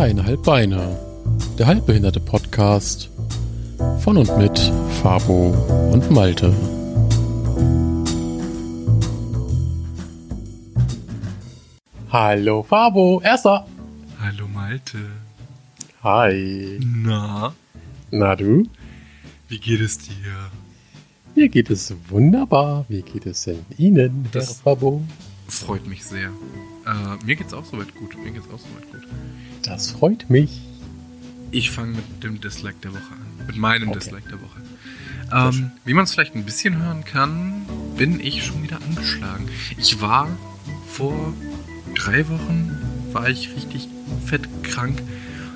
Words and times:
Dreieinhalb 0.00 0.42
Beine. 0.44 0.98
Der 1.58 1.66
halbbehinderte 1.66 2.20
Podcast 2.20 3.10
von 4.02 4.16
und 4.16 4.34
mit 4.38 4.58
Fabo 5.02 5.50
und 5.92 6.10
Malte. 6.10 6.54
Hallo 12.10 12.62
Fabo, 12.62 13.20
erster. 13.22 13.66
Hallo 14.20 14.48
Malte. 14.48 14.98
Hi. 16.02 16.78
Na, 16.82 17.52
Na 18.10 18.36
du? 18.36 18.64
wie 19.48 19.58
geht 19.58 19.80
es 19.80 19.98
dir? 19.98 20.50
Mir 21.34 21.48
geht 21.48 21.70
es 21.70 21.94
wunderbar. 22.08 22.84
Wie 22.88 23.02
geht 23.02 23.26
es 23.26 23.44
denn 23.44 23.64
Ihnen, 23.76 24.28
Herr 24.32 24.40
Das- 24.40 24.60
Fabo? 24.60 25.02
Freut 25.46 25.86
mich 25.86 26.04
sehr. 26.04 26.28
Äh, 26.86 27.24
mir 27.26 27.34
geht's 27.36 27.52
auch 27.52 27.64
soweit 27.64 27.94
gut. 27.96 28.16
Mir 28.22 28.30
geht's 28.30 28.46
auch 28.46 28.58
soweit 28.58 28.90
gut. 28.92 29.06
Das 29.62 29.90
freut 29.90 30.28
mich. 30.30 30.60
Ich 31.50 31.70
fange 31.70 31.96
mit 31.96 32.22
dem 32.22 32.40
Dislike 32.40 32.76
der 32.82 32.92
Woche 32.92 33.12
an. 33.12 33.46
Mit 33.46 33.56
meinem 33.56 33.88
Okay. 33.88 33.98
Dislike 33.98 34.28
der 34.28 34.40
Woche. 34.40 34.60
Ähm, 35.32 35.70
wie 35.84 35.94
man 35.94 36.04
es 36.04 36.12
vielleicht 36.12 36.34
ein 36.34 36.44
bisschen 36.44 36.82
hören 36.82 37.04
kann, 37.04 37.62
bin 37.96 38.20
ich 38.20 38.44
schon 38.44 38.62
wieder 38.62 38.78
angeschlagen. 38.82 39.48
Ich 39.78 40.00
war 40.00 40.28
vor 40.88 41.34
drei 41.94 42.28
Wochen, 42.28 42.76
war 43.12 43.28
ich 43.28 43.54
richtig 43.54 43.88
fett 44.26 44.48
krank. 44.64 45.00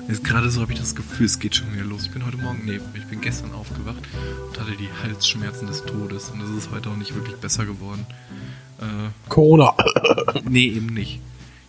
Und 0.01 0.09
Jetzt 0.09 0.23
gerade 0.23 0.49
so 0.49 0.61
habe 0.61 0.71
ich 0.73 0.79
das 0.79 0.95
Gefühl, 0.95 1.25
es 1.25 1.39
geht 1.39 1.55
schon 1.55 1.73
wieder 1.73 1.83
los. 1.83 2.03
Ich 2.05 2.11
bin 2.11 2.25
heute 2.25 2.37
Morgen, 2.37 2.61
nee, 2.65 2.79
ich 2.95 3.05
bin 3.05 3.21
gestern 3.21 3.53
aufgewacht 3.53 4.03
und 4.47 4.59
hatte 4.59 4.73
die 4.77 4.89
Halsschmerzen 5.03 5.67
des 5.67 5.83
Todes. 5.83 6.29
Und 6.29 6.41
es 6.41 6.49
ist 6.51 6.71
heute 6.71 6.89
auch 6.89 6.95
nicht 6.97 7.15
wirklich 7.15 7.35
besser 7.37 7.65
geworden. 7.65 8.05
Äh, 8.79 9.09
Corona. 9.29 9.73
Nee, 10.47 10.67
eben 10.67 10.87
nicht. 10.87 11.19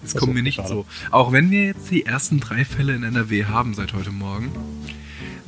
Es 0.06 0.14
Ach 0.14 0.20
kommt 0.20 0.34
mir 0.34 0.42
nicht 0.42 0.56
schade. 0.56 0.68
so. 0.68 0.86
Auch 1.10 1.32
wenn 1.32 1.50
wir 1.50 1.64
jetzt 1.64 1.90
die 1.90 2.06
ersten 2.06 2.38
drei 2.38 2.64
Fälle 2.64 2.94
in 2.94 3.02
NRW 3.02 3.46
haben 3.46 3.74
seit 3.74 3.92
heute 3.92 4.12
Morgen, 4.12 4.52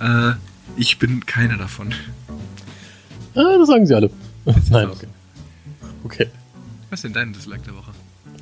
äh, 0.00 0.32
ich 0.76 0.98
bin 0.98 1.24
keiner 1.26 1.56
davon. 1.56 1.94
Ah, 3.36 3.56
das 3.56 3.68
sagen 3.68 3.86
sie 3.86 3.94
alle. 3.94 4.10
Nein, 4.70 4.90
okay. 4.90 5.06
Okay. 6.04 6.26
Was 6.90 6.98
ist 6.98 7.04
denn 7.04 7.12
dein 7.12 7.32
Dislike 7.32 7.62
der 7.62 7.74
Woche? 7.76 7.92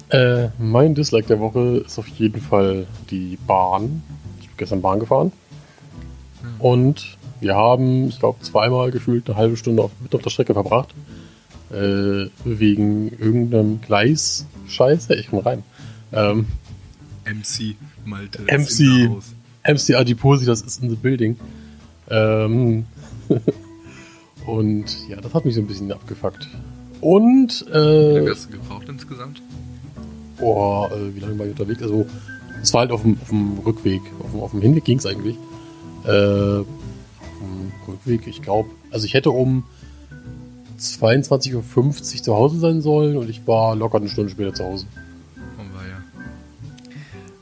Äh, 0.08 0.48
mein 0.58 0.94
Dislike 0.94 1.26
der 1.26 1.38
Woche 1.38 1.82
ist 1.84 1.98
auf 1.98 2.06
jeden 2.08 2.40
Fall 2.40 2.86
die 3.10 3.36
Bahn. 3.46 4.02
Ich 4.40 4.46
bin 4.46 4.56
gestern 4.56 4.80
Bahn 4.80 5.00
gefahren. 5.00 5.32
Ja. 6.42 6.48
Und 6.60 7.18
wir 7.40 7.56
haben, 7.56 8.08
ich 8.08 8.18
glaube, 8.20 8.40
zweimal 8.42 8.90
gefühlt 8.90 9.28
eine 9.28 9.36
halbe 9.36 9.56
Stunde 9.58 9.82
auf, 9.82 9.90
mit 10.00 10.14
auf 10.14 10.22
der 10.22 10.30
Strecke 10.30 10.54
verbracht. 10.54 10.94
Äh, 11.70 12.30
wegen 12.44 13.08
irgendeinem 13.18 13.80
Gleis. 13.82 14.46
Scheiße, 14.68 15.14
ich 15.16 15.28
komm 15.28 15.40
rein. 15.40 15.62
Ähm, 16.12 16.46
MC 17.24 17.76
Malte. 18.04 18.42
MC. 18.42 19.10
MC 19.68 19.94
Adiposi, 19.94 20.46
das 20.46 20.62
ist 20.62 20.82
in 20.82 20.90
the 20.90 20.96
building. 20.96 21.36
Ähm, 22.08 22.86
und 24.46 24.84
ja, 25.08 25.20
das 25.20 25.34
hat 25.34 25.44
mich 25.44 25.54
so 25.54 25.60
ein 25.60 25.66
bisschen 25.66 25.90
abgefuckt. 25.90 26.48
Und, 27.00 27.66
Wie 27.66 27.72
lange 27.72 28.28
äh, 28.28 28.30
hast 28.30 28.46
du 28.46 28.52
gebraucht 28.52 28.88
insgesamt? 28.88 29.42
oh, 30.40 30.86
äh, 30.90 31.14
wie 31.14 31.20
lange 31.20 31.38
war 31.38 31.46
ich 31.46 31.52
unterwegs? 31.52 31.82
Also, 31.82 32.06
es 32.62 32.72
war 32.72 32.80
halt 32.82 32.90
auf 32.90 33.02
dem, 33.02 33.18
auf 33.20 33.28
dem 33.28 33.58
Rückweg. 33.58 34.00
Auf 34.20 34.30
dem, 34.30 34.40
auf 34.40 34.50
dem 34.52 34.62
Hinweg 34.62 34.84
ging 34.84 34.98
es 34.98 35.06
eigentlich. 35.06 35.36
Äh, 36.04 36.60
auf 36.60 36.66
dem 37.40 37.72
Rückweg, 37.88 38.26
ich 38.26 38.42
glaube, 38.42 38.70
also 38.90 39.04
ich 39.04 39.14
hätte 39.14 39.30
um 39.30 39.64
22.50 40.78 41.54
Uhr 41.54 42.22
zu 42.22 42.34
Hause 42.34 42.58
sein 42.58 42.80
sollen 42.80 43.16
und 43.16 43.28
ich 43.28 43.46
war 43.46 43.74
locker 43.76 43.98
eine 43.98 44.08
Stunde 44.08 44.30
später 44.30 44.54
zu 44.54 44.64
Hause. 44.64 44.86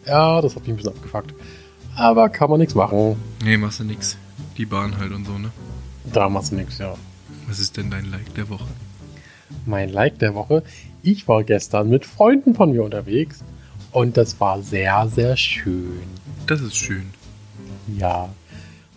Ja. 0.06 0.40
Das 0.40 0.54
hat 0.54 0.62
mich 0.62 0.70
ein 0.70 0.76
bisschen 0.76 0.92
abgefuckt. 0.92 1.34
Aber 1.96 2.28
kann 2.28 2.50
man 2.50 2.58
nichts 2.58 2.74
machen. 2.74 3.16
Nee, 3.42 3.56
machst 3.56 3.80
du 3.80 3.84
nix. 3.84 4.16
Die 4.56 4.66
Bahn 4.66 4.98
halt 4.98 5.12
und 5.12 5.26
so, 5.26 5.38
ne? 5.38 5.50
Da 6.12 6.28
machst 6.28 6.52
du 6.52 6.56
nichts, 6.56 6.78
ja. 6.78 6.94
Was 7.46 7.60
ist 7.60 7.76
denn 7.76 7.90
dein 7.90 8.10
Like 8.10 8.34
der 8.34 8.48
Woche? 8.48 8.66
Mein 9.66 9.90
Like 9.90 10.18
der 10.18 10.34
Woche. 10.34 10.62
Ich 11.02 11.28
war 11.28 11.44
gestern 11.44 11.88
mit 11.88 12.06
Freunden 12.06 12.54
von 12.54 12.72
mir 12.72 12.82
unterwegs 12.82 13.44
und 13.92 14.16
das 14.16 14.40
war 14.40 14.62
sehr, 14.62 15.08
sehr 15.08 15.36
schön. 15.36 16.02
Das 16.46 16.60
ist 16.60 16.76
schön. 16.76 17.06
Ja. 17.96 18.28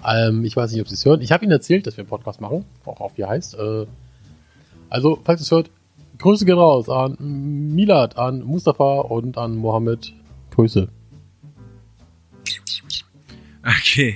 Ähm, 0.06 0.46
ich 0.46 0.56
weiß 0.56 0.72
nicht, 0.72 0.81
ob 0.81 0.88
Sie 0.88 0.96
es 0.96 1.06
hören. 1.06 1.22
Ich 1.22 1.31
habe 1.31 1.44
Ihnen 1.44 1.51
erzählt, 1.51 1.85
dass 1.85 1.97
wir 1.97 2.03
einen 2.03 2.09
Podcast 2.09 2.41
machen, 2.41 2.66
auch 2.85 3.01
auf 3.01 3.17
wie 3.17 3.23
er 3.23 3.29
heißt. 3.29 3.56
Äh, 3.56 3.85
also, 4.90 5.19
falls 5.23 5.41
ihr 5.41 5.44
es 5.44 5.51
hört, 5.51 5.69
Grüße 6.17 6.46
gehen 6.46 6.57
raus 6.57 6.90
an 6.90 7.17
Milad, 7.75 8.17
an 8.17 8.41
Mustafa 8.41 9.01
und 9.01 9.38
an 9.38 9.56
Mohammed. 9.56 10.13
Grüße. 10.51 10.88
Okay. 13.67 14.16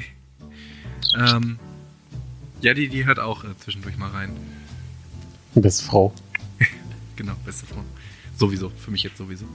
Ähm, 1.19 1.59
ja, 2.61 2.73
die, 2.73 2.87
die 2.87 3.05
hört 3.05 3.19
auch 3.19 3.43
äh, 3.43 3.47
zwischendurch 3.59 3.97
mal 3.97 4.09
rein. 4.09 4.31
Beste 5.55 5.83
Frau. 5.83 6.13
Genau, 7.17 7.33
beste 7.45 7.65
Frau. 7.67 7.81
Sowieso, 8.35 8.69
für 8.69 8.89
mich 8.89 9.03
jetzt 9.03 9.17
sowieso. 9.17 9.45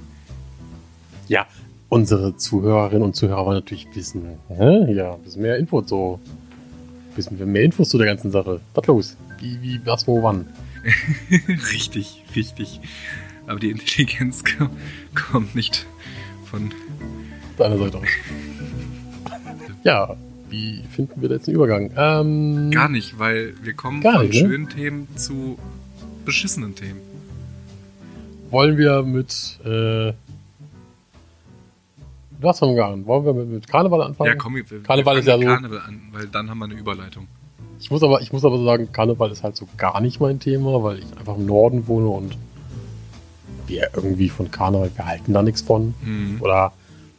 Ja, 1.27 1.47
unsere 1.89 2.37
Zuhörerinnen 2.37 3.03
und 3.03 3.17
Zuhörer 3.17 3.45
wollen 3.45 3.57
natürlich 3.57 3.89
wissen, 3.95 4.23
hä? 4.49 4.93
ja, 4.93 5.15
ein 5.15 5.23
bisschen 5.23 5.43
mehr 5.43 5.57
Infos 5.57 5.89
so. 5.89 6.21
Ein 7.11 7.15
bisschen 7.17 7.51
mehr 7.53 7.63
Infos 7.63 7.89
zu 7.89 7.99
der 7.99 8.07
ganzen 8.07 8.31
Sache. 8.31 8.61
Was 8.75 8.87
los? 8.87 9.17
Wie, 9.41 9.61
wie, 9.63 9.81
was, 9.84 10.07
wo, 10.07 10.23
wann? 10.23 10.47
richtig, 11.73 12.23
richtig. 12.37 12.81
Aber 13.49 13.59
die 13.59 13.71
Intelligenz 13.71 14.45
ko- 14.45 14.69
kommt 15.33 15.55
nicht 15.57 15.87
von. 16.45 16.73
Deiner 17.57 17.78
Seite 17.78 17.97
aus. 17.99 18.05
Ja, 19.87 20.17
wie 20.51 20.83
finden 20.91 21.21
wir 21.23 21.29
da 21.29 21.37
jetzt 21.37 21.49
einen 21.49 21.57
Übergang? 21.57 21.91
Ähm, 21.97 22.71
Gar 22.71 22.89
nicht, 22.89 23.19
weil 23.19 23.55
wir 23.63 23.73
kommen 23.75 24.03
von 24.03 24.27
nicht, 24.27 24.43
ne? 24.43 24.49
schönen 24.49 24.69
Themen 24.69 25.09
zu 25.17 25.59
beschissenen 26.25 26.75
Themen. 26.75 27.01
Wollen 28.51 28.77
wir 28.79 29.03
mit, 29.03 29.59
äh, 29.65 30.13
was 32.41 32.61
haben 32.63 32.77
wir 32.77 32.85
an? 32.87 33.07
Wollen 33.07 33.25
wir 33.25 33.33
mit, 33.35 33.49
mit 33.49 33.69
Karneval 33.69 34.03
anfangen? 34.03 34.29
Ja, 34.31 34.37
komm, 34.37 34.57
wir, 34.57 34.65
Karneval 34.83 35.17
wir 35.17 35.21
ist 35.21 35.27
ja 35.27 35.39
so- 35.39 35.45
Karneval 35.45 35.81
an, 35.81 36.01
weil 36.13 36.27
dann 36.29 36.51
haben 36.51 36.59
wir 36.59 36.67
eine 36.67 36.75
Überleitung. 36.75 37.27
Ich 37.81 37.91
muss 37.91 38.03
aber, 38.03 38.21
ich 38.23 38.33
muss 38.33 38.45
aber 38.45 38.63
sagen, 38.65 38.91
Karneval 38.93 39.31
ist 39.31 39.43
halt 39.43 39.57
so 39.57 39.69
gar 39.77 40.01
nicht 40.01 40.21
mein 40.21 40.41
Thema, 40.41 40.83
weil 40.83 40.99
ich 40.99 41.07
einfach 41.19 41.37
im 41.37 41.47
Norden 41.47 41.87
wohne 41.89 42.09
und 42.09 42.37
wir 43.67 43.89
irgendwie 43.95 44.29
von 44.29 44.51
Karneval, 44.51 44.91
wir 44.95 45.07
halten 45.07 45.33
da 45.33 45.43
nichts 45.43 45.61
von. 45.63 45.95
Mhm. 46.03 46.39
Oder 46.41 46.73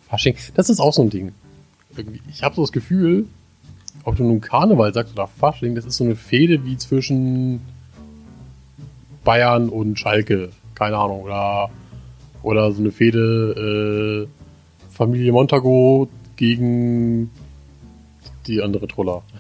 Fasching. 0.09 0.35
Das 0.56 0.69
ist 0.69 0.79
auch 0.79 0.94
so 0.94 1.01
ein 1.03 1.09
Ding. 1.09 1.33
Ich 2.29 2.43
habe 2.43 2.55
so 2.55 2.61
das 2.61 2.71
Gefühl, 2.71 3.25
ob 4.03 4.15
du 4.15 4.23
nun 4.23 4.41
Karneval 4.41 4.93
sagst 4.93 5.13
oder 5.13 5.27
Fasching, 5.27 5.75
das 5.75 5.85
ist 5.85 5.97
so 5.97 6.03
eine 6.03 6.15
Fehde 6.15 6.63
wie 6.65 6.77
zwischen 6.77 7.61
Bayern 9.23 9.69
und 9.69 9.99
Schalke. 9.99 10.49
Keine 10.75 10.97
Ahnung. 10.97 11.21
Oder, 11.23 11.69
oder 12.43 12.71
so 12.71 12.79
eine 12.81 12.91
Fehde 12.91 14.27
äh, 14.27 14.93
Familie 14.93 15.31
Montago 15.31 16.07
gegen 16.35 17.29
die 18.47 18.61
andere 18.61 18.87
Troller. 18.87 19.23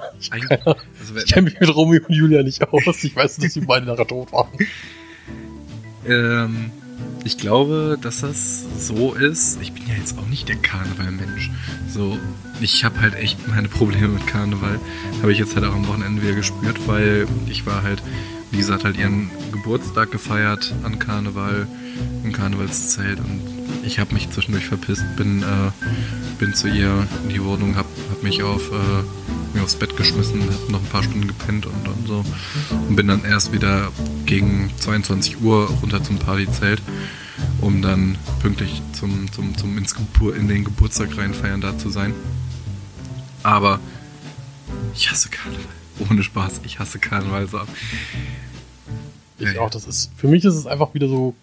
Also, 0.99 1.15
Ich 1.15 1.31
kenne 1.31 1.45
mich 1.49 1.59
mit 1.59 1.73
Romeo 1.73 2.01
und 2.07 2.13
Julia 2.13 2.43
nicht 2.43 2.67
aus. 2.67 3.03
Ich 3.03 3.15
weiß, 3.15 3.37
dass 3.37 3.53
die 3.53 3.61
beide 3.61 3.85
nachher 3.85 4.07
tot 4.07 4.31
waren. 4.33 4.49
ähm, 6.07 6.71
ich 7.27 7.37
glaube, 7.37 7.99
dass 8.01 8.21
das 8.21 8.63
so 8.79 9.13
ist. 9.13 9.59
Ich 9.61 9.73
bin 9.73 9.85
ja 9.85 9.95
jetzt 9.95 10.17
auch 10.17 10.27
nicht 10.27 10.47
der 10.47 10.55
Karnevalmensch. 10.55 11.51
So, 11.89 12.17
ich 12.61 12.85
habe 12.85 13.01
halt 13.01 13.15
echt 13.15 13.49
meine 13.49 13.67
Probleme 13.67 14.07
mit 14.07 14.25
Karneval. 14.27 14.79
Habe 15.21 15.33
ich 15.33 15.37
jetzt 15.37 15.53
halt 15.53 15.65
auch 15.65 15.75
am 15.75 15.85
Wochenende 15.89 16.21
wieder 16.21 16.35
gespürt, 16.35 16.87
weil 16.87 17.27
ich 17.49 17.65
war 17.65 17.83
halt, 17.83 18.01
wie 18.51 18.57
gesagt, 18.57 18.85
halt 18.85 18.97
ihren 18.97 19.29
Geburtstag 19.51 20.09
gefeiert 20.09 20.73
an 20.83 20.99
Karneval, 20.99 21.67
im 22.23 22.31
Karnevalszelt 22.31 23.19
und 23.19 23.41
ich 23.83 23.99
habe 23.99 24.13
mich 24.13 24.29
zwischendurch 24.29 24.65
verpisst, 24.65 25.03
bin, 25.17 25.41
äh, 25.43 25.71
bin 26.39 26.53
zu 26.53 26.67
ihr 26.67 27.07
in 27.23 27.29
die 27.29 27.43
Wohnung, 27.43 27.75
hab, 27.75 27.85
hab 28.09 28.23
mich 28.23 28.43
auf, 28.43 28.71
äh, 28.71 29.59
aufs 29.59 29.75
Bett 29.75 29.97
geschmissen, 29.97 30.41
hab 30.41 30.69
noch 30.69 30.79
ein 30.79 30.89
paar 30.89 31.03
Stunden 31.03 31.27
gepennt 31.27 31.65
und, 31.65 31.87
und 31.87 32.07
so 32.07 32.23
und 32.87 32.95
bin 32.95 33.07
dann 33.07 33.25
erst 33.25 33.51
wieder 33.51 33.91
gegen 34.25 34.71
22 34.79 35.41
Uhr 35.41 35.67
runter 35.81 36.03
zum 36.03 36.19
Partyzelt, 36.19 36.81
um 37.67 37.81
dann 37.81 38.17
pünktlich 38.39 38.81
zum, 38.93 39.29
zum, 39.33 39.57
zum 39.57 39.77
ins 39.77 39.93
Gebur 39.93 40.33
in 40.37 40.47
den 40.47 40.63
Geburtstag 40.63 41.17
reinfeiern 41.17 41.59
da 41.59 41.77
zu 41.77 41.89
sein. 41.89 42.13
Aber 43.43 43.81
ich 44.95 45.11
hasse 45.11 45.27
Karneval. 45.27 45.65
Ohne 46.09 46.23
Spaß, 46.23 46.61
ich 46.63 46.79
hasse 46.79 46.97
Karneval 46.97 47.47
so. 47.49 47.59
Ich 49.37 49.51
Ja, 49.51 49.59
auch, 49.61 49.69
das 49.69 49.85
ist, 49.85 50.11
für 50.15 50.29
mich 50.29 50.45
ist 50.45 50.53
es 50.55 50.65
einfach 50.65 50.93
wieder 50.93 51.09
so 51.09 51.35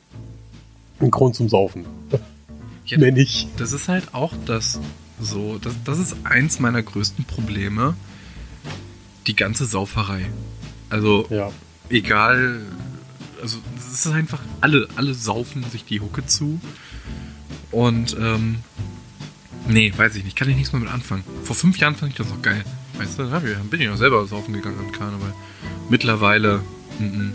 ein 0.99 1.11
Grund 1.11 1.35
zum 1.37 1.49
Saufen. 1.49 1.85
Ja, 2.87 2.99
Mehr 2.99 3.13
nicht. 3.13 3.49
Das 3.57 3.73
ist 3.73 3.89
halt 3.89 4.13
auch 4.13 4.35
das 4.45 4.79
so, 5.19 5.57
das, 5.59 5.73
das 5.85 5.99
ist 5.99 6.17
eins 6.25 6.59
meiner 6.61 6.83
größten 6.83 7.25
Probleme. 7.25 7.97
Die 9.27 9.35
ganze 9.35 9.65
Sauferei. 9.65 10.27
Also, 10.91 11.27
Ja. 11.31 11.51
egal, 11.89 12.61
also 13.45 13.59
es 13.77 13.93
ist 13.93 14.07
einfach, 14.07 14.41
alle, 14.61 14.89
alle 14.97 15.15
saufen 15.15 15.65
sich 15.71 15.85
die 15.85 16.01
Hucke 16.01 16.27
zu. 16.27 16.61
Und 17.71 18.17
ähm, 18.19 18.57
Nee, 19.67 19.93
weiß 19.97 20.17
ich 20.17 20.25
nicht. 20.25 20.37
Kann 20.37 20.49
ich 20.49 20.57
nichts 20.57 20.73
mehr 20.73 20.81
mit 20.81 20.91
anfangen. 20.91 21.25
Vor 21.43 21.57
fünf 21.57 21.79
Jahren 21.79 21.97
fand 21.97 22.13
ich 22.13 22.19
das 22.19 22.29
noch 22.29 22.43
geil. 22.43 22.63
Weißt 22.99 23.19
du, 23.19 23.25
da 23.25 23.39
bin 23.39 23.81
ich 23.81 23.89
noch 23.89 23.97
selber 23.97 24.27
saufen 24.27 24.53
gegangen 24.53 24.79
an 24.79 24.93
Karneval. 24.93 25.33
Mittlerweile 25.89 26.61
m 27.01 27.33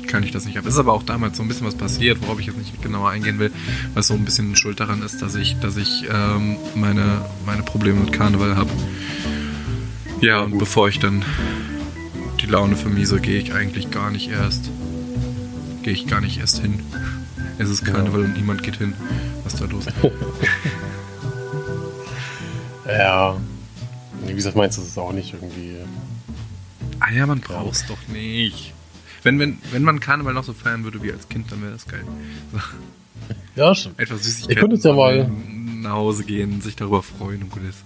-m, 0.00 0.06
kann 0.06 0.22
ich 0.22 0.30
das 0.30 0.46
nicht 0.46 0.56
ab. 0.58 0.66
Ist 0.66 0.78
aber 0.78 0.92
auch 0.92 1.02
damals 1.02 1.36
so 1.36 1.42
ein 1.42 1.48
bisschen 1.48 1.66
was 1.66 1.74
passiert, 1.74 2.22
worauf 2.22 2.38
ich 2.38 2.46
jetzt 2.46 2.56
nicht 2.56 2.80
genauer 2.82 3.10
eingehen 3.10 3.40
will, 3.40 3.50
was 3.94 4.06
so 4.06 4.14
ein 4.14 4.24
bisschen 4.24 4.54
schuld 4.54 4.78
daran 4.78 5.02
ist, 5.02 5.20
dass 5.22 5.34
ich, 5.34 5.56
dass 5.58 5.76
ich 5.76 6.04
ähm, 6.08 6.56
meine, 6.76 7.24
meine 7.44 7.64
Probleme 7.64 7.98
mit 7.98 8.12
Karneval 8.12 8.54
habe. 8.56 8.70
Ja, 10.20 10.42
und 10.42 10.58
bevor 10.58 10.88
ich 10.88 11.00
dann 11.00 11.24
die 12.40 12.46
Laune 12.46 12.76
vermiese, 12.76 13.20
gehe 13.20 13.40
ich 13.40 13.52
eigentlich 13.52 13.90
gar 13.90 14.12
nicht 14.12 14.30
erst. 14.30 14.70
Gehe 15.86 15.94
ich 15.94 16.08
gar 16.08 16.20
nicht 16.20 16.40
erst 16.40 16.62
hin. 16.62 16.80
Es 17.58 17.70
ist 17.70 17.84
Karneval 17.84 18.22
ja. 18.22 18.26
und 18.26 18.36
niemand 18.36 18.64
geht 18.64 18.74
hin. 18.74 18.92
Was 19.44 19.54
ist 19.54 19.62
da 19.62 19.66
los? 19.66 19.86
ja. 22.88 23.36
Wie 24.26 24.34
gesagt, 24.34 24.56
meinst 24.56 24.78
du 24.78 24.82
es 24.82 24.98
auch 24.98 25.12
nicht 25.12 25.34
irgendwie. 25.34 25.76
Ah 26.98 27.12
ja, 27.12 27.24
man 27.24 27.38
braucht 27.38 27.72
es 27.72 27.86
doch 27.86 28.08
nicht. 28.08 28.74
Wenn, 29.22 29.38
wenn, 29.38 29.58
wenn 29.70 29.84
man 29.84 30.00
Karneval 30.00 30.34
noch 30.34 30.42
so 30.42 30.54
feiern 30.54 30.82
würde 30.82 31.00
wie 31.04 31.12
als 31.12 31.28
Kind, 31.28 31.52
dann 31.52 31.62
wäre 31.62 31.74
das 31.74 31.86
geil. 31.86 32.02
So. 32.52 32.58
Ja, 33.54 33.72
schon. 33.72 33.96
Etwas 33.96 34.24
Süßigkeiten. 34.24 34.56
Ihr 34.56 34.60
könnt 34.60 34.72
es 34.72 34.82
ja 34.82 34.92
mal 34.92 35.30
nach 35.82 35.92
Hause 35.92 36.24
gehen, 36.24 36.62
sich 36.62 36.74
darüber 36.74 37.04
freuen 37.04 37.44
und 37.44 37.52
gut 37.52 37.62
ist. 37.62 37.84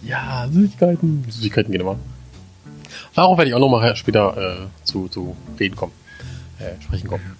Ja, 0.00 0.48
Süßigkeiten. 0.48 1.24
Süßigkeiten 1.28 1.72
gehen 1.72 1.80
immer. 1.80 1.98
Darauf 3.16 3.36
werde 3.36 3.50
ich 3.50 3.54
auch 3.56 3.58
nochmal 3.58 3.96
später 3.96 4.68
äh, 4.68 4.84
zu, 4.84 5.08
zu 5.08 5.36
reden 5.58 5.74
kommen. 5.74 6.05
Äh, 6.58 6.80
sprechen 6.82 7.08
kommen. 7.08 7.36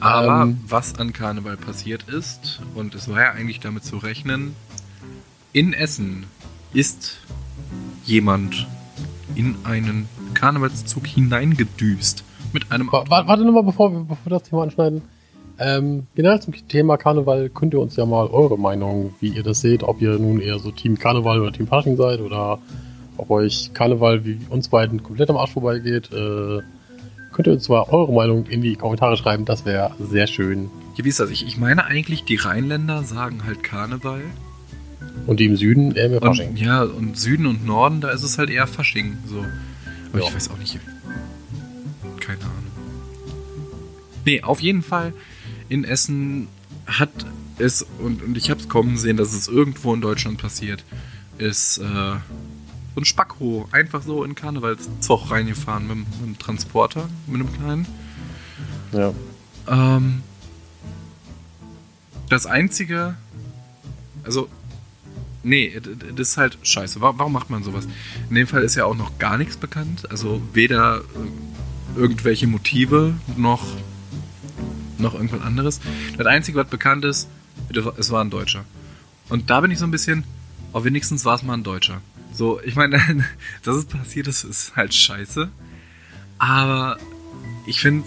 Aber 0.00 0.42
ähm, 0.42 0.60
was 0.66 0.98
an 0.98 1.12
Karneval 1.12 1.56
passiert 1.56 2.04
ist, 2.04 2.60
und 2.74 2.94
es 2.94 3.08
war 3.08 3.20
ja 3.20 3.30
eigentlich 3.32 3.60
damit 3.60 3.84
zu 3.84 3.98
rechnen, 3.98 4.54
in 5.52 5.72
Essen 5.72 6.26
ist 6.72 7.18
jemand 8.04 8.66
in 9.34 9.56
einen 9.64 10.08
Karnevalszug 10.34 11.06
hineingedüst. 11.06 12.24
Mit 12.52 12.70
einem 12.70 12.88
Auto. 12.90 13.10
Warte 13.10 13.44
nochmal, 13.44 13.64
bevor 13.64 13.92
wir, 13.92 14.00
bevor 14.00 14.26
wir 14.26 14.30
das 14.30 14.42
Thema 14.44 14.62
anschneiden. 14.62 15.02
Ähm, 15.58 16.06
generell 16.14 16.40
zum 16.40 16.52
Thema 16.68 16.96
Karneval 16.96 17.48
könnt 17.48 17.74
ihr 17.74 17.80
uns 17.80 17.96
ja 17.96 18.06
mal 18.06 18.26
eure 18.26 18.58
Meinung, 18.58 19.14
wie 19.20 19.28
ihr 19.28 19.44
das 19.44 19.60
seht, 19.60 19.84
ob 19.84 20.00
ihr 20.00 20.18
nun 20.18 20.40
eher 20.40 20.58
so 20.58 20.70
Team 20.72 20.98
Karneval 20.98 21.40
oder 21.40 21.52
Team 21.52 21.68
Fasching 21.68 21.96
seid 21.96 22.20
oder 22.20 22.58
ob 23.16 23.30
euch 23.30 23.70
Karneval 23.72 24.24
wie 24.24 24.40
uns 24.50 24.68
beiden 24.68 25.02
komplett 25.02 25.30
am 25.30 25.36
Arsch 25.36 25.52
vorbeigeht. 25.52 26.12
Äh, 26.12 26.60
könnt 27.34 27.48
ihr 27.48 27.52
uns 27.52 27.64
zwar 27.64 27.92
eure 27.92 28.12
Meinung 28.12 28.46
in 28.46 28.62
die 28.62 28.76
Kommentare 28.76 29.16
schreiben, 29.16 29.44
das 29.44 29.66
wäre 29.66 29.94
sehr 29.98 30.26
schön. 30.26 30.70
Ja, 30.94 31.04
wie 31.04 31.08
ist 31.08 31.20
das? 31.20 31.30
Ich, 31.30 31.46
ich 31.46 31.58
meine 31.58 31.84
eigentlich, 31.84 32.24
die 32.24 32.36
Rheinländer 32.36 33.02
sagen 33.02 33.44
halt 33.44 33.62
Karneval. 33.62 34.22
Und 35.26 35.40
die 35.40 35.46
im 35.46 35.56
Süden 35.56 35.94
eher 35.96 36.08
mehr 36.08 36.20
Fasching. 36.20 36.50
Und, 36.50 36.60
ja, 36.60 36.82
und 36.82 37.18
Süden 37.18 37.46
und 37.46 37.66
Norden, 37.66 38.00
da 38.00 38.10
ist 38.10 38.22
es 38.22 38.38
halt 38.38 38.50
eher 38.50 38.66
Fasching. 38.66 39.18
So. 39.26 39.44
Aber 40.12 40.20
ja. 40.20 40.28
ich 40.28 40.34
weiß 40.34 40.50
auch 40.50 40.58
nicht. 40.58 40.78
Keine 42.20 42.40
Ahnung. 42.40 42.54
Nee, 44.24 44.42
auf 44.42 44.60
jeden 44.60 44.82
Fall 44.82 45.12
in 45.68 45.84
Essen 45.84 46.48
hat 46.86 47.10
es, 47.58 47.84
und, 47.98 48.22
und 48.22 48.36
ich 48.36 48.50
habe 48.50 48.60
es 48.60 48.68
kommen 48.68 48.96
sehen, 48.96 49.16
dass 49.16 49.34
es 49.34 49.48
irgendwo 49.48 49.92
in 49.92 50.00
Deutschland 50.00 50.38
passiert, 50.38 50.84
ist 51.38 51.78
äh, 51.78 51.82
so 52.94 53.00
ein 53.00 53.04
Spacko 53.04 53.68
einfach 53.72 54.02
so 54.02 54.24
in 54.24 54.34
Karnevalszug 54.34 55.30
reingefahren 55.30 55.88
mit, 55.88 55.98
mit 55.98 56.06
einem 56.22 56.38
Transporter, 56.38 57.08
mit 57.26 57.40
einem 57.40 57.52
kleinen. 57.52 57.86
Ja. 58.92 59.12
Ähm, 59.66 60.22
das 62.28 62.46
einzige, 62.46 63.16
also, 64.22 64.48
nee, 65.42 65.78
das 66.14 66.28
ist 66.28 66.36
halt 66.36 66.58
scheiße. 66.62 67.00
Warum 67.00 67.32
macht 67.32 67.50
man 67.50 67.62
sowas? 67.62 67.86
In 68.28 68.36
dem 68.36 68.46
Fall 68.46 68.62
ist 68.62 68.76
ja 68.76 68.84
auch 68.84 68.96
noch 68.96 69.18
gar 69.18 69.38
nichts 69.38 69.56
bekannt. 69.56 70.10
Also 70.10 70.40
weder 70.52 70.98
äh, 70.98 71.98
irgendwelche 71.98 72.46
Motive 72.46 73.14
noch, 73.36 73.64
noch 74.98 75.14
irgendwas 75.14 75.42
anderes. 75.42 75.80
Das 76.16 76.26
Einzige, 76.26 76.58
was 76.58 76.68
bekannt 76.68 77.04
ist, 77.04 77.28
es 77.96 78.10
war 78.10 78.22
ein 78.22 78.30
Deutscher. 78.30 78.64
Und 79.28 79.50
da 79.50 79.60
bin 79.60 79.70
ich 79.70 79.78
so 79.78 79.84
ein 79.84 79.90
bisschen, 79.90 80.24
oh, 80.72 80.84
wenigstens 80.84 81.24
war 81.24 81.34
es 81.34 81.42
mal 81.42 81.54
ein 81.54 81.62
Deutscher. 81.62 82.00
So, 82.34 82.60
ich 82.64 82.74
meine, 82.74 82.98
dass 83.62 83.76
es 83.76 83.84
passiert 83.84 84.26
ist, 84.26 84.44
ist 84.44 84.74
halt 84.74 84.92
scheiße. 84.92 85.48
Aber 86.38 86.98
ich 87.64 87.80
finde, 87.80 88.04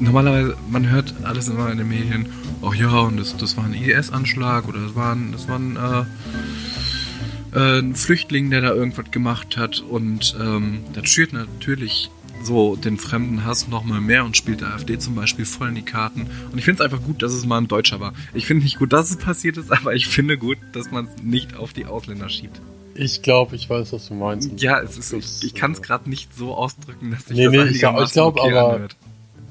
normalerweise, 0.00 0.56
man 0.70 0.88
hört 0.88 1.14
alles 1.22 1.48
immer 1.48 1.70
in 1.70 1.78
den 1.78 1.88
Medien, 1.88 2.26
oh 2.62 2.72
ja, 2.72 3.00
und 3.00 3.18
das, 3.18 3.36
das 3.36 3.56
war 3.58 3.64
ein 3.64 3.74
IS-Anschlag 3.74 4.66
oder 4.68 4.80
das 4.80 4.94
war 4.94 5.14
ein, 5.14 5.32
das 5.32 5.48
war 5.48 5.58
ein, 5.58 5.76
äh, 5.76 7.58
äh, 7.58 7.80
ein 7.80 7.94
Flüchtling, 7.94 8.50
der 8.50 8.62
da 8.62 8.72
irgendwas 8.72 9.10
gemacht 9.10 9.58
hat. 9.58 9.80
Und 9.80 10.34
ähm, 10.40 10.80
das 10.94 11.08
schürt 11.10 11.34
natürlich 11.34 12.10
so 12.42 12.74
den 12.74 12.96
fremden 12.96 13.44
Hass 13.44 13.68
nochmal 13.68 14.00
mehr 14.00 14.24
und 14.24 14.36
spielt 14.36 14.62
der 14.62 14.72
AfD 14.74 14.98
zum 14.98 15.14
Beispiel 15.14 15.44
voll 15.44 15.68
in 15.68 15.74
die 15.74 15.82
Karten. 15.82 16.22
Und 16.50 16.58
ich 16.58 16.64
finde 16.64 16.82
es 16.82 16.90
einfach 16.90 17.04
gut, 17.04 17.22
dass 17.22 17.34
es 17.34 17.44
mal 17.44 17.58
ein 17.58 17.68
Deutscher 17.68 18.00
war. 18.00 18.14
Ich 18.32 18.46
finde 18.46 18.64
nicht 18.64 18.78
gut, 18.78 18.94
dass 18.94 19.10
es 19.10 19.18
passiert 19.18 19.58
ist, 19.58 19.70
aber 19.78 19.94
ich 19.94 20.08
finde 20.08 20.38
gut, 20.38 20.56
dass 20.72 20.90
man 20.90 21.04
es 21.04 21.22
nicht 21.22 21.54
auf 21.54 21.74
die 21.74 21.84
Ausländer 21.84 22.30
schiebt. 22.30 22.62
Ich 22.94 23.22
glaube, 23.22 23.56
ich 23.56 23.68
weiß, 23.68 23.92
was 23.92 24.08
du 24.08 24.14
meinst. 24.14 24.60
Ja, 24.60 24.80
es 24.80 24.98
ist, 24.98 25.12
ich, 25.12 25.44
ich 25.44 25.54
kann 25.54 25.72
es 25.72 25.82
gerade 25.82 26.08
nicht 26.10 26.34
so 26.34 26.54
ausdrücken, 26.54 27.10
dass 27.10 27.30
ich 27.30 27.36
nee, 27.36 27.44
das 27.44 27.52
nee, 27.52 27.62
ich, 27.64 27.74
ich 27.76 28.12
glaube 28.12 28.42
aber, 28.42 28.80
wird. 28.80 28.96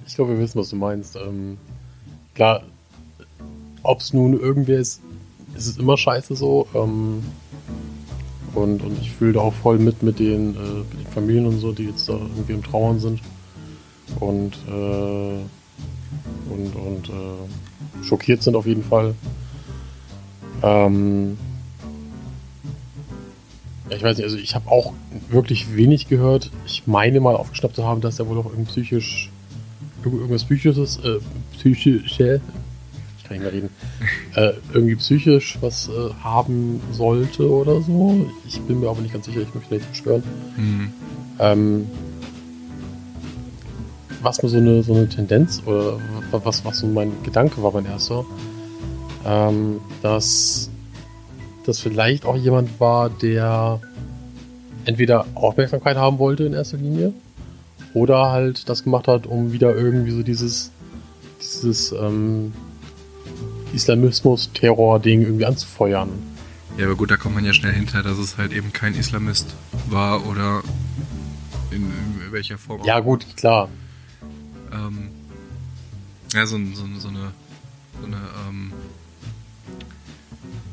ich 0.08 0.16
glaube, 0.16 0.34
wir 0.34 0.40
wissen, 0.40 0.60
was 0.60 0.70
du 0.70 0.76
meinst. 0.76 1.16
Ähm, 1.16 1.58
klar, 2.36 2.64
ob 3.84 4.00
es 4.02 4.14
nun 4.14 4.40
irgendwer 4.40 4.80
ist, 4.80 5.02
ist 5.56 5.68
es 5.68 5.78
immer 5.78 5.98
scheiße 5.98 6.36
so. 6.36 6.68
Ähm, 6.76 7.24
und, 8.54 8.84
und 8.84 9.00
ich 9.02 9.12
fühle 9.12 9.34
da 9.34 9.40
auch 9.40 9.54
voll 9.54 9.80
mit 9.80 10.04
mit 10.04 10.20
den, 10.20 10.56
äh, 10.56 10.60
mit 10.60 10.94
den, 10.94 11.12
Familien 11.14 11.46
und 11.48 11.60
so, 11.60 11.72
die 11.72 11.86
jetzt 11.86 12.08
da 12.10 12.14
irgendwie 12.14 12.54
im 12.54 12.64
Trauern 12.64 13.00
sind. 13.00 13.22
Und, 14.20 14.54
äh, 14.68 15.40
und, 16.50 16.76
und 16.76 17.10
äh, 17.10 18.04
schockiert 18.04 18.44
sind 18.44 18.56
auf 18.56 18.66
jeden 18.66 18.84
Fall. 18.84 19.16
Ähm, 20.62 21.38
ich 23.96 24.04
weiß 24.04 24.18
nicht, 24.18 24.26
also 24.26 24.38
ich 24.38 24.56
habe 24.56 24.70
auch 24.70 24.94
wirklich 25.30 25.76
wenig 25.76 26.08
gehört. 26.08 26.50
Ich 26.66 26.84
meine 26.88 27.20
mal 27.20 27.36
aufgeschnappt 27.36 27.76
zu 27.76 27.86
haben, 27.86 28.02
dass 28.02 28.20
er 28.20 28.28
wohl 28.28 28.38
auch 28.38 28.46
irgendwie 28.46 28.72
psychisch 28.72 29.30
irgendwas 30.04 30.46
psychisches, 30.46 30.98
äh, 30.98 31.20
psychische, 31.58 32.42
ich 33.18 33.24
kann 33.24 33.38
nicht 33.38 33.44
mehr 33.44 33.54
reden, 33.54 33.70
äh, 34.36 34.54
irgendwie 34.74 34.96
psychisch 34.96 35.58
was 35.62 35.90
äh, 35.90 36.14
haben 36.24 36.82
sollte 36.92 37.50
oder 37.50 37.82
so. 37.82 38.30
Ich 38.48 38.60
bin 38.62 38.80
mir 38.80 38.90
aber 38.90 39.02
nicht 39.02 39.14
ganz 39.14 39.26
sicher, 39.26 39.42
ich 39.42 39.54
möchte 39.54 39.76
nicht 39.76 39.90
beschwören. 39.90 40.24
Mhm. 40.58 40.94
Ähm, 41.40 41.88
was 44.22 44.44
mir 44.44 44.50
so 44.50 44.58
eine, 44.58 44.84
so 44.84 44.94
eine 44.94 45.10
Tendenz 45.10 45.64
oder 45.66 46.00
was, 46.32 46.64
was 46.64 46.80
so 46.80 46.88
mein 46.88 47.12
Gedanke 47.24 47.62
war, 47.64 47.72
mein 47.72 47.86
erster, 47.86 48.24
ähm, 49.26 49.80
dass 50.04 50.70
das 51.66 51.80
vielleicht 51.80 52.26
auch 52.26 52.36
jemand 52.36 52.80
war, 52.80 53.10
der 53.10 53.80
entweder 54.86 55.26
Aufmerksamkeit 55.36 55.98
haben 55.98 56.20
wollte 56.20 56.44
in 56.44 56.54
erster 56.54 56.78
Linie 56.78 57.14
oder 57.94 58.32
halt 58.32 58.70
das 58.70 58.84
gemacht 58.84 59.08
hat, 59.08 59.28
um 59.28 59.52
wieder 59.52 59.76
irgendwie 59.76 60.12
so 60.12 60.24
dieses, 60.24 60.72
dieses 61.42 61.92
ähm, 61.92 62.54
Islamismus-Terror-Ding 63.74 65.22
irgendwie 65.22 65.46
anzufeuern. 65.46 66.10
Ja, 66.78 66.86
aber 66.86 66.96
gut, 66.96 67.12
da 67.12 67.18
kommt 67.18 67.36
man 67.36 67.46
ja 67.46 67.54
schnell 67.54 67.74
hinter, 67.74 68.02
dass 68.02 68.18
es 68.18 68.38
halt 68.38 68.54
eben 68.54 68.72
kein 68.72 68.96
Islamist 68.96 69.48
war 69.90 70.26
oder 70.28 70.62
in, 71.72 71.84
in 71.84 72.32
welcher 72.32 72.58
Form. 72.58 72.82
Ja, 72.86 73.00
gut, 73.00 73.26
klar. 73.36 73.70
Ähm, 74.72 75.10
ja, 76.34 76.46
so, 76.46 76.58
so, 76.74 76.86
so 76.98 77.10
eine, 77.10 77.32
so 78.00 78.08
eine 78.08 78.18
ähm, 78.48 78.72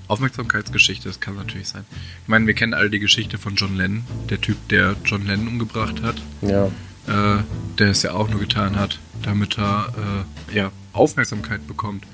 Aufmerksamkeitsgeschichte, 0.09 1.09
das 1.09 1.21
kann 1.21 1.37
natürlich 1.37 1.69
sein. 1.69 1.85
Ich 2.23 2.29
meine, 2.29 2.47
wir 2.47 2.55
kennen 2.55 2.75
alle 2.75 2.91
die 2.91 2.99
Geschichte 2.99 3.38
von 3.38 3.55
John 3.55 3.77
Lennon, 3.77 4.05
der 4.31 4.41
Typ, 4.41 4.57
der 4.69 4.97
John 5.05 5.27
Lennon 5.27 5.49
umgebracht 5.49 6.03
hat. 6.03 6.17
Ja. 6.43 6.71
Äh, 7.09 7.43
der 7.79 7.91
es 7.91 8.03
ja 8.03 8.12
auch 8.12 8.29
nur 8.29 8.38
getan 8.38 8.77
hat, 8.77 8.99
damit 9.23 9.57
er 9.57 10.27
äh, 10.53 10.57
ja, 10.57 10.73
Aufmerksamkeit 10.93 11.67
bekommt. 11.67 12.05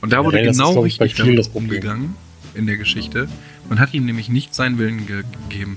Und 0.00 0.12
da 0.12 0.24
wurde 0.24 0.40
ja, 0.40 0.52
genau 0.52 0.84
ist, 0.84 1.00
richtig 1.00 1.14
damit 1.16 1.50
umgegangen 1.54 2.14
in 2.54 2.66
der 2.66 2.76
Geschichte. 2.76 3.28
Man 3.68 3.80
hat 3.80 3.94
ihm 3.94 4.04
nämlich 4.04 4.28
nicht 4.28 4.54
seinen 4.54 4.78
Willen 4.78 5.06
gegeben. 5.06 5.76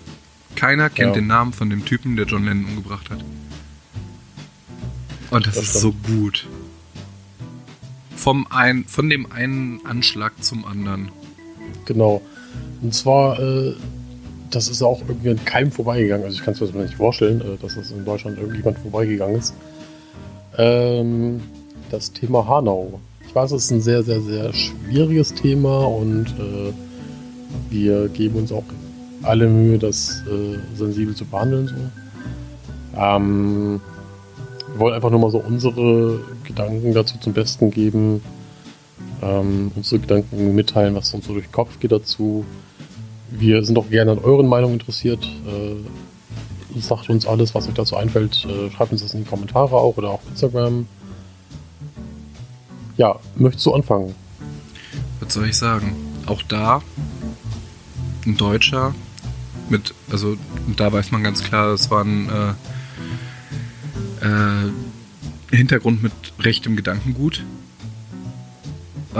Keiner 0.55 0.91
kennt 0.91 1.15
ja. 1.15 1.21
den 1.21 1.27
Namen 1.27 1.53
von 1.53 1.71
dem 1.71 1.85
Typen, 1.85 2.15
der 2.15 2.27
John 2.27 2.45
Lennon 2.45 2.65
umgebracht 2.65 3.09
hat. 3.09 3.23
Und 5.31 5.47
das, 5.47 5.55
das 5.55 5.63
ist 5.63 5.81
so 5.81 5.91
gut. 5.91 6.47
Vom 8.15 8.45
ein, 8.51 8.85
von 8.85 9.09
dem 9.09 9.31
einen 9.31 9.83
Anschlag 9.87 10.43
zum 10.43 10.65
anderen. 10.65 11.11
Genau. 11.89 12.21
Und 12.83 12.93
zwar, 12.93 13.39
äh, 13.39 13.73
das 14.51 14.69
ist 14.69 14.83
auch 14.83 15.01
irgendwie 15.07 15.31
an 15.31 15.43
keinem 15.43 15.71
vorbeigegangen. 15.71 16.23
Also 16.23 16.37
ich 16.37 16.45
kann 16.45 16.53
es 16.53 16.73
mir 16.73 16.83
nicht 16.83 16.93
vorstellen, 16.93 17.41
äh, 17.41 17.57
dass 17.59 17.75
das 17.75 17.89
in 17.89 18.05
Deutschland 18.05 18.37
irgendjemand 18.37 18.77
vorbeigegangen 18.77 19.37
ist. 19.37 19.55
Ähm, 20.55 21.41
das 21.89 22.13
Thema 22.13 22.47
Hanau. 22.47 22.99
Ich 23.27 23.33
weiß, 23.33 23.51
es 23.53 23.65
ist 23.65 23.71
ein 23.71 23.81
sehr, 23.81 24.03
sehr, 24.03 24.21
sehr 24.21 24.53
schwieriges 24.53 25.33
Thema 25.33 25.79
und 25.87 26.27
äh, 26.27 26.73
wir 27.71 28.07
geben 28.09 28.35
uns 28.35 28.51
auch 28.51 28.63
alle 29.23 29.47
Mühe, 29.47 29.79
das 29.79 30.23
äh, 30.27 30.77
sensibel 30.77 31.15
zu 31.15 31.25
behandeln. 31.25 31.67
So. 31.67 33.01
Ähm, 33.01 33.81
wir 34.73 34.79
wollen 34.79 34.93
einfach 34.93 35.09
nur 35.09 35.19
mal 35.19 35.31
so 35.31 35.39
unsere 35.39 36.19
Gedanken 36.43 36.93
dazu 36.93 37.17
zum 37.17 37.33
Besten 37.33 37.71
geben, 37.71 38.21
ähm, 39.21 39.71
unsere 39.75 39.99
Gedanken 39.99 40.55
mitteilen, 40.55 40.95
was 40.95 41.13
uns 41.13 41.25
so 41.25 41.33
durch 41.33 41.45
den 41.45 41.51
Kopf 41.51 41.79
geht 41.79 41.91
dazu. 41.91 42.45
Wir 43.31 43.63
sind 43.63 43.77
auch 43.77 43.89
gerne 43.89 44.11
an 44.11 44.19
euren 44.19 44.47
Meinungen 44.47 44.73
interessiert. 44.73 45.23
Äh, 45.23 46.79
sagt 46.79 47.09
uns 47.09 47.27
alles, 47.27 47.55
was 47.55 47.67
euch 47.67 47.73
dazu 47.73 47.95
einfällt. 47.95 48.45
Äh, 48.45 48.71
schreibt 48.71 48.91
uns 48.91 49.01
das 49.01 49.13
in 49.13 49.23
die 49.23 49.29
Kommentare 49.29 49.75
auch 49.75 49.97
oder 49.97 50.11
auf 50.11 50.21
Instagram. 50.29 50.87
Ja, 52.97 53.19
möchtest 53.35 53.65
du 53.65 53.73
anfangen? 53.73 54.15
Was 55.19 55.33
soll 55.33 55.47
ich 55.47 55.57
sagen? 55.57 55.95
Auch 56.25 56.41
da 56.43 56.81
ein 58.25 58.37
Deutscher 58.37 58.93
mit, 59.69 59.93
also 60.11 60.35
da 60.75 60.91
weiß 60.91 61.11
man 61.11 61.23
ganz 61.23 61.43
klar, 61.43 61.71
das 61.71 61.89
war 61.91 62.03
ein 62.03 62.29
äh, 64.21 64.25
äh, 64.25 65.55
Hintergrund 65.55 66.03
mit 66.03 66.13
rechtem 66.39 66.75
Gedankengut. 66.75 67.43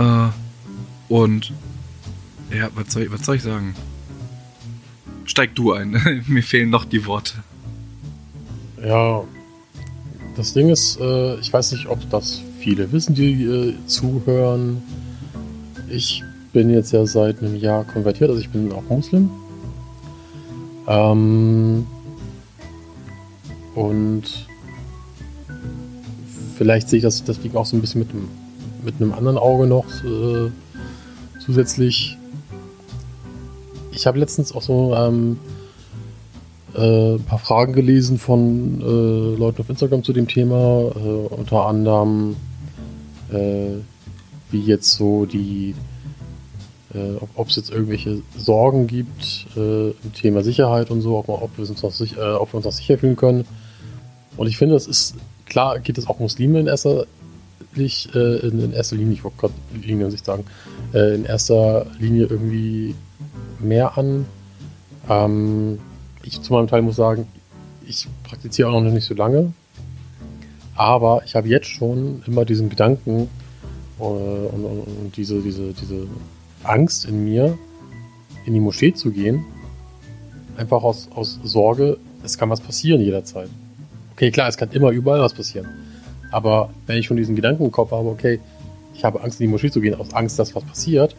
Äh, 0.00 0.28
und 1.12 1.52
ja, 2.50 2.68
was 2.74 2.92
soll, 2.92 3.02
ich, 3.02 3.12
was 3.12 3.24
soll 3.24 3.36
ich 3.36 3.42
sagen? 3.42 3.74
Steig 5.24 5.54
du 5.54 5.72
ein. 5.72 6.24
Mir 6.26 6.42
fehlen 6.42 6.70
noch 6.70 6.84
die 6.84 7.06
Worte. 7.06 7.34
Ja, 8.84 9.22
das 10.36 10.54
Ding 10.54 10.70
ist, 10.70 10.98
äh, 11.00 11.38
ich 11.38 11.52
weiß 11.52 11.72
nicht, 11.72 11.86
ob 11.86 12.08
das 12.10 12.42
viele 12.60 12.90
wissen, 12.92 13.14
die 13.14 13.44
äh, 13.44 13.74
zuhören. 13.86 14.82
Ich 15.88 16.22
bin 16.52 16.70
jetzt 16.70 16.92
ja 16.92 17.04
seit 17.06 17.40
einem 17.40 17.56
Jahr 17.56 17.84
konvertiert, 17.84 18.30
also 18.30 18.40
ich 18.40 18.48
bin 18.48 18.72
auch 18.72 18.82
Muslim. 18.88 19.30
Ähm, 20.88 21.86
und 23.74 24.22
vielleicht 26.56 26.88
sehe 26.88 26.98
ich 26.98 27.02
das 27.02 27.22
deswegen 27.22 27.56
auch 27.56 27.66
so 27.66 27.76
ein 27.76 27.80
bisschen 27.80 28.00
mit 28.00 28.10
einem, 28.10 28.28
mit 28.84 28.96
einem 29.00 29.12
anderen 29.12 29.38
Auge 29.38 29.66
noch 29.66 29.86
äh, 30.04 30.50
zusätzlich. 31.44 32.16
Ich 33.92 34.06
habe 34.06 34.18
letztens 34.18 34.52
auch 34.52 34.62
so 34.62 34.94
ähm, 34.94 35.38
äh, 36.74 37.14
ein 37.14 37.24
paar 37.24 37.38
Fragen 37.38 37.72
gelesen 37.72 38.18
von 38.18 38.80
äh, 38.80 39.38
Leuten 39.38 39.60
auf 39.60 39.68
Instagram 39.68 40.04
zu 40.04 40.12
dem 40.12 40.28
Thema, 40.28 40.92
äh, 40.94 41.34
unter 41.34 41.66
anderem 41.66 42.36
äh, 43.32 43.76
wie 44.50 44.60
jetzt 44.60 44.94
so 44.94 45.26
die 45.26 45.74
äh, 46.94 47.16
ob 47.36 47.48
es 47.48 47.56
jetzt 47.56 47.70
irgendwelche 47.70 48.22
Sorgen 48.36 48.88
gibt 48.88 49.46
im 49.54 50.12
Thema 50.12 50.42
Sicherheit 50.42 50.90
und 50.90 51.02
so, 51.02 51.18
ob, 51.18 51.28
ob, 51.28 51.56
wir 51.56 51.68
uns 51.68 51.82
noch 51.82 52.40
ob 52.40 52.52
wir 52.52 52.54
uns 52.56 52.64
noch 52.64 52.72
sicher 52.72 52.98
fühlen 52.98 53.14
können. 53.14 53.44
Und 54.36 54.48
ich 54.48 54.56
finde, 54.56 54.74
es 54.74 54.88
ist 54.88 55.14
klar, 55.46 55.78
geht 55.78 55.98
es 55.98 56.08
auch 56.08 56.18
Muslime 56.18 56.60
in 56.60 56.66
erster, 56.66 57.06
äh, 57.76 58.46
in, 58.46 58.60
in, 58.60 58.72
erster 58.72 58.96
Linie, 58.96 59.14
ich 59.14 59.24
wollte 59.24 59.38
gerade 59.38 59.54
Linie 59.82 60.06
an 60.06 60.10
sich 60.10 60.22
sagen, 60.22 60.44
äh, 60.92 61.14
in 61.14 61.24
erster 61.24 61.86
Linie 61.98 62.26
irgendwie 62.26 62.94
mehr 63.58 63.96
an. 63.96 64.26
Ähm, 65.08 65.78
ich 66.22 66.40
zu 66.40 66.52
meinem 66.52 66.66
Teil 66.66 66.82
muss 66.82 66.96
sagen, 66.96 67.26
ich 67.86 68.08
praktiziere 68.24 68.68
auch 68.68 68.80
noch 68.80 68.92
nicht 68.92 69.06
so 69.06 69.14
lange, 69.14 69.52
aber 70.74 71.22
ich 71.24 71.34
habe 71.34 71.48
jetzt 71.48 71.68
schon 71.68 72.22
immer 72.26 72.44
diesen 72.44 72.68
Gedanken 72.68 73.28
äh, 73.98 74.02
und, 74.02 74.64
und, 74.64 74.80
und 74.80 75.16
diese, 75.16 75.40
diese, 75.40 75.72
diese 75.72 76.06
Angst 76.62 77.04
in 77.04 77.24
mir, 77.24 77.58
in 78.46 78.54
die 78.54 78.60
Moschee 78.60 78.92
zu 78.92 79.10
gehen. 79.10 79.44
Einfach 80.56 80.82
aus, 80.82 81.08
aus 81.14 81.38
Sorge, 81.42 81.98
es 82.22 82.36
kann 82.36 82.50
was 82.50 82.60
passieren 82.60 83.00
jederzeit. 83.00 83.48
Okay, 84.12 84.30
klar, 84.30 84.48
es 84.48 84.56
kann 84.56 84.70
immer 84.72 84.90
überall 84.90 85.20
was 85.20 85.32
passieren. 85.32 85.66
Aber 86.30 86.70
wenn 86.86 86.98
ich 86.98 87.06
schon 87.06 87.16
diesen 87.16 87.36
Gedanken 87.36 87.64
im 87.64 87.72
Kopf 87.72 87.90
habe, 87.90 88.08
okay, 88.08 88.40
ich 88.94 89.04
habe 89.04 89.22
Angst 89.22 89.40
in 89.40 89.46
die 89.46 89.50
Moschee 89.52 89.70
zu 89.70 89.80
gehen, 89.80 89.94
aus 89.94 90.12
Angst, 90.12 90.38
dass 90.38 90.54
was 90.54 90.64
passiert, 90.64 91.16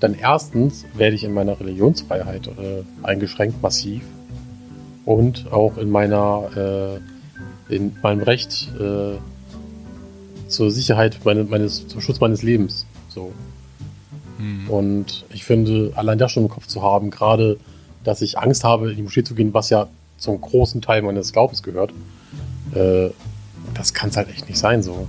dann 0.00 0.14
erstens 0.14 0.84
werde 0.94 1.16
ich 1.16 1.24
in 1.24 1.32
meiner 1.32 1.58
Religionsfreiheit 1.58 2.48
äh, 2.48 2.82
eingeschränkt, 3.02 3.62
massiv. 3.62 4.02
Und 5.04 5.52
auch 5.52 5.76
in 5.76 5.90
meiner, 5.90 7.00
äh, 7.68 7.74
in 7.74 7.96
meinem 8.02 8.22
Recht 8.22 8.70
äh, 8.80 9.16
zur 10.48 10.70
Sicherheit 10.70 11.20
meine, 11.24 11.44
meines, 11.44 11.86
zum 11.88 12.00
Schutz 12.00 12.20
meines 12.20 12.42
Lebens. 12.42 12.86
So. 13.08 13.32
Mhm. 14.38 14.70
Und 14.70 15.24
ich 15.32 15.44
finde, 15.44 15.92
allein 15.94 16.18
das 16.18 16.32
schon 16.32 16.44
im 16.44 16.48
Kopf 16.48 16.66
zu 16.66 16.82
haben, 16.82 17.10
gerade, 17.10 17.58
dass 18.02 18.22
ich 18.22 18.38
Angst 18.38 18.64
habe, 18.64 18.90
in 18.90 18.96
die 18.96 19.02
Moschee 19.02 19.24
zu 19.24 19.34
gehen, 19.34 19.54
was 19.54 19.70
ja 19.70 19.88
zum 20.16 20.40
großen 20.40 20.80
Teil 20.80 21.02
meines 21.02 21.32
Glaubens 21.32 21.62
gehört, 21.62 21.92
äh, 22.74 23.10
das 23.72 23.94
kann 23.94 24.10
es 24.10 24.16
halt 24.16 24.28
echt 24.28 24.48
nicht 24.48 24.58
sein 24.58 24.82
so. 24.82 25.06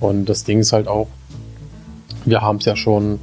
Und 0.00 0.26
das 0.26 0.44
Ding 0.44 0.60
ist 0.60 0.72
halt 0.72 0.88
auch, 0.88 1.08
wir 2.24 2.40
haben 2.40 2.58
es 2.58 2.64
ja 2.64 2.76
schon, 2.76 3.20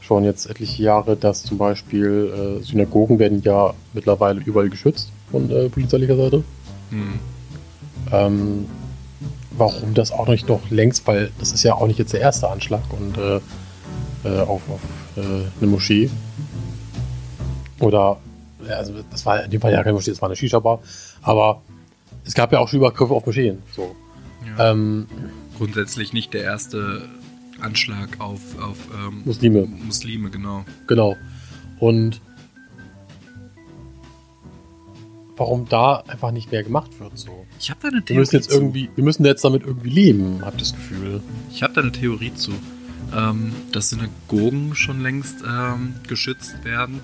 schon 0.00 0.24
jetzt 0.24 0.48
etliche 0.48 0.82
Jahre, 0.82 1.16
dass 1.16 1.42
zum 1.42 1.58
Beispiel 1.58 2.60
äh, 2.60 2.64
Synagogen 2.64 3.18
werden 3.18 3.42
ja 3.42 3.74
mittlerweile 3.92 4.40
überall 4.40 4.68
geschützt 4.68 5.10
von 5.30 5.50
äh, 5.50 5.68
polizeilicher 5.68 6.16
Seite. 6.16 6.44
Mhm. 6.90 7.18
Ähm, 8.12 8.66
warum 9.58 9.94
das 9.94 10.12
auch 10.12 10.28
nicht 10.28 10.48
noch 10.48 10.70
längst, 10.70 11.06
weil 11.06 11.30
das 11.38 11.52
ist 11.52 11.62
ja 11.62 11.74
auch 11.74 11.86
nicht 11.86 11.98
jetzt 11.98 12.12
der 12.12 12.20
erste 12.20 12.48
Anschlag 12.48 12.82
und 12.92 13.16
äh, 13.18 13.40
äh, 14.24 14.40
auf, 14.40 14.62
auf 14.68 14.80
äh, 15.16 15.20
eine 15.20 15.70
Moschee. 15.70 16.10
Oder, 17.80 18.18
also 18.68 18.92
das 19.10 19.24
war 19.26 19.44
in 19.44 19.50
dem 19.50 19.60
Fall 19.60 19.72
ja 19.72 19.82
keine 19.82 19.94
Moschee, 19.94 20.10
das 20.10 20.20
war 20.20 20.28
eine 20.28 20.36
Shisha-Bar. 20.36 20.80
Aber 21.22 21.62
es 22.26 22.34
gab 22.34 22.52
ja 22.52 22.58
auch 22.58 22.68
schon 22.68 22.78
Übergriffe 22.78 23.14
auf 23.14 23.24
Moscheen. 23.24 23.62
So. 23.74 23.94
Ja. 24.58 24.72
Ähm, 24.72 25.06
Grundsätzlich 25.56 26.12
nicht 26.12 26.34
der 26.34 26.42
erste 26.42 27.08
Anschlag 27.60 28.20
auf, 28.20 28.40
auf 28.60 28.76
ähm, 28.94 29.22
Muslime. 29.24 29.66
Muslime, 29.66 30.30
genau. 30.30 30.64
Genau. 30.86 31.16
Und 31.78 32.20
warum 35.36 35.66
da 35.68 36.02
einfach 36.08 36.30
nicht 36.30 36.52
mehr 36.52 36.62
gemacht 36.62 36.98
wird. 37.00 37.16
So. 37.18 37.46
Ich 37.58 37.70
habe 37.70 37.80
da 37.82 37.88
eine 37.88 38.04
Theorie. 38.04 38.08
Wir 38.08 38.20
müssen 38.20 38.36
jetzt 38.36 38.50
zu. 38.50 38.56
irgendwie, 38.56 38.90
wir 38.94 39.04
müssen 39.04 39.24
jetzt 39.24 39.44
damit 39.44 39.64
irgendwie 39.64 39.90
leben, 39.90 40.44
habe 40.44 40.56
das 40.58 40.74
Gefühl. 40.74 41.22
Ich 41.50 41.62
habe 41.62 41.72
da 41.72 41.80
eine 41.80 41.92
Theorie 41.92 42.34
zu 42.34 42.52
ähm, 43.14 43.52
dass 43.72 43.90
Synagogen 43.90 44.74
schon 44.74 45.02
längst 45.02 45.36
ähm, 45.46 45.94
geschützt 46.06 46.64
werden, 46.64 47.00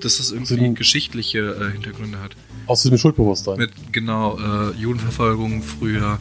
dass 0.00 0.18
das 0.18 0.30
irgendwie 0.30 0.54
Sind 0.54 0.74
geschichtliche 0.74 1.38
äh, 1.38 1.72
Hintergründe 1.72 2.18
hat. 2.20 2.36
Aus 2.66 2.82
diesem 2.82 2.98
Schuldbewusstsein. 2.98 3.58
Mit, 3.58 3.70
genau, 3.92 4.38
äh, 4.38 4.72
Judenverfolgung 4.76 5.62
früher, 5.62 6.18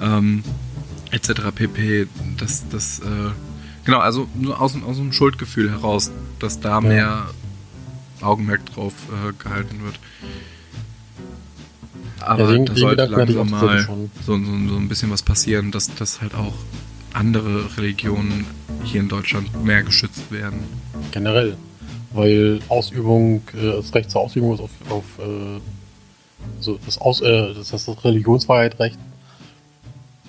ähm, 0.00 0.42
etc. 1.10 1.32
pp. 1.54 2.06
Das, 2.38 2.68
das, 2.68 3.00
äh, 3.00 3.04
genau, 3.84 3.98
also 3.98 4.28
nur 4.34 4.60
aus, 4.60 4.76
aus 4.82 4.98
einem 4.98 5.12
Schuldgefühl 5.12 5.70
heraus, 5.70 6.10
dass 6.38 6.60
da 6.60 6.70
ja. 6.70 6.80
mehr 6.80 7.30
Augenmerk 8.20 8.64
drauf 8.66 8.92
äh, 9.08 9.32
gehalten 9.42 9.82
wird. 9.84 9.98
Aber 12.20 12.44
ja, 12.44 12.52
den, 12.52 12.66
da 12.66 12.76
sollte 12.76 13.06
langsam 13.06 13.50
mal 13.50 13.80
so, 13.86 14.08
so, 14.26 14.32
so, 14.36 14.76
ein 14.76 14.88
bisschen 14.88 15.10
was 15.10 15.22
passieren, 15.22 15.70
dass 15.70 15.94
das 15.94 16.20
halt 16.20 16.34
auch 16.34 16.54
andere 17.12 17.76
Religionen 17.76 18.46
hier 18.84 19.00
in 19.00 19.08
Deutschland 19.08 19.64
mehr 19.64 19.82
geschützt 19.82 20.30
werden. 20.30 20.60
Generell. 21.12 21.56
Weil 22.12 22.60
Ausübung, 22.68 23.42
äh, 23.54 23.72
das 23.76 23.94
Recht 23.94 24.10
zur 24.10 24.22
Ausübung 24.22 24.54
ist 24.54 24.60
auf, 24.60 24.70
auf 24.90 25.04
äh, 25.18 25.60
also 26.58 26.78
das, 26.84 26.98
Aus, 26.98 27.20
äh, 27.20 27.54
das, 27.54 27.72
heißt 27.72 27.88
das 27.88 28.04
Religionsfreiheitsrecht 28.04 28.98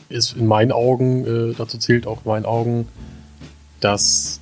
ist 0.10 0.36
in 0.36 0.46
meinen 0.46 0.74
Augen, 0.74 1.26
äh, 1.26 1.54
dazu 1.58 1.78
zählt 1.78 2.06
auch 2.06 2.26
in 2.26 2.32
meinen 2.32 2.46
Augen, 2.46 2.86
dass 3.80 4.42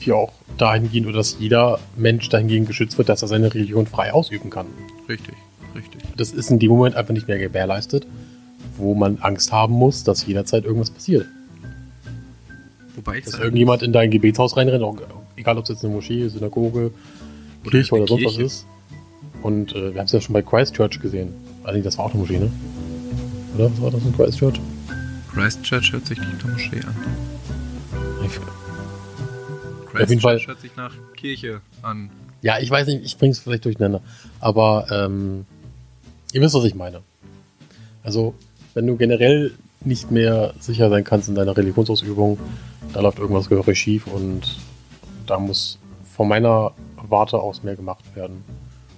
wir 0.00 0.16
auch 0.16 0.32
dahingehend 0.56 1.06
oder 1.06 1.18
dass 1.18 1.36
jeder 1.38 1.78
Mensch 1.96 2.28
dahingehend 2.28 2.66
geschützt 2.66 2.98
wird, 2.98 3.08
dass 3.08 3.22
er 3.22 3.28
seine 3.28 3.54
Religion 3.54 3.86
frei 3.86 4.12
ausüben 4.12 4.50
kann. 4.50 4.66
Richtig, 5.08 5.36
richtig. 5.76 6.02
Das 6.16 6.32
ist 6.32 6.50
in 6.50 6.58
dem 6.58 6.70
Moment 6.70 6.96
einfach 6.96 7.14
nicht 7.14 7.28
mehr 7.28 7.38
gewährleistet 7.38 8.08
wo 8.78 8.94
man 8.94 9.18
Angst 9.18 9.52
haben 9.52 9.74
muss, 9.74 10.04
dass 10.04 10.26
jederzeit 10.26 10.64
irgendwas 10.64 10.90
passiert. 10.90 11.26
Wobei 12.96 13.20
dass 13.20 13.34
irgendjemand 13.34 13.82
in 13.82 13.92
dein 13.92 14.10
Gebetshaus 14.10 14.56
reinrennt, 14.56 14.84
egal 15.38 15.56
ob 15.58 15.64
es 15.64 15.70
jetzt 15.70 15.84
eine 15.84 15.94
Moschee, 15.94 16.28
Synagoge, 16.28 16.92
oder 17.62 17.70
Kirche 17.70 17.94
oder 17.94 18.06
sonst 18.06 18.20
Kirche. 18.20 18.44
was 18.44 18.52
ist. 18.52 18.66
Und 19.42 19.74
äh, 19.74 19.94
wir 19.94 20.00
haben 20.00 20.06
es 20.06 20.12
ja 20.12 20.20
schon 20.20 20.32
bei 20.32 20.42
Christchurch 20.42 21.00
gesehen. 21.00 21.32
Also 21.62 21.80
das 21.80 21.98
war 21.98 22.06
auch 22.06 22.10
eine 22.10 22.20
Moschee, 22.20 22.38
ne? 22.38 22.50
Oder? 23.54 23.70
Was 23.70 23.80
war 23.80 23.90
das 23.90 24.04
in 24.04 24.14
Christchurch? 24.14 24.60
Christchurch 25.32 25.92
hört 25.92 26.06
sich 26.06 26.18
nicht 26.18 26.44
nach 26.44 26.52
Moschee 26.52 26.80
an. 26.80 26.94
Christchurch 29.92 30.46
hört 30.46 30.60
sich 30.60 30.76
nach 30.76 30.94
Kirche 31.16 31.60
an. 31.82 32.10
Ja, 32.42 32.58
ich 32.58 32.70
weiß 32.70 32.86
nicht, 32.88 33.04
ich 33.04 33.18
bring's 33.18 33.38
vielleicht 33.38 33.64
durcheinander. 33.64 34.00
Aber 34.40 34.86
ähm, 34.90 35.44
ihr 36.32 36.40
wisst, 36.40 36.54
was 36.54 36.64
ich 36.64 36.74
meine. 36.74 37.02
Also 38.02 38.34
wenn 38.74 38.86
du 38.86 38.96
generell 38.96 39.52
nicht 39.80 40.10
mehr 40.10 40.54
sicher 40.60 40.90
sein 40.90 41.04
kannst 41.04 41.28
in 41.28 41.34
deiner 41.34 41.56
Religionsausübung, 41.56 42.38
da 42.92 43.00
läuft 43.00 43.18
irgendwas 43.18 43.48
gehörig 43.48 43.78
schief 43.78 44.06
und 44.06 44.56
da 45.30 45.38
muss 45.38 45.78
von 46.16 46.28
meiner 46.28 46.72
Warte 47.08 47.38
aus 47.38 47.62
mehr 47.62 47.76
gemacht 47.76 48.04
werden. 48.14 48.44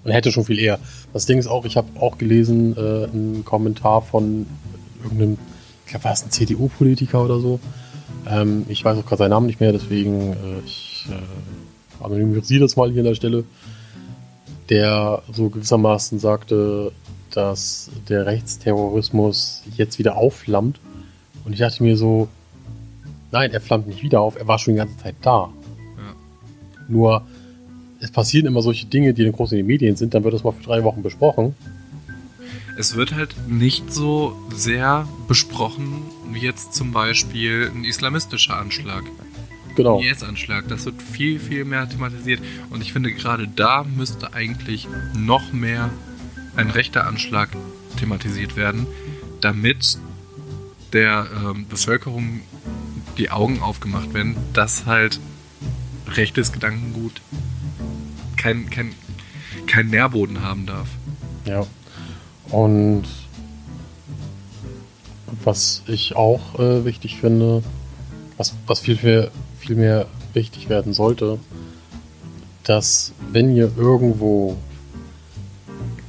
Und 0.02 0.12
hätte 0.12 0.32
schon 0.32 0.44
viel 0.44 0.58
eher. 0.58 0.78
Das 1.12 1.26
Ding 1.26 1.38
ist 1.38 1.46
auch, 1.46 1.66
ich 1.66 1.76
habe 1.76 1.88
auch 2.00 2.16
gelesen, 2.16 2.74
äh, 2.76 3.04
einen 3.04 3.44
Kommentar 3.44 4.00
von 4.00 4.46
irgendeinem, 5.02 5.36
ich 5.84 5.90
glaube, 5.90 6.04
war 6.04 6.12
es 6.12 6.24
ein 6.24 6.30
CDU-Politiker 6.30 7.22
oder 7.22 7.38
so. 7.38 7.60
Ähm, 8.26 8.64
ich 8.68 8.82
weiß 8.84 8.96
auch 8.98 9.04
gerade 9.04 9.18
seinen 9.18 9.30
Namen 9.30 9.46
nicht 9.46 9.60
mehr, 9.60 9.72
deswegen 9.72 10.32
äh, 10.32 10.36
ich 10.64 11.06
äh, 11.10 12.04
anonymisiere 12.04 12.62
das 12.62 12.76
mal 12.76 12.90
hier 12.90 13.00
an 13.00 13.08
der 13.08 13.14
Stelle. 13.14 13.44
Der 14.70 15.22
so 15.32 15.50
gewissermaßen 15.50 16.18
sagte, 16.18 16.92
dass 17.30 17.90
der 18.08 18.24
Rechtsterrorismus 18.24 19.62
jetzt 19.76 19.98
wieder 19.98 20.16
aufflammt. 20.16 20.80
Und 21.44 21.52
ich 21.52 21.58
dachte 21.58 21.82
mir 21.82 21.96
so, 21.96 22.28
nein, 23.32 23.50
er 23.50 23.60
flammt 23.60 23.86
nicht 23.86 24.02
wieder 24.02 24.20
auf, 24.20 24.36
er 24.36 24.48
war 24.48 24.58
schon 24.58 24.74
die 24.74 24.78
ganze 24.78 24.96
Zeit 24.98 25.16
da. 25.22 25.50
Nur, 26.90 27.26
es 28.00 28.10
passieren 28.10 28.46
immer 28.46 28.62
solche 28.62 28.86
Dinge, 28.86 29.14
die 29.14 29.24
dann 29.24 29.32
groß 29.32 29.52
in 29.52 29.58
den 29.58 29.66
Medien 29.66 29.96
sind, 29.96 30.14
dann 30.14 30.24
wird 30.24 30.34
das 30.34 30.44
mal 30.44 30.52
für 30.52 30.62
drei 30.62 30.84
Wochen 30.84 31.02
besprochen. 31.02 31.54
Es 32.78 32.96
wird 32.96 33.14
halt 33.14 33.34
nicht 33.48 33.92
so 33.92 34.34
sehr 34.54 35.06
besprochen 35.28 36.02
wie 36.32 36.40
jetzt 36.40 36.72
zum 36.74 36.92
Beispiel 36.92 37.70
ein 37.74 37.84
islamistischer 37.84 38.56
Anschlag. 38.56 39.04
Genau. 39.76 39.98
Ein 39.98 40.06
IS-Anschlag. 40.06 40.68
Das 40.68 40.84
wird 40.84 41.00
viel, 41.00 41.38
viel 41.38 41.64
mehr 41.64 41.88
thematisiert. 41.88 42.40
Und 42.70 42.82
ich 42.82 42.92
finde, 42.92 43.12
gerade 43.12 43.48
da 43.48 43.84
müsste 43.84 44.32
eigentlich 44.34 44.88
noch 45.16 45.52
mehr 45.52 45.90
ein 46.56 46.70
rechter 46.70 47.06
Anschlag 47.06 47.50
thematisiert 47.98 48.56
werden, 48.56 48.86
damit 49.40 49.98
der 50.92 51.26
ähm, 51.44 51.66
Bevölkerung 51.68 52.40
die 53.18 53.30
Augen 53.30 53.60
aufgemacht 53.60 54.14
werden, 54.14 54.36
dass 54.52 54.86
halt 54.86 55.20
rechtes 56.16 56.52
Gedankengut 56.52 57.20
kein, 58.36 58.70
kein, 58.70 58.94
kein 59.66 59.88
Nährboden 59.88 60.42
haben 60.42 60.66
darf. 60.66 60.88
Ja. 61.44 61.66
Und 62.50 63.04
was 65.44 65.82
ich 65.86 66.16
auch 66.16 66.58
äh, 66.58 66.84
wichtig 66.84 67.20
finde, 67.20 67.62
was, 68.36 68.54
was 68.66 68.80
viel, 68.80 68.96
viel, 68.96 69.30
viel 69.58 69.76
mehr 69.76 70.06
wichtig 70.32 70.68
werden 70.68 70.92
sollte, 70.92 71.38
dass 72.64 73.12
wenn 73.30 73.54
ihr 73.54 73.70
irgendwo 73.76 74.56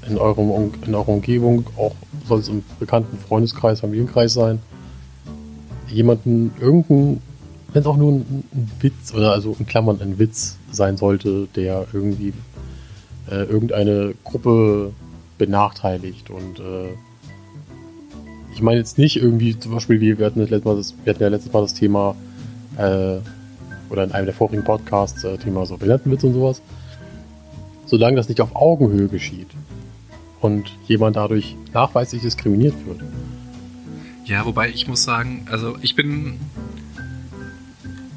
in, 0.08 0.18
eurem, 0.18 0.72
in 0.86 0.96
eurer 0.96 1.10
Umgebung, 1.10 1.66
auch 1.78 1.96
soll 2.28 2.40
es 2.40 2.48
im 2.48 2.64
bekannten 2.80 3.18
Freundeskreis, 3.18 3.82
Familienkreis 3.82 4.34
sein, 4.34 4.60
jemanden 5.88 6.54
irgendein, 6.60 7.22
wenn 7.74 7.82
es 7.82 7.88
auch 7.88 7.98
nur 7.98 8.12
ein, 8.12 8.44
ein, 8.54 8.72
Witz 8.80 9.14
oder 9.14 9.32
also 9.32 9.56
in 9.58 9.66
Klammern 9.66 10.00
ein 10.02 10.20
Witz 10.20 10.58
sein 10.72 10.98
sollte, 10.98 11.48
der 11.56 11.88
irgendwie 11.94 12.34
äh, 13.30 13.44
irgendeine 13.44 14.14
Gruppe 14.24 14.94
benachteiligt 15.38 16.30
und 16.30 16.60
äh, 16.60 16.90
ich 18.54 18.62
meine 18.62 18.80
jetzt 18.80 18.98
nicht 18.98 19.18
irgendwie 19.18 19.58
zum 19.58 19.74
Beispiel, 19.74 20.02
wie 20.02 20.18
wir 20.18 20.26
hatten, 20.26 20.40
das 20.40 20.50
letzte 20.50 20.68
Mal 20.68 20.78
das, 20.78 20.94
wir 21.04 21.14
hatten 21.14 21.24
ja 21.24 21.30
letztes 21.30 21.54
Mal 21.54 21.62
das 21.62 21.74
Thema 21.74 22.16
äh, 22.78 23.18
oder 23.90 24.04
in 24.04 24.12
einem 24.12 24.26
der 24.26 24.36
vorigen 24.36 24.64
Podcasts 24.64 25.24
äh, 25.24 25.38
Thema 25.38 25.66
so 25.66 25.78
Behindertenwitz 25.78 26.24
und 26.24 26.34
sowas. 26.34 26.62
Solange 27.86 28.18
das 28.18 28.30
nicht 28.30 28.40
auf 28.40 28.56
Augenhöhe 28.56 29.08
geschieht, 29.08 29.48
und 30.42 30.76
jemand 30.88 31.16
dadurch 31.16 31.56
nachweislich 31.74 32.22
diskriminiert 32.22 32.74
wird. 32.86 33.02
Ja, 34.26 34.46
wobei 34.46 34.70
ich 34.70 34.88
muss 34.88 35.04
sagen, 35.04 35.46
also 35.50 35.78
ich 35.82 35.96
bin. 35.96 36.40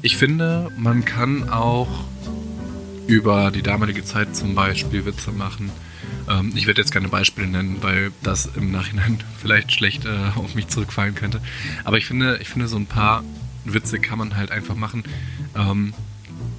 Ich 0.05 0.17
finde, 0.17 0.69
man 0.77 1.03
kann 1.03 1.49
auch 1.49 1.87
über 3.07 3.49
die 3.49 3.63
damalige 3.63 4.03
Zeit 4.03 4.35
zum 4.35 4.53
Beispiel 4.53 5.03
Witze 5.03 5.31
machen. 5.31 5.71
Ähm, 6.29 6.53
ich 6.55 6.67
werde 6.67 6.79
jetzt 6.79 6.91
keine 6.91 7.07
Beispiele 7.07 7.47
nennen, 7.47 7.77
weil 7.81 8.11
das 8.21 8.47
im 8.55 8.69
Nachhinein 8.69 9.17
vielleicht 9.41 9.71
schlecht 9.71 10.05
äh, 10.05 10.09
auf 10.35 10.53
mich 10.53 10.67
zurückfallen 10.67 11.15
könnte. 11.15 11.41
Aber 11.85 11.97
ich 11.97 12.05
finde, 12.05 12.37
ich 12.39 12.49
finde, 12.49 12.67
so 12.67 12.77
ein 12.77 12.85
paar 12.85 13.23
Witze 13.63 13.97
kann 13.97 14.19
man 14.19 14.37
halt 14.37 14.51
einfach 14.51 14.75
machen. 14.75 15.05
Ähm, 15.57 15.95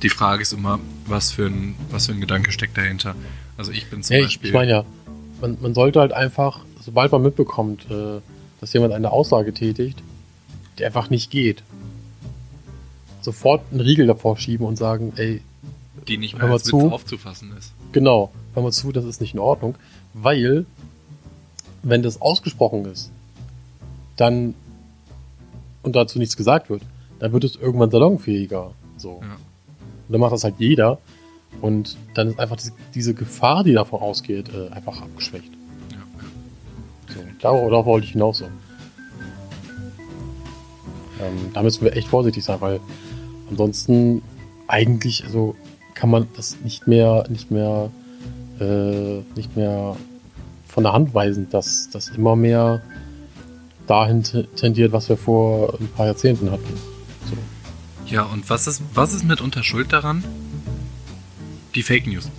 die 0.02 0.08
Frage 0.08 0.42
ist 0.42 0.52
immer, 0.52 0.80
was 1.06 1.30
für 1.30 1.46
ein, 1.46 1.76
was 1.92 2.06
für 2.06 2.14
ein 2.14 2.20
Gedanke 2.20 2.50
steckt 2.50 2.76
dahinter. 2.76 3.14
Also 3.56 3.70
ich 3.70 3.88
bin 3.88 4.02
zum 4.02 4.16
ja, 4.16 4.22
Beispiel. 4.24 4.48
Ich 4.48 4.54
meine 4.54 4.72
ja, 4.72 4.84
man, 5.40 5.56
man 5.60 5.72
sollte 5.72 6.00
halt 6.00 6.12
einfach, 6.12 6.64
sobald 6.80 7.12
man 7.12 7.22
mitbekommt, 7.22 7.86
äh, 7.92 8.20
dass 8.60 8.72
jemand 8.72 8.92
eine 8.92 9.12
Aussage 9.12 9.54
tätigt, 9.54 10.02
die 10.80 10.84
einfach 10.84 11.10
nicht 11.10 11.30
geht, 11.30 11.62
sofort 13.26 13.60
einen 13.70 13.80
Riegel 13.80 14.06
davor 14.06 14.38
schieben 14.38 14.66
und 14.66 14.76
sagen, 14.76 15.12
ey, 15.16 15.42
die 16.08 16.16
nicht 16.16 16.38
mehr 16.38 16.48
als 16.48 16.62
zu, 16.62 16.80
Witz 16.80 16.92
aufzufassen 16.92 17.52
ist. 17.58 17.72
Genau, 17.92 18.30
hör 18.54 18.62
mal 18.62 18.72
zu, 18.72 18.92
das 18.92 19.04
ist 19.04 19.20
nicht 19.20 19.34
in 19.34 19.40
Ordnung, 19.40 19.74
weil 20.14 20.64
wenn 21.82 22.02
das 22.02 22.20
ausgesprochen 22.22 22.84
ist, 22.86 23.10
dann 24.16 24.54
und 25.82 25.94
dazu 25.94 26.18
nichts 26.18 26.36
gesagt 26.36 26.70
wird, 26.70 26.82
dann 27.18 27.32
wird 27.32 27.44
es 27.44 27.56
irgendwann 27.56 27.90
salonfähiger. 27.90 28.72
So. 28.96 29.20
Ja. 29.22 29.34
Und 29.34 30.12
dann 30.12 30.20
macht 30.20 30.32
das 30.32 30.44
halt 30.44 30.54
jeder 30.58 30.98
und 31.60 31.96
dann 32.14 32.28
ist 32.28 32.38
einfach 32.38 32.56
diese, 32.94 33.14
Gefahr, 33.14 33.64
die 33.64 33.72
davon 33.72 34.00
ausgeht, 34.00 34.50
äh, 34.54 34.72
einfach 34.72 35.00
abgeschwächt. 35.02 35.50
Ja. 35.92 35.98
So, 37.14 37.20
darauf, 37.40 37.70
darauf 37.70 37.86
wollte 37.86 38.06
ich 38.06 38.12
hinaus 38.12 38.38
so. 38.38 38.46
Ähm, 41.20 41.50
da 41.54 41.62
müssen 41.62 41.82
wir 41.84 41.96
echt 41.96 42.08
vorsichtig 42.08 42.44
sein, 42.44 42.60
weil 42.60 42.80
ansonsten 43.48 44.22
eigentlich, 44.68 45.24
also 45.24 45.54
kann 45.94 46.10
man 46.10 46.26
das 46.36 46.56
nicht 46.62 46.86
mehr, 46.86 47.24
nicht 47.28 47.50
mehr, 47.50 47.90
äh, 48.60 49.20
nicht 49.34 49.56
mehr 49.56 49.96
von 50.66 50.84
der 50.84 50.92
Hand 50.92 51.14
weisen, 51.14 51.48
dass 51.50 51.88
das 51.90 52.08
immer 52.08 52.36
mehr 52.36 52.82
dahin 53.86 54.22
tendiert, 54.56 54.92
was 54.92 55.08
wir 55.08 55.16
vor 55.16 55.78
ein 55.80 55.88
paar 55.88 56.06
Jahrzehnten 56.06 56.50
hatten. 56.50 56.74
So. 57.30 57.36
Ja, 58.12 58.24
und 58.24 58.48
was 58.50 58.66
ist, 58.66 58.82
was 58.94 59.14
ist 59.14 59.24
mitunter 59.24 59.62
schuld 59.62 59.92
daran? 59.92 60.24
die 61.76 61.82
Fake 61.82 62.06
News. 62.06 62.30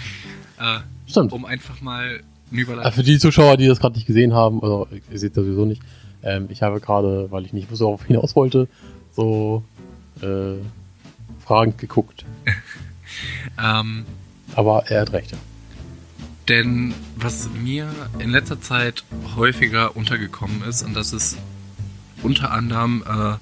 äh, 0.58 0.80
Stimmt. 1.06 1.32
Um 1.32 1.44
einfach 1.44 1.80
mal 1.80 2.20
eine 2.50 2.60
Überleitung. 2.60 2.92
Für 2.92 3.02
die 3.02 3.18
Zuschauer, 3.18 3.56
die 3.56 3.68
das 3.68 3.78
gerade 3.78 3.94
nicht 3.94 4.06
gesehen 4.06 4.34
haben, 4.34 4.62
also 4.62 4.88
ihr 5.10 5.18
seht 5.18 5.36
das 5.36 5.44
sowieso 5.44 5.64
nicht, 5.64 5.82
ähm, 6.22 6.48
ich 6.50 6.62
habe 6.62 6.80
gerade, 6.80 7.30
weil 7.30 7.44
ich 7.44 7.52
nicht 7.52 7.70
wusste, 7.70 7.84
worauf 7.84 8.02
ich 8.02 8.08
hinaus 8.08 8.34
wollte, 8.34 8.66
so 9.12 9.62
äh, 10.22 10.56
fragend 11.44 11.78
geguckt. 11.78 12.24
ähm, 13.62 14.04
Aber 14.54 14.86
er 14.88 15.02
hat 15.02 15.12
recht. 15.12 15.36
Denn 16.48 16.94
was 17.16 17.48
mir 17.50 17.90
in 18.18 18.30
letzter 18.30 18.60
Zeit 18.60 19.04
häufiger 19.36 19.96
untergekommen 19.96 20.62
ist, 20.62 20.82
und 20.82 20.94
das 20.94 21.12
ist 21.12 21.36
unter 22.22 22.52
anderem, 22.52 23.04
äh, 23.06 23.36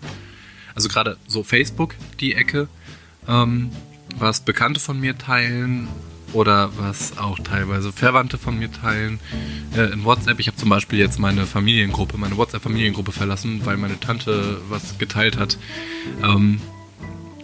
also 0.74 0.88
gerade 0.88 1.16
so 1.28 1.42
Facebook, 1.44 1.94
die 2.20 2.34
Ecke, 2.34 2.68
ähm, 3.28 3.70
was 4.18 4.40
Bekannte 4.40 4.80
von 4.80 4.98
mir 4.98 5.16
teilen 5.16 5.88
oder 6.32 6.70
was 6.76 7.18
auch 7.18 7.38
teilweise 7.38 7.92
Verwandte 7.92 8.38
von 8.38 8.58
mir 8.58 8.70
teilen 8.70 9.20
äh, 9.76 9.92
in 9.92 10.04
WhatsApp. 10.04 10.40
Ich 10.40 10.48
habe 10.48 10.56
zum 10.56 10.68
Beispiel 10.68 10.98
jetzt 10.98 11.18
meine 11.18 11.46
Familiengruppe, 11.46 12.18
meine 12.18 12.36
WhatsApp-Familiengruppe 12.36 13.12
verlassen, 13.12 13.60
weil 13.64 13.76
meine 13.76 13.98
Tante 14.00 14.60
was 14.68 14.98
geteilt 14.98 15.38
hat, 15.38 15.58
ähm, 16.22 16.60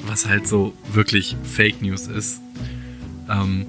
was 0.07 0.29
halt 0.29 0.47
so 0.47 0.75
wirklich 0.93 1.37
Fake 1.45 1.81
News 1.81 2.07
ist. 2.07 2.41
Ähm, 3.31 3.67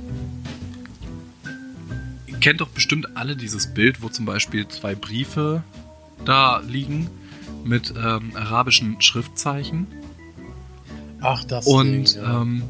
ihr 2.28 2.38
kennt 2.38 2.62
doch 2.62 2.70
bestimmt 2.70 3.16
alle 3.16 3.36
dieses 3.36 3.74
Bild, 3.74 4.02
wo 4.02 4.10
zum 4.10 4.26
Beispiel 4.26 4.68
zwei 4.68 4.96
Briefe 4.96 5.64
da 6.26 6.60
liegen 6.60 7.10
mit 7.64 7.94
ähm, 7.98 8.32
arabischen 8.36 9.02
Schriftzeichen. 9.02 9.88
Ach, 11.22 11.44
das. 11.46 11.66
Und 11.66 12.16
Ding, 12.16 12.22
ja. 12.22 12.42
ähm, 12.42 12.64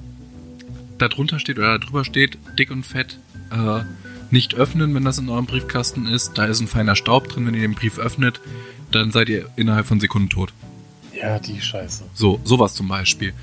darunter 0.97 1.39
steht 1.39 1.57
oder 1.57 1.79
darüber 1.79 2.05
steht, 2.05 2.37
dick 2.57 2.71
und 2.71 2.85
fett, 2.85 3.19
äh, 3.51 3.83
nicht 4.31 4.55
öffnen, 4.55 4.95
wenn 4.95 5.05
das 5.05 5.19
in 5.19 5.29
eurem 5.29 5.45
Briefkasten 5.45 6.07
ist. 6.07 6.37
Da 6.37 6.45
ist 6.45 6.59
ein 6.59 6.67
feiner 6.67 6.95
Staub 6.95 7.29
drin. 7.29 7.45
Wenn 7.45 7.53
ihr 7.53 7.61
den 7.61 7.75
Brief 7.75 7.99
öffnet, 7.99 8.41
dann 8.91 9.11
seid 9.11 9.29
ihr 9.29 9.49
innerhalb 9.55 9.85
von 9.85 9.99
Sekunden 9.99 10.29
tot. 10.29 10.53
Ja, 11.13 11.39
die 11.39 11.61
Scheiße. 11.61 12.05
So, 12.13 12.41
sowas 12.43 12.73
zum 12.73 12.87
Beispiel. 12.87 13.33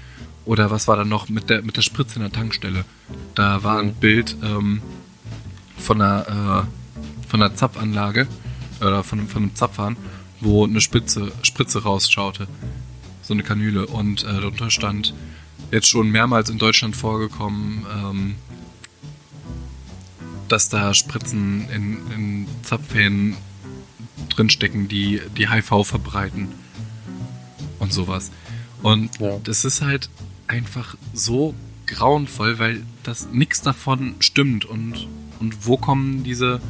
Oder 0.45 0.71
was 0.71 0.89
war 0.89 0.97
da 0.97 1.05
noch 1.05 1.29
mit 1.29 1.49
der, 1.49 1.63
mit 1.63 1.77
der 1.77 1.83
Spritze 1.83 2.17
in 2.17 2.23
der 2.23 2.33
Tankstelle? 2.33 2.85
Da 3.35 3.63
war 3.63 3.79
ein 3.79 3.89
mhm. 3.89 3.95
Bild 3.95 4.37
ähm, 4.43 4.83
von 5.79 6.01
einer, 6.01 6.67
äh, 6.67 7.29
von 7.29 7.43
einer 7.43 7.55
Zapfanlage 7.55 8.27
oder 8.81 9.05
von, 9.05 9.29
von 9.29 9.43
einem 9.45 9.55
Zapfhahn, 9.55 9.97
wo 10.41 10.65
eine 10.65 10.81
Spitze, 10.81 11.31
Spritze 11.43 11.83
rausschaute. 11.85 12.49
So 13.23 13.35
eine 13.35 13.45
Kanüle. 13.45 13.87
Und 13.87 14.25
äh, 14.25 14.27
darunter 14.27 14.71
stand 14.71 15.15
jetzt 15.71 15.89
schon 15.89 16.11
mehrmals 16.11 16.51
in 16.51 16.59
Deutschland 16.59 16.97
vorgekommen, 16.97 17.87
ähm, 17.95 18.35
dass 20.49 20.69
da 20.69 20.95
Spritzen 20.95 21.69
in, 21.71 21.99
in 22.15 22.47
Zapfhähnen 22.63 23.37
drinstecken, 24.31 24.89
die, 24.89 25.21
die 25.37 25.49
HIV 25.49 25.85
verbreiten 25.85 26.49
und 27.79 27.93
sowas. 27.93 28.31
Und 28.83 29.19
Ja. 29.21 29.39
das 29.45 29.65
ist 29.65 29.83
halt 29.83 30.11
einfach 30.49 30.97
so 31.15 31.55
grauenvoll, 31.87 32.59
weil 32.59 32.83
das 33.03 33.29
nichts 33.33 33.63
davon 33.63 34.15
stimmt. 34.21 34.65
Und, 34.65 35.07
und 35.39 35.67
wo 35.67 35.77
kommen 35.77 36.25
diese, 36.25 36.61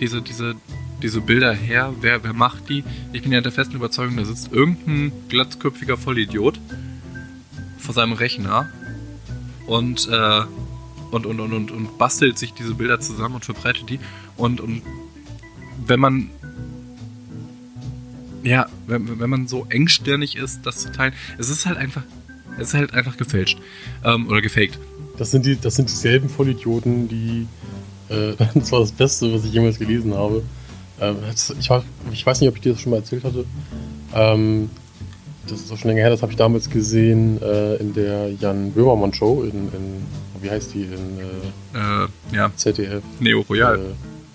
diese, 0.00 0.22
diese, 0.22 0.56
diese 1.02 1.20
Bilder 1.20 1.52
her? 1.52 1.92
Wer, 2.00 2.24
wer 2.24 2.32
macht 2.32 2.68
die? 2.68 2.82
Ich 3.12 3.22
bin 3.22 3.32
ja 3.32 3.40
der 3.40 3.52
festen 3.52 3.76
Überzeugung, 3.76 4.16
da 4.16 4.24
sitzt 4.24 4.52
irgendein 4.52 5.12
glatzköpfiger 5.28 5.96
Vollidiot 5.96 6.58
vor 7.80 7.94
seinem 7.94 8.12
Rechner 8.12 8.68
und, 9.66 10.08
äh, 10.08 10.40
und, 11.10 11.26
und, 11.26 11.40
und, 11.40 11.52
und, 11.52 11.70
und 11.70 11.98
bastelt 11.98 12.38
sich 12.38 12.52
diese 12.52 12.74
Bilder 12.74 13.00
zusammen 13.00 13.36
und 13.36 13.44
verbreitet 13.44 13.90
die. 13.90 13.98
Und, 14.36 14.60
und 14.60 14.82
wenn 15.86 16.00
man 16.00 16.30
ja, 18.42 18.66
wenn, 18.86 19.20
wenn 19.20 19.30
man 19.30 19.48
so 19.48 19.66
engstirnig 19.68 20.36
ist, 20.36 20.60
das 20.64 20.78
zu 20.78 20.92
teilen, 20.92 21.12
es 21.38 21.50
ist 21.50 21.66
halt 21.66 21.78
einfach, 21.78 22.02
es 22.58 22.68
ist 22.68 22.74
halt 22.74 22.94
einfach 22.94 23.16
gefälscht. 23.16 23.58
Ähm, 24.04 24.28
oder 24.28 24.40
gefaked. 24.40 24.78
Das 25.18 25.30
sind, 25.30 25.44
die, 25.44 25.56
das 25.56 25.76
sind 25.76 25.88
dieselben 25.88 26.28
Vollidioten, 26.28 27.08
die. 27.08 27.46
Äh, 28.08 28.34
das 28.54 28.72
war 28.72 28.80
das 28.80 28.92
Beste, 28.92 29.32
was 29.32 29.44
ich 29.44 29.52
jemals 29.52 29.78
gelesen 29.78 30.14
habe. 30.14 30.42
Ähm, 31.00 31.16
ich, 31.58 31.70
ich 32.12 32.26
weiß 32.26 32.40
nicht, 32.40 32.48
ob 32.48 32.56
ich 32.56 32.62
dir 32.62 32.72
das 32.72 32.80
schon 32.80 32.90
mal 32.90 32.98
erzählt 32.98 33.24
hatte. 33.24 33.44
Ähm, 34.14 34.70
das 35.48 35.60
ist 35.60 35.68
so 35.68 35.76
schon 35.76 35.88
länger 35.90 36.02
her, 36.02 36.10
das 36.10 36.22
habe 36.22 36.32
ich 36.32 36.38
damals 36.38 36.70
gesehen 36.70 37.40
äh, 37.42 37.76
in 37.76 37.94
der 37.94 38.30
Jan 38.32 38.72
Böhmermann 38.72 39.12
Show 39.12 39.42
in, 39.42 39.68
in 39.72 40.06
wie 40.42 40.50
heißt 40.50 40.74
die, 40.74 40.82
in 40.82 41.18
äh, 41.18 42.04
Äh, 42.04 42.08
ja, 42.36 42.50
ZDF. 42.56 43.02
Neo 43.20 43.40
Royal. 43.48 43.76
Äh, 43.78 43.80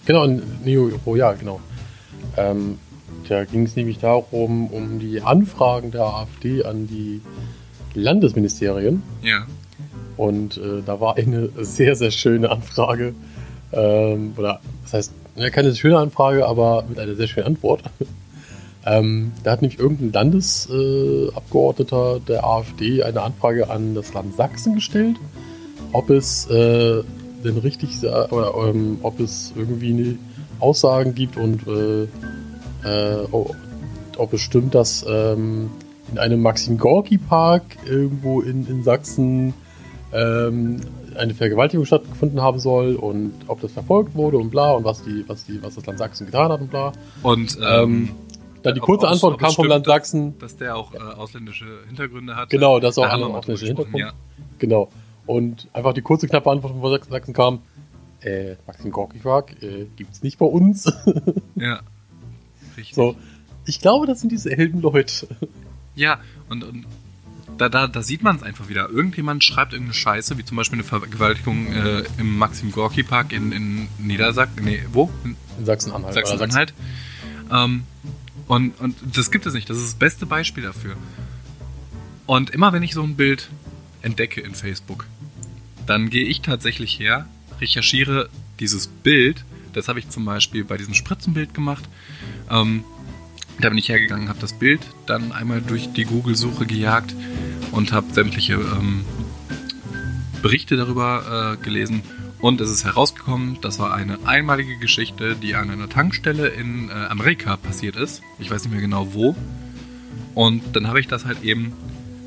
genau, 0.06 0.24
in 0.26 0.42
Neo 0.64 0.92
Royal, 1.06 1.36
genau. 1.38 1.60
Ähm, 2.38 2.78
da 3.28 3.44
ging 3.46 3.64
es 3.64 3.76
nämlich 3.76 3.98
darum, 4.00 4.68
um 4.68 5.00
die 5.00 5.22
Anfragen 5.22 5.92
der 5.92 6.04
AfD 6.04 6.64
an 6.64 6.88
die 6.88 7.22
Landesministerien. 7.94 9.02
ja. 9.22 9.46
Und 10.18 10.56
äh, 10.56 10.82
da 10.86 11.02
war 11.02 11.18
eine 11.18 11.50
sehr, 11.58 11.98
sehr 11.98 12.10
schöne 12.10 12.50
Anfrage. 12.50 13.14
Ähm, 13.74 14.34
oder 14.38 14.62
das 14.84 14.94
heißt, 14.94 15.12
keine 15.52 15.76
schöne 15.76 15.98
Anfrage, 15.98 16.46
aber 16.48 16.86
mit 16.88 16.98
einer 17.00 17.16
sehr 17.16 17.28
schönen 17.28 17.48
Antwort. 17.48 17.82
Ähm, 18.86 19.32
da 19.44 19.52
hat 19.52 19.62
nämlich 19.62 19.80
irgendein 19.80 20.12
Landesabgeordneter 20.12 22.18
äh, 22.18 22.20
der 22.20 22.44
AfD 22.46 23.04
eine 23.04 23.22
Anfrage 23.22 23.70
an 23.70 23.96
das 23.96 24.14
Land 24.14 24.36
Sachsen 24.36 24.76
gestellt, 24.76 25.16
ob 25.92 26.10
es 26.10 26.50
äh, 26.50 27.04
denn 27.44 27.58
richtig 27.58 28.04
oder 28.04 28.54
ähm, 28.68 29.00
ob 29.02 29.20
es 29.20 29.54
irgendwie 29.56 29.94
eine 29.94 30.18
Aussagen 30.60 31.16
gibt 31.16 31.38
und 31.38 31.68
äh, 31.68 32.08
äh, 32.88 33.26
ob 33.32 34.34
es 34.34 34.42
stimmt, 34.42 34.76
dass 34.76 35.06
ähm, 35.08 35.72
in 36.12 36.20
einem 36.20 36.42
Maxim 36.42 36.78
Gorki 36.78 37.18
Park 37.18 37.64
irgendwo 37.86 38.42
in, 38.42 38.68
in 38.68 38.84
Sachsen 38.84 39.54
ähm, 40.14 40.82
eine 41.18 41.34
Vergewaltigung 41.34 41.86
stattgefunden 41.86 42.42
haben 42.42 42.60
soll 42.60 42.96
und 42.96 43.34
ob 43.48 43.62
das 43.62 43.72
verfolgt 43.72 44.16
wurde 44.16 44.38
und 44.38 44.52
bla 44.52 44.74
und 44.74 44.84
was 44.84 45.04
die, 45.04 45.24
was 45.28 45.46
die, 45.46 45.62
was 45.64 45.76
das 45.76 45.86
Land 45.86 46.00
Sachsen 46.00 46.26
getan 46.26 46.52
hat 46.52 46.62
und 46.62 46.70
bla. 46.70 46.92
Und 47.24 47.58
Dann 48.66 48.76
die 48.76 48.82
kurze 48.82 49.08
Antwort 49.08 49.36
es 49.36 49.40
kam 49.42 49.52
vom 49.54 49.68
Land 49.68 49.88
dass- 49.88 49.94
Sachsen. 49.94 50.38
dass 50.40 50.58
der 50.58 50.76
auch 50.76 50.94
äh, 50.94 50.98
ausländische 50.98 51.66
Hintergründe 51.88 52.36
hat. 52.36 52.50
Genau, 52.50 52.80
das 52.80 52.98
auch 52.98 53.04
Da 53.04 53.10
andere 53.12 53.34
ausländische 53.38 53.68
gesprochen, 53.74 53.92
Hintergrund. 53.94 54.60
Genau. 54.60 54.92
Und 55.26 55.68
einfach 55.74 55.94
die 55.94 56.02
kurze, 56.02 56.28
knappe 56.28 56.50
Antwort 56.52 56.74
von 56.80 56.92
Sach- 56.92 57.10
Sachsen 57.10 57.34
kam, 57.34 57.60
äh, 58.22 58.56
Maxim 58.68 58.92
Gorki 58.92 59.20
Park 59.20 59.62
äh, 59.64 59.86
gibt's 59.96 60.22
nicht 60.24 60.38
bei 60.38 60.46
uns. 60.46 60.86
Ja. 60.86 61.14
ja. 61.68 61.80
Richtig. 62.78 62.96
so. 62.96 63.16
Ich 63.66 63.80
glaube, 63.80 64.06
das 64.06 64.20
sind 64.22 64.32
diese 64.32 64.52
Helden 64.52 64.82
Leute. 64.82 65.28
Ja, 65.96 66.20
und, 66.50 66.64
und 66.64 66.86
da, 67.58 67.70
da, 67.70 67.88
da 67.88 68.02
sieht 68.04 68.22
man 68.22 68.36
es 68.36 68.44
einfach 68.44 68.68
wieder. 68.70 68.90
Irgendjemand 68.90 69.44
schreibt 69.44 69.74
irgendeine 69.74 69.94
Scheiße, 69.96 70.38
wie 70.38 70.44
zum 70.46 70.58
Beispiel 70.58 70.76
eine 70.78 70.84
Vergewaltigung 70.84 71.68
äh, 71.74 72.04
im 72.20 72.38
Maxim 72.38 72.72
Gorki 72.72 73.02
Park 73.04 73.32
in, 73.32 73.52
in 73.52 73.88
Niedersachsen. 73.98 74.64
Nee, 74.66 74.84
wo? 74.92 75.10
In 75.24 75.36
In 75.58 75.66
Sachsen-Anhalt. 75.66 76.14
Sachsen-Anhalt. 76.14 76.74
Ähm, 77.52 77.84
und, 78.48 78.80
und 78.80 78.96
das 79.18 79.32
gibt 79.32 79.46
es 79.46 79.54
nicht. 79.54 79.70
Das 79.70 79.78
ist 79.78 79.86
das 79.86 79.96
beste 79.96 80.26
Beispiel 80.26 80.64
dafür. 80.64 80.96
Und 82.26 82.50
immer 82.52 82.74
wenn 82.74 82.84
ich 82.84 82.94
so 82.94 83.04
ein 83.04 83.16
Bild 83.16 83.50
entdecke 84.02 84.42
in 84.42 84.56
Facebook, 84.56 85.06
dann 85.86 86.10
gehe 86.10 86.26
ich 86.26 86.42
tatsächlich 86.42 87.00
her, 87.00 87.28
recherchiere 87.60 88.30
dieses 88.60 88.88
Bild. 88.88 89.46
Das 89.74 89.88
habe 89.88 90.00
ich 90.00 90.10
zum 90.10 90.26
Beispiel 90.26 90.64
bei 90.64 90.78
diesem 90.78 90.94
Spritzenbild 90.94 91.54
gemacht. 91.54 91.88
Ähm, 92.50 92.84
da 93.60 93.70
bin 93.70 93.78
ich 93.78 93.90
hergegangen, 93.90 94.30
habe 94.30 94.40
das 94.40 94.54
Bild 94.54 94.82
dann 95.06 95.32
einmal 95.32 95.62
durch 95.62 95.92
die 95.94 96.06
Google-Suche 96.06 96.66
gejagt 96.66 97.16
und 97.72 97.94
habe 97.94 98.14
sämtliche 98.14 98.54
ähm, 98.54 99.06
Berichte 100.42 100.76
darüber 100.76 101.58
äh, 101.60 101.64
gelesen. 101.64 102.04
Und 102.46 102.62
es 102.62 102.70
ist 102.70 102.86
herausgekommen, 102.86 103.58
das 103.62 103.80
war 103.80 103.92
eine 103.92 104.20
einmalige 104.28 104.78
Geschichte, 104.78 105.36
die 105.36 105.56
an 105.56 105.72
einer 105.72 105.90
Tankstelle 105.90 106.50
in 106.50 106.90
äh, 106.90 106.92
Amerika 106.92 107.58
passiert 107.58 107.96
ist. 107.96 108.22
Ich 108.38 108.52
weiß 108.52 108.66
nicht 108.66 108.72
mehr 108.72 108.82
genau 108.82 109.16
wo. 109.16 109.36
Und 110.36 110.62
dann 110.76 110.88
habe 110.88 111.00
ich 111.00 111.08
das 111.08 111.26
halt 111.26 111.42
eben 111.42 111.74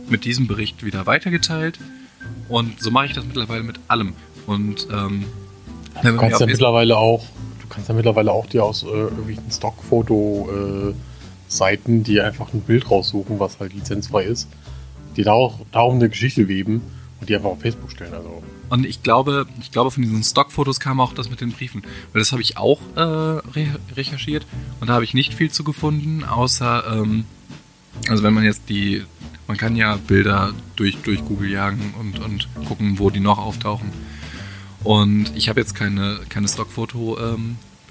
mit 0.09 0.25
diesem 0.25 0.49
Bericht 0.49 0.85
wieder 0.85 1.07
weitergeteilt. 1.07 1.79
Und 2.49 2.83
so 2.83 2.91
mache 2.91 3.07
ich 3.07 3.13
das 3.13 3.27
mittlerweile 3.27 3.63
mit 3.63 3.79
allem. 3.87 4.15
Und 4.49 4.89
ähm, 4.91 5.27
Du 6.03 6.17
kannst 6.17 6.41
ja 6.41 6.47
mittlerweile 6.47 6.97
auch, 6.97 7.25
du 7.63 7.69
kannst 7.69 7.89
ja 7.89 7.95
mittlerweile 7.95 8.33
auch 8.33 8.47
dir 8.47 8.65
aus 8.65 8.83
äh, 8.83 8.89
irgendwelchen 8.89 9.49
Stockfoto 9.53 10.95
äh, 11.53 11.75
die 11.87 12.21
einfach 12.21 12.53
ein 12.53 12.63
Bild 12.63 12.91
raussuchen, 12.91 13.39
was 13.39 13.61
halt 13.61 13.73
lizenzfrei 13.73 14.25
ist, 14.25 14.49
die 15.17 15.23
da 15.23 15.31
auch 15.31 15.61
darum 15.71 15.95
eine 15.95 16.09
Geschichte 16.09 16.49
weben 16.49 16.83
und 17.21 17.29
die 17.29 17.37
einfach 17.37 17.51
auf 17.51 17.61
Facebook 17.61 17.93
stellen. 17.93 18.15
Also 18.15 18.43
Und 18.69 18.85
ich 18.85 19.03
glaube, 19.03 19.47
ich 19.61 19.71
glaube, 19.71 19.91
von 19.91 20.03
diesen 20.03 20.23
Stockfotos 20.23 20.81
kam 20.81 21.01
auch 21.01 21.13
das 21.13 21.31
mit 21.31 21.41
den 21.41 21.53
Briefen. 21.53 21.83
Weil 22.13 22.21
das 22.21 22.33
habe 22.33 22.43
ich 22.43 22.57
auch 22.57 22.81
äh, 22.97 23.01
re 23.01 23.79
recherchiert 23.97 24.47
und 24.81 24.89
da 24.89 24.95
habe 24.95 25.05
ich 25.05 25.15
nicht 25.15 25.35
viel 25.35 25.51
zu 25.51 25.65
gefunden, 25.65 26.25
außer, 26.25 26.85
ähm, 26.93 27.25
also 28.09 28.23
wenn 28.23 28.35
man 28.35 28.45
jetzt 28.45 28.69
die, 28.69 29.05
man 29.47 29.57
kann 29.57 29.77
ja 29.77 29.97
Bilder 29.97 30.53
durch, 30.77 30.97
durch 30.99 31.25
Google 31.25 31.51
jagen 31.51 31.95
und, 31.99 32.19
und 32.19 32.49
gucken, 32.67 32.99
wo 32.99 33.11
die 33.11 33.21
noch 33.21 33.39
auftauchen. 33.39 33.91
Und 34.85 35.33
ich 35.35 35.49
habe 35.49 35.61
jetzt 35.61 35.75
keine, 35.75 36.21
keine 36.29 36.47
Stockfoto-Bilder 36.49 37.39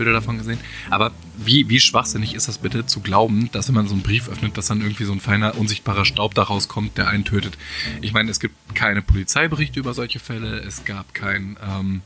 davon 0.05 0.37
gesehen. 0.37 0.59
Aber 0.89 1.11
wie, 1.37 1.69
wie 1.69 1.79
schwachsinnig 1.79 2.33
ist 2.33 2.47
das 2.47 2.57
bitte 2.57 2.85
zu 2.85 3.01
glauben, 3.01 3.49
dass 3.51 3.67
wenn 3.67 3.75
man 3.75 3.87
so 3.87 3.93
einen 3.93 4.03
Brief 4.03 4.29
öffnet, 4.29 4.57
dass 4.57 4.67
dann 4.67 4.81
irgendwie 4.81 5.05
so 5.05 5.13
ein 5.13 5.19
feiner, 5.19 5.57
unsichtbarer 5.57 6.05
Staub 6.05 6.33
da 6.33 6.43
rauskommt, 6.43 6.97
der 6.97 7.07
einen 7.07 7.25
tötet? 7.25 7.57
Ich 8.01 8.13
meine, 8.13 8.31
es 8.31 8.39
gibt 8.39 8.55
keine 8.75 9.01
Polizeiberichte 9.01 9.79
über 9.79 9.93
solche 9.93 10.19
Fälle, 10.19 10.59
es 10.59 10.85
gab 10.85 11.13
kein, 11.13 11.57
ähm, 11.67 12.01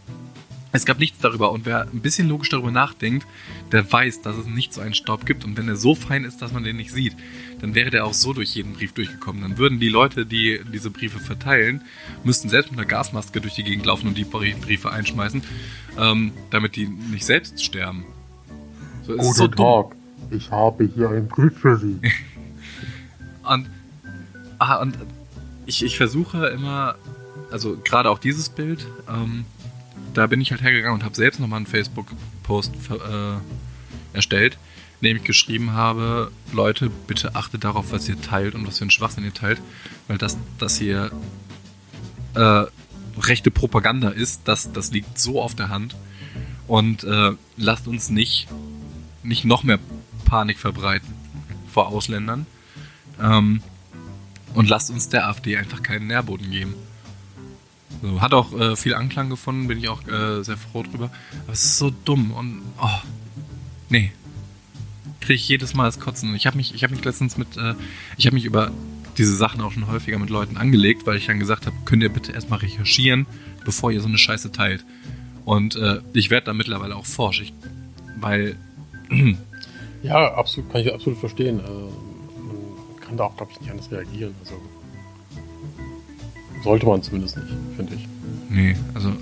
es 0.71 0.85
gab 0.85 0.99
nichts 0.99 1.19
darüber. 1.19 1.51
Und 1.51 1.65
wer 1.65 1.81
ein 1.81 2.01
bisschen 2.01 2.29
logisch 2.29 2.49
darüber 2.49 2.71
nachdenkt, 2.71 3.27
der 3.71 3.89
weiß, 3.89 4.21
dass 4.21 4.37
es 4.37 4.45
nicht 4.45 4.73
so 4.73 4.81
einen 4.81 4.93
Staub 4.93 5.25
gibt. 5.25 5.43
Und 5.43 5.57
wenn 5.57 5.67
er 5.67 5.75
so 5.75 5.95
fein 5.95 6.23
ist, 6.23 6.41
dass 6.41 6.53
man 6.53 6.63
den 6.63 6.77
nicht 6.77 6.91
sieht, 6.91 7.15
dann 7.61 7.75
wäre 7.75 7.91
der 7.91 8.05
auch 8.05 8.13
so 8.13 8.33
durch 8.33 8.55
jeden 8.55 8.73
Brief 8.73 8.93
durchgekommen. 8.93 9.41
Dann 9.43 9.57
würden 9.57 9.79
die 9.79 9.89
Leute, 9.89 10.25
die 10.25 10.59
diese 10.73 10.89
Briefe 10.89 11.19
verteilen, 11.19 11.81
müssten 12.23 12.49
selbst 12.49 12.71
mit 12.71 12.79
einer 12.79 12.87
Gasmaske 12.87 13.39
durch 13.39 13.53
die 13.53 13.63
Gegend 13.63 13.85
laufen 13.85 14.07
und 14.07 14.17
die 14.17 14.23
Briefe 14.23 14.91
einschmeißen, 14.91 15.43
ähm, 15.99 16.31
damit 16.49 16.75
die 16.75 16.87
nicht 16.87 17.25
selbst 17.25 17.63
sterben. 17.63 18.05
So, 19.05 19.13
ist 19.13 19.35
so 19.35 19.47
dumm. 19.47 19.91
ich 20.31 20.49
habe 20.51 20.85
hier 20.85 21.09
einen 21.09 21.27
Brief 21.27 21.57
für 21.57 21.77
Sie. 21.77 21.99
Und, 23.43 23.67
ah, 24.59 24.75
und 24.75 24.95
ich, 25.65 25.83
ich 25.83 25.97
versuche 25.97 26.45
immer, 26.49 26.93
also 27.49 27.75
gerade 27.83 28.07
auch 28.11 28.19
dieses 28.19 28.49
Bild, 28.49 28.85
ähm, 29.09 29.45
da 30.13 30.27
bin 30.27 30.41
ich 30.41 30.51
halt 30.51 30.61
hergegangen 30.61 30.99
und 30.99 31.03
habe 31.03 31.15
selbst 31.15 31.39
nochmal 31.39 31.57
einen 31.57 31.65
Facebook-Post 31.65 32.73
äh, 32.91 34.15
erstellt, 34.15 34.59
in 35.01 35.07
dem 35.07 35.17
ich 35.17 35.23
geschrieben 35.23 35.73
habe, 35.73 36.31
Leute, 36.51 36.89
bitte 37.07 37.35
achtet 37.35 37.63
darauf, 37.63 37.91
was 37.91 38.07
ihr 38.07 38.21
teilt 38.21 38.53
und 38.55 38.67
was 38.67 38.77
für 38.77 38.83
einen 38.83 38.91
Schwachsinn 38.91 39.23
ihr 39.23 39.33
teilt, 39.33 39.59
weil 40.07 40.17
das, 40.17 40.37
das 40.59 40.77
hier 40.77 41.11
äh, 42.35 42.65
rechte 43.19 43.51
Propaganda 43.51 44.09
ist, 44.09 44.41
das, 44.45 44.71
das 44.71 44.91
liegt 44.91 45.17
so 45.17 45.41
auf 45.41 45.55
der 45.55 45.69
Hand 45.69 45.95
und 46.67 47.03
äh, 47.03 47.31
lasst 47.57 47.87
uns 47.87 48.09
nicht, 48.09 48.47
nicht 49.23 49.43
noch 49.43 49.63
mehr 49.63 49.79
Panik 50.25 50.59
verbreiten 50.59 51.13
vor 51.71 51.87
Ausländern. 51.87 52.45
Ähm, 53.19 53.61
und 54.53 54.69
lasst 54.69 54.89
uns 54.89 55.09
der 55.09 55.27
AfD 55.27 55.57
einfach 55.57 55.81
keinen 55.81 56.07
Nährboden 56.07 56.51
geben. 56.51 56.75
So, 58.01 58.21
hat 58.21 58.33
auch 58.33 58.57
äh, 58.57 58.75
viel 58.75 58.93
Anklang 58.93 59.29
gefunden, 59.29 59.67
bin 59.67 59.77
ich 59.77 59.89
auch 59.89 60.05
äh, 60.07 60.43
sehr 60.43 60.57
froh 60.57 60.83
drüber. 60.83 61.09
Aber 61.43 61.53
es 61.53 61.63
ist 61.63 61.77
so 61.77 61.89
dumm 61.89 62.31
und 62.31 62.61
oh, 62.81 62.99
nee. 63.89 64.11
Kriege 65.21 65.35
ich 65.35 65.47
jedes 65.47 65.73
Mal 65.73 65.85
das 65.85 65.99
Kotzen. 65.99 66.35
Ich 66.35 66.45
habe 66.45 66.57
mich, 66.57 66.73
ich 66.75 66.83
habe 66.83 66.93
mich 66.93 67.03
letztens 67.03 67.37
mit, 67.37 67.55
äh, 67.57 67.73
ich 68.17 68.25
habe 68.25 68.35
mich 68.35 68.45
über 68.45 68.71
diese 69.17 69.35
Sachen 69.35 69.61
auch 69.61 69.71
schon 69.71 69.87
häufiger 69.87 70.19
mit 70.19 70.29
Leuten 70.29 70.57
angelegt, 70.57 71.05
weil 71.05 71.17
ich 71.17 71.27
dann 71.27 71.39
gesagt 71.39 71.65
habe, 71.65 71.75
könnt 71.85 72.03
ihr 72.03 72.09
bitte 72.09 72.31
erstmal 72.31 72.59
recherchieren, 72.59 73.25
bevor 73.65 73.91
ihr 73.91 74.01
so 74.01 74.07
eine 74.07 74.17
Scheiße 74.17 74.51
teilt. 74.51 74.83
Und 75.45 75.75
äh, 75.75 76.01
ich 76.13 76.29
werde 76.29 76.45
da 76.47 76.53
mittlerweile 76.53 76.95
auch 76.95 77.05
forsch, 77.05 77.41
ich, 77.41 77.53
weil 78.19 78.57
Ja, 80.03 80.33
absolut, 80.33 80.71
kann 80.71 80.81
ich 80.81 80.93
absolut 80.93 81.19
verstehen. 81.19 81.59
Äh, 81.59 81.63
man 81.63 82.99
kann 82.99 83.17
da 83.17 83.25
auch, 83.25 83.37
glaube 83.37 83.51
ich, 83.53 83.61
nicht 83.61 83.71
anders 83.71 83.91
reagieren. 83.91 84.33
Also 84.43 84.55
sollte 86.63 86.85
man 86.85 87.03
zumindest 87.03 87.37
nicht, 87.37 87.49
finde 87.75 87.95
ich. 87.95 88.07
Nee, 88.49 88.75
also 88.93 89.13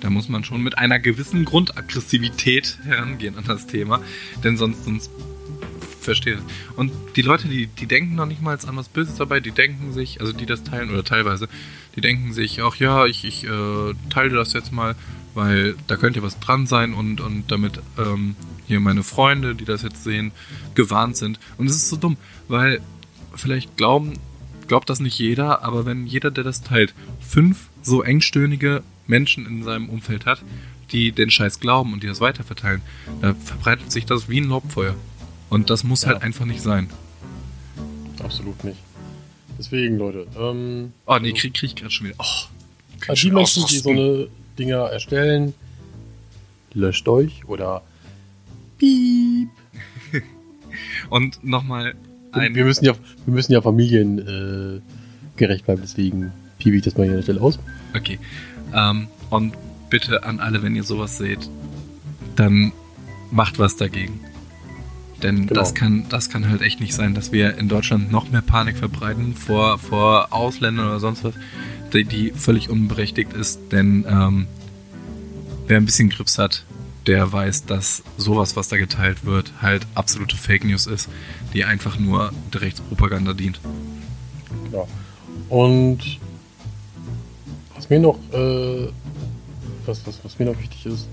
da 0.00 0.10
muss 0.10 0.28
man 0.28 0.44
schon 0.44 0.62
mit 0.62 0.78
einer 0.78 0.98
gewissen 0.98 1.44
Grundaggressivität 1.44 2.78
herangehen 2.84 3.36
an 3.36 3.44
das 3.46 3.66
Thema, 3.66 4.00
denn 4.44 4.56
sonst, 4.56 4.84
sonst 4.84 5.10
versteht 6.00 6.38
es. 6.38 6.44
Und 6.76 6.92
die 7.16 7.22
Leute, 7.22 7.48
die, 7.48 7.66
die 7.66 7.86
denken 7.86 8.14
noch 8.14 8.26
nicht 8.26 8.40
mal 8.40 8.58
an 8.66 8.76
was 8.76 8.88
Böses 8.88 9.16
dabei, 9.16 9.40
die 9.40 9.50
denken 9.50 9.92
sich, 9.92 10.20
also 10.20 10.32
die 10.32 10.46
das 10.46 10.64
teilen 10.64 10.90
oder 10.90 11.04
teilweise, 11.04 11.48
die 11.96 12.00
denken 12.00 12.32
sich 12.32 12.62
auch, 12.62 12.76
ja, 12.76 13.06
ich, 13.06 13.24
ich 13.24 13.44
äh, 13.44 13.94
teile 14.08 14.30
das 14.30 14.52
jetzt 14.54 14.72
mal, 14.72 14.94
weil 15.34 15.74
da 15.86 15.96
könnte 15.96 16.22
was 16.22 16.40
dran 16.40 16.66
sein 16.66 16.94
und, 16.94 17.20
und 17.20 17.50
damit 17.50 17.80
ähm, 17.98 18.36
hier 18.66 18.80
meine 18.80 19.02
Freunde, 19.02 19.54
die 19.54 19.64
das 19.64 19.82
jetzt 19.82 20.02
sehen, 20.02 20.32
gewarnt 20.74 21.16
sind. 21.16 21.38
Und 21.58 21.66
es 21.68 21.76
ist 21.76 21.88
so 21.88 21.96
dumm, 21.96 22.16
weil 22.48 22.80
vielleicht 23.34 23.76
glauben, 23.76 24.14
glaubt 24.66 24.88
das 24.90 25.00
nicht 25.00 25.18
jeder, 25.18 25.62
aber 25.62 25.86
wenn 25.86 26.06
jeder, 26.06 26.30
der 26.30 26.44
das 26.44 26.62
teilt, 26.62 26.94
fünf 27.20 27.68
so 27.82 28.02
engstöhnige 28.02 28.82
Menschen 29.08 29.46
in 29.46 29.64
seinem 29.64 29.88
Umfeld 29.88 30.26
hat, 30.26 30.42
die 30.92 31.12
den 31.12 31.30
Scheiß 31.30 31.60
glauben 31.60 31.92
und 31.92 32.02
die 32.02 32.06
das 32.06 32.20
weiterverteilen, 32.20 32.82
da 33.20 33.34
verbreitet 33.34 33.90
sich 33.90 34.06
das 34.06 34.28
wie 34.28 34.40
ein 34.40 34.48
Lobfeuer. 34.48 34.94
Und 35.50 35.70
das 35.70 35.82
muss 35.82 36.02
ja. 36.02 36.08
halt 36.08 36.22
einfach 36.22 36.44
nicht 36.44 36.62
sein. 36.62 36.88
Absolut 38.22 38.62
nicht. 38.64 38.78
Deswegen, 39.58 39.98
Leute. 39.98 40.26
Ähm, 40.38 40.92
oh, 41.06 41.18
nee, 41.20 41.32
krieg, 41.32 41.54
krieg 41.54 41.70
ich 41.70 41.76
gerade 41.76 41.90
schon 41.90 42.06
wieder. 42.08 42.16
Oh, 42.18 42.46
also 43.08 43.28
die 43.28 43.34
Menschen, 43.34 43.66
die 43.66 43.78
so 43.78 43.90
eine 43.90 44.28
Dinger 44.58 44.84
erstellen, 44.84 45.54
löscht 46.74 47.08
euch 47.08 47.46
oder 47.48 47.82
piep. 48.78 49.48
und 51.10 51.42
nochmal 51.44 51.94
ein. 52.32 52.54
Wir 52.54 52.64
müssen 52.64 52.84
ja, 52.84 52.94
wir 53.24 53.34
müssen 53.34 53.52
ja 53.52 53.60
familiengerecht 53.60 54.82
äh, 55.38 55.64
bleiben, 55.64 55.80
deswegen 55.82 56.32
piep 56.58 56.74
ich 56.74 56.82
das 56.82 56.96
mal 56.96 57.04
hier 57.04 57.12
an 57.12 57.18
der 57.18 57.22
Stelle 57.22 57.40
aus. 57.40 57.58
Okay. 57.96 58.18
Ähm, 58.74 59.08
und 59.30 59.54
bitte 59.90 60.24
an 60.24 60.40
alle, 60.40 60.62
wenn 60.62 60.76
ihr 60.76 60.84
sowas 60.84 61.18
seht, 61.18 61.48
dann 62.36 62.72
macht 63.30 63.58
was 63.58 63.76
dagegen. 63.76 64.20
Denn 65.22 65.46
genau. 65.46 65.60
das, 65.60 65.74
kann, 65.74 66.06
das 66.08 66.30
kann 66.30 66.48
halt 66.48 66.62
echt 66.62 66.80
nicht 66.80 66.94
sein, 66.94 67.14
dass 67.14 67.32
wir 67.32 67.58
in 67.58 67.68
Deutschland 67.68 68.12
noch 68.12 68.30
mehr 68.30 68.42
Panik 68.42 68.76
verbreiten 68.76 69.34
vor, 69.34 69.78
vor 69.78 70.32
Ausländern 70.32 70.86
oder 70.86 71.00
sonst 71.00 71.24
was, 71.24 71.34
die, 71.92 72.04
die 72.04 72.30
völlig 72.30 72.70
unberechtigt 72.70 73.32
ist. 73.32 73.72
Denn 73.72 74.04
ähm, 74.08 74.46
wer 75.66 75.76
ein 75.76 75.84
bisschen 75.84 76.08
Grips 76.10 76.38
hat, 76.38 76.64
der 77.06 77.32
weiß, 77.32 77.64
dass 77.64 78.04
sowas, 78.16 78.54
was 78.54 78.68
da 78.68 78.76
geteilt 78.76 79.24
wird, 79.24 79.52
halt 79.60 79.86
absolute 79.94 80.36
Fake 80.36 80.64
News 80.64 80.86
ist, 80.86 81.08
die 81.52 81.64
einfach 81.64 81.98
nur 81.98 82.32
der 82.52 82.60
Rechtspropaganda 82.60 83.32
dient. 83.32 83.60
Genau. 84.70 84.86
Und 85.48 86.20
was 87.88 87.90
mir 87.90 88.00
noch, 88.00 88.18
äh, 88.32 88.88
was, 89.86 90.06
was, 90.06 90.22
was 90.22 90.38
mir 90.38 90.44
noch 90.44 90.58
wichtig 90.58 90.84
ist, 90.84 91.08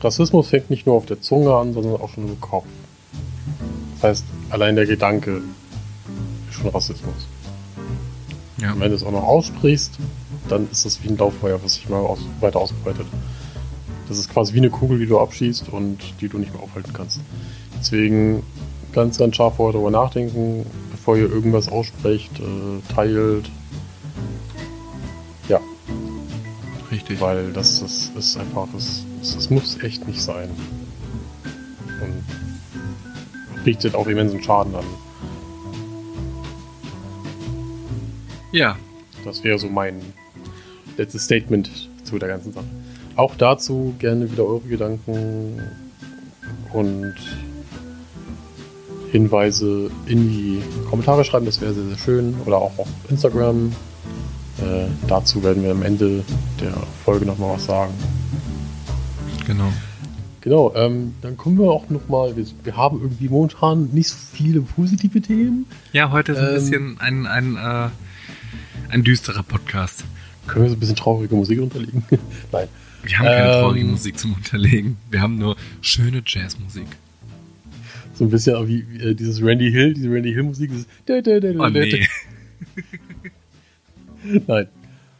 Rassismus 0.00 0.48
fängt 0.48 0.70
nicht 0.70 0.86
nur 0.86 0.96
auf 0.96 1.06
der 1.06 1.20
Zunge 1.20 1.54
an, 1.54 1.72
sondern 1.72 2.00
auch 2.00 2.08
schon 2.08 2.26
im 2.26 2.40
Kopf. 2.40 2.66
Das 3.94 4.10
heißt, 4.10 4.24
allein 4.50 4.74
der 4.74 4.86
Gedanke 4.86 5.42
ist 6.48 6.54
schon 6.56 6.70
Rassismus. 6.70 7.14
Ja. 8.60 8.72
Und 8.72 8.80
wenn 8.80 8.90
du 8.90 8.96
es 8.96 9.04
auch 9.04 9.12
noch 9.12 9.22
aussprichst, 9.22 9.98
dann 10.48 10.68
ist 10.70 10.84
das 10.84 11.02
wie 11.04 11.08
ein 11.08 11.16
Lauffeuer, 11.16 11.60
was 11.62 11.74
sich 11.74 11.88
mal 11.88 12.00
aus, 12.00 12.18
weiter 12.40 12.58
ausbreitet. 12.58 13.06
Das 14.08 14.18
ist 14.18 14.30
quasi 14.30 14.54
wie 14.54 14.58
eine 14.58 14.70
Kugel, 14.70 14.98
die 14.98 15.06
du 15.06 15.20
abschießt 15.20 15.68
und 15.68 15.98
die 16.20 16.28
du 16.28 16.38
nicht 16.38 16.52
mehr 16.52 16.62
aufhalten 16.62 16.92
kannst. 16.92 17.20
Deswegen 17.78 18.42
ganz, 18.92 19.18
ganz 19.18 19.36
scharf 19.36 19.56
vorher 19.56 19.74
darüber 19.74 19.90
nachdenken, 19.92 20.66
bevor 20.90 21.16
ihr 21.16 21.30
irgendwas 21.30 21.68
aussprecht, 21.68 22.32
äh, 22.40 22.94
teilt. 22.94 23.48
Richtig. 26.98 27.20
Weil 27.20 27.52
das, 27.52 27.80
das 27.80 28.10
ist 28.14 28.36
einfach, 28.36 28.66
das 28.74 29.04
das, 29.20 29.34
das 29.34 29.50
muss 29.50 29.82
echt 29.82 30.06
nicht 30.06 30.20
sein. 30.20 30.50
Und 32.00 33.66
richtet 33.66 33.94
auch 33.94 34.06
immensen 34.06 34.42
Schaden 34.42 34.74
an. 34.74 34.84
Ja. 38.52 38.76
Das 39.24 39.42
wäre 39.44 39.58
so 39.58 39.68
mein 39.68 40.00
letztes 40.96 41.24
Statement 41.24 41.70
zu 42.04 42.18
der 42.18 42.28
ganzen 42.28 42.52
Sache. 42.52 42.64
Auch 43.16 43.34
dazu 43.34 43.94
gerne 43.98 44.30
wieder 44.30 44.44
eure 44.44 44.60
Gedanken 44.60 45.60
und 46.72 47.14
Hinweise 49.10 49.90
in 50.06 50.28
die 50.28 50.62
Kommentare 50.88 51.24
schreiben, 51.24 51.46
das 51.46 51.60
wäre 51.60 51.72
sehr, 51.72 51.84
sehr 51.84 51.98
schön. 51.98 52.36
Oder 52.46 52.58
auch 52.58 52.78
auf 52.78 52.88
Instagram. 53.08 53.72
Äh, 54.60 54.86
dazu 55.06 55.42
werden 55.42 55.62
wir 55.62 55.70
am 55.70 55.82
Ende 55.82 56.24
der 56.60 56.72
Folge 57.04 57.26
nochmal 57.26 57.54
was 57.54 57.66
sagen. 57.66 57.92
Genau. 59.46 59.72
Genau, 60.40 60.72
ähm, 60.76 61.14
dann 61.20 61.36
kommen 61.36 61.58
wir 61.58 61.70
auch 61.70 61.90
nochmal, 61.90 62.36
wir, 62.36 62.46
wir 62.64 62.76
haben 62.76 63.00
irgendwie 63.02 63.28
momentan 63.28 63.90
nicht 63.92 64.08
so 64.08 64.16
viele 64.32 64.60
positive 64.60 65.20
Themen. 65.20 65.66
Ja, 65.92 66.10
heute 66.10 66.32
ist 66.32 66.38
ein 66.38 66.48
ähm, 66.48 66.54
bisschen 66.54 67.00
ein, 67.00 67.26
ein, 67.26 67.56
äh, 67.56 67.88
ein 68.90 69.04
düsterer 69.04 69.42
Podcast. 69.42 70.04
Können 70.46 70.64
wir 70.64 70.70
so 70.70 70.76
ein 70.76 70.80
bisschen 70.80 70.96
traurige 70.96 71.34
Musik 71.34 71.60
unterlegen? 71.60 72.02
Nein. 72.52 72.68
Wir 73.02 73.18
haben 73.18 73.26
keine 73.26 73.46
ähm, 73.46 73.60
traurige 73.60 73.84
Musik 73.86 74.18
zum 74.18 74.34
Unterlegen. 74.34 74.96
Wir 75.10 75.20
haben 75.20 75.38
nur 75.38 75.56
schöne 75.80 76.22
Jazzmusik. 76.24 76.86
So 78.14 78.24
ein 78.24 78.30
bisschen 78.30 78.66
wie, 78.66 78.84
wie 78.90 79.02
äh, 79.02 79.14
dieses 79.14 79.42
Randy 79.42 79.70
Hill, 79.70 79.94
diese 79.94 80.10
Randy 80.10 80.32
Hill 80.32 80.42
Musik. 80.42 80.70
Dieses 80.70 80.86
oh, 81.08 81.68
nee. 81.68 82.08
Nein. 84.46 84.68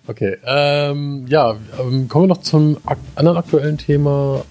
Okay, 0.07 0.39
ähm, 0.47 1.27
ja, 1.29 1.57
ähm, 1.79 2.09
kommen 2.09 2.25
wir 2.25 2.29
noch 2.29 2.41
zum 2.41 2.79
ak 2.87 2.97
anderen 3.15 3.37
aktuellen 3.37 3.77
Thema, 3.77 4.43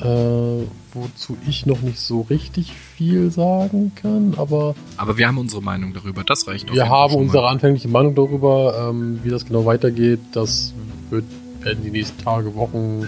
äh, 0.00 0.66
wozu 0.92 1.36
ich 1.48 1.64
noch 1.64 1.80
nicht 1.80 2.00
so 2.00 2.22
richtig 2.22 2.72
viel 2.72 3.30
sagen 3.30 3.92
kann, 3.94 4.34
aber. 4.36 4.74
Aber 4.96 5.16
wir 5.16 5.28
haben 5.28 5.38
unsere 5.38 5.62
Meinung 5.62 5.92
darüber, 5.94 6.24
das 6.24 6.48
reicht. 6.48 6.72
Wir 6.74 6.88
haben 6.88 7.14
unsere 7.14 7.44
mal. 7.44 7.50
anfängliche 7.50 7.86
Meinung 7.86 8.16
darüber, 8.16 8.90
ähm, 8.90 9.20
wie 9.22 9.30
das 9.30 9.46
genau 9.46 9.64
weitergeht. 9.64 10.18
Das 10.32 10.74
wird, 11.10 11.24
werden 11.60 11.84
die 11.84 11.92
nächsten 11.92 12.20
Tage, 12.24 12.56
Wochen, 12.56 13.06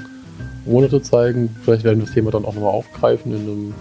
Monate 0.67 1.03
zeigen. 1.03 1.57
Vielleicht 1.65 1.83
werden 1.83 1.99
wir 1.99 2.07
das 2.07 2.15
Thema 2.15 2.31
dann 2.31 2.45
auch 2.45 2.55
nochmal 2.55 2.75
aufgreifen 2.75 3.33
in, 3.33 3.41
einem, 3.41 3.75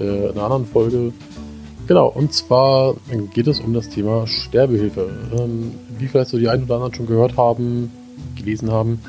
äh, 0.00 0.24
in 0.26 0.30
einer 0.32 0.42
anderen 0.42 0.66
Folge. 0.66 1.12
Genau, 1.86 2.08
und 2.08 2.34
zwar 2.34 2.96
geht 3.32 3.46
es 3.46 3.60
um 3.60 3.72
das 3.72 3.88
Thema 3.88 4.26
Sterbehilfe. 4.26 5.08
Ähm, 5.38 5.72
wie 5.98 6.08
vielleicht 6.08 6.30
so 6.30 6.38
die 6.38 6.48
einen 6.48 6.64
oder 6.64 6.76
anderen 6.76 6.94
schon 6.94 7.06
gehört 7.06 7.36
haben, 7.36 7.90
gelesen 8.36 8.70
haben, 8.70 9.00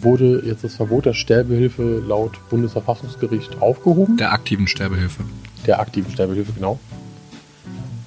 wurde 0.00 0.42
jetzt 0.44 0.64
das 0.64 0.76
Verbot 0.76 1.06
der 1.06 1.14
Sterbehilfe 1.14 2.02
laut 2.06 2.38
Bundesverfassungsgericht 2.50 3.60
aufgehoben. 3.60 4.16
Der 4.16 4.32
aktiven 4.32 4.66
Sterbehilfe. 4.66 5.24
Der 5.66 5.80
aktiven 5.80 6.10
Sterbehilfe, 6.12 6.52
genau. 6.52 6.78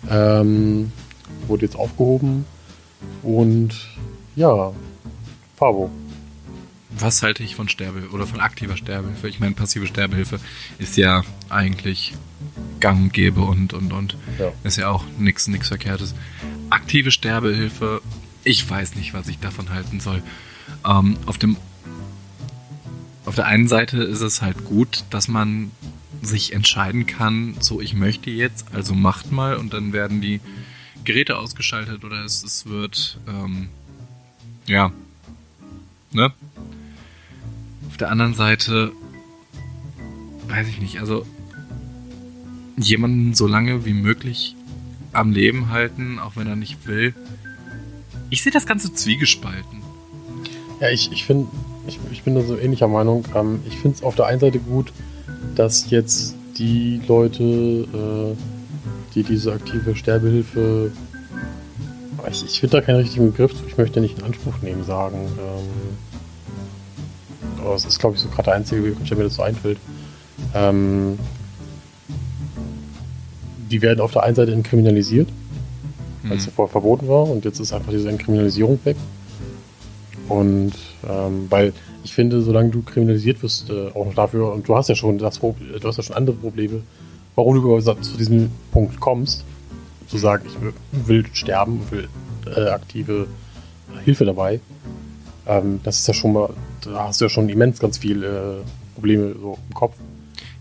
Ähm, 0.09 0.91
wurde 1.47 1.65
jetzt 1.65 1.75
aufgehoben. 1.75 2.45
Und 3.23 3.75
ja, 4.35 4.71
Fabo. 5.57 5.91
Was 6.97 7.23
halte 7.23 7.43
ich 7.43 7.55
von 7.55 7.69
Sterbehilfe 7.69 8.13
oder 8.13 8.27
von 8.27 8.39
aktiver 8.39 8.77
Sterbehilfe? 8.77 9.27
Ich 9.27 9.39
meine, 9.39 9.53
passive 9.55 9.87
Sterbehilfe 9.87 10.39
ist 10.77 10.97
ja 10.97 11.23
eigentlich 11.49 12.13
gang 12.79 13.01
und 13.01 13.13
gäbe 13.13 13.41
und, 13.41 13.73
und, 13.73 13.93
und. 13.93 14.17
Ja. 14.39 14.51
Ist 14.63 14.77
ja 14.77 14.89
auch 14.89 15.03
nichts 15.17 15.47
nix 15.47 15.69
Verkehrtes. 15.69 16.15
Aktive 16.71 17.11
Sterbehilfe, 17.11 18.01
ich 18.43 18.67
weiß 18.67 18.95
nicht, 18.95 19.13
was 19.13 19.27
ich 19.27 19.39
davon 19.39 19.69
halten 19.69 19.99
soll. 19.99 20.23
Ähm, 20.85 21.17
auf, 21.25 21.37
dem, 21.37 21.57
auf 23.25 23.35
der 23.35 23.45
einen 23.45 23.67
Seite 23.67 24.01
ist 24.01 24.21
es 24.21 24.41
halt 24.41 24.65
gut, 24.65 25.03
dass 25.09 25.27
man 25.27 25.71
sich 26.21 26.53
entscheiden 26.53 27.07
kann, 27.07 27.55
so 27.59 27.81
ich 27.81 27.93
möchte 27.93 28.29
jetzt, 28.29 28.73
also 28.73 28.93
macht 28.93 29.31
mal 29.31 29.55
und 29.57 29.73
dann 29.73 29.91
werden 29.91 30.21
die 30.21 30.39
Geräte 31.03 31.37
ausgeschaltet 31.37 32.03
oder 32.03 32.23
es, 32.23 32.43
es 32.43 32.67
wird, 32.67 33.19
ähm, 33.27 33.69
ja, 34.67 34.91
ne? 36.11 36.31
Auf 37.89 37.97
der 37.97 38.11
anderen 38.11 38.35
Seite, 38.35 38.91
weiß 40.47 40.67
ich 40.67 40.79
nicht, 40.79 40.99
also 40.99 41.25
jemanden 42.77 43.33
so 43.33 43.47
lange 43.47 43.85
wie 43.85 43.93
möglich 43.93 44.55
am 45.13 45.31
Leben 45.31 45.69
halten, 45.69 46.19
auch 46.19 46.35
wenn 46.35 46.47
er 46.47 46.55
nicht 46.55 46.87
will. 46.87 47.13
Ich 48.29 48.43
sehe 48.43 48.51
das 48.51 48.65
Ganze 48.65 48.93
zwiegespalten. 48.93 49.81
Ja, 50.79 50.89
ich, 50.89 51.11
ich 51.11 51.25
finde, 51.25 51.47
ich, 51.87 51.99
ich 52.11 52.23
bin 52.23 52.35
da 52.35 52.41
so 52.41 52.57
ähnlicher 52.57 52.87
Meinung. 52.87 53.25
Ähm, 53.35 53.59
ich 53.67 53.77
finde 53.77 53.97
es 53.97 54.03
auf 54.03 54.15
der 54.15 54.25
einen 54.25 54.39
Seite 54.39 54.59
gut, 54.59 54.93
dass 55.55 55.89
jetzt 55.89 56.35
die 56.57 57.01
Leute, 57.07 57.43
äh, 57.43 58.35
die 59.13 59.23
diese 59.23 59.53
aktive 59.53 59.95
Sterbehilfe, 59.95 60.91
ich, 62.29 62.45
ich 62.45 62.59
finde 62.59 62.77
da 62.77 62.81
keinen 62.81 62.97
richtigen 62.97 63.31
Begriff, 63.31 63.53
ich 63.67 63.77
möchte 63.77 63.99
nicht 63.99 64.19
in 64.19 64.23
Anspruch 64.23 64.61
nehmen, 64.61 64.83
sagen. 64.83 65.17
Ähm, 65.17 65.67
aber 67.59 67.75
es 67.75 67.85
ist, 67.85 67.99
glaube 67.99 68.15
ich, 68.15 68.21
so 68.21 68.29
gerade 68.29 68.43
der 68.43 68.53
einzige 68.55 68.81
Begriff, 68.81 69.07
der 69.07 69.17
mir 69.17 69.23
das 69.25 69.35
so 69.35 69.43
einfällt. 69.43 69.77
Ähm, 70.53 71.19
die 73.71 73.81
werden 73.81 73.99
auf 74.01 74.11
der 74.11 74.23
einen 74.23 74.35
Seite 74.35 74.51
entkriminalisiert, 74.51 75.29
weil 76.23 76.37
es 76.37 76.43
Mhm. 76.43 76.49
ja 76.49 76.53
vorher 76.55 76.71
verboten 76.71 77.07
war 77.07 77.23
und 77.29 77.45
jetzt 77.45 77.59
ist 77.59 77.73
einfach 77.73 77.91
diese 77.91 78.09
Entkriminalisierung 78.09 78.79
weg. 78.83 78.97
Und 80.27 80.73
ähm, 81.09 81.47
weil 81.49 81.73
ich 82.03 82.13
finde, 82.13 82.41
solange 82.41 82.69
du 82.69 82.81
kriminalisiert 82.81 83.41
wirst, 83.43 83.69
äh, 83.69 83.89
auch 83.93 84.05
noch 84.05 84.13
dafür, 84.13 84.53
und 84.53 84.67
du 84.67 84.75
hast 84.75 84.89
ja 84.89 84.95
schon 84.95 85.17
das 85.17 85.39
du 85.39 85.55
hast 85.83 85.97
ja 85.97 86.03
schon 86.03 86.15
andere 86.15 86.35
Probleme, 86.35 86.81
warum 87.35 87.55
du 87.55 87.61
überhaupt 87.61 88.03
zu 88.05 88.17
diesem 88.17 88.49
Punkt 88.71 88.99
kommst, 88.99 89.43
zu 90.07 90.17
sagen, 90.17 90.45
ich 90.47 90.61
will- 90.61 90.73
will 91.07 91.25
sterben, 91.33 91.81
will 91.89 92.07
äh, 92.55 92.69
aktive 92.69 93.27
Hilfe 94.03 94.25
dabei, 94.25 94.59
ähm, 95.47 95.79
das 95.83 95.99
ist 95.99 96.07
ja 96.07 96.13
schon 96.13 96.33
mal, 96.33 96.49
da 96.81 97.07
hast 97.07 97.21
du 97.21 97.25
ja 97.25 97.29
schon 97.29 97.49
immens 97.49 97.79
ganz 97.79 97.97
viel 97.97 98.23
äh, 98.23 98.29
Probleme 98.95 99.33
so 99.39 99.57
im 99.69 99.73
Kopf. 99.73 99.95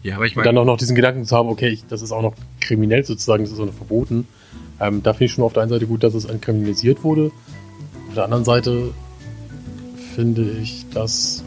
Ja, 0.02 0.16
aber 0.16 0.26
ich 0.26 0.36
Und 0.36 0.46
dann 0.46 0.54
meine, 0.54 0.62
auch 0.62 0.72
noch 0.72 0.78
diesen 0.78 0.96
Gedanken 0.96 1.24
zu 1.24 1.36
haben, 1.36 1.48
okay, 1.48 1.68
ich, 1.68 1.86
das 1.86 2.00
ist 2.00 2.12
auch 2.12 2.22
noch 2.22 2.34
kriminell 2.60 3.04
sozusagen, 3.04 3.44
das 3.44 3.52
ist 3.52 3.60
auch 3.60 3.66
noch 3.66 3.74
verboten. 3.74 4.26
Ähm, 4.80 5.02
da 5.02 5.12
finde 5.12 5.26
ich 5.26 5.32
schon 5.32 5.44
auf 5.44 5.52
der 5.52 5.62
einen 5.62 5.70
Seite 5.70 5.86
gut, 5.86 6.02
dass 6.02 6.14
es 6.14 6.24
entkriminalisiert 6.24 7.04
wurde. 7.04 7.30
Auf 8.08 8.14
der 8.14 8.24
anderen 8.24 8.44
Seite 8.44 8.94
finde 10.14 10.50
ich, 10.62 10.86
dass 10.94 11.44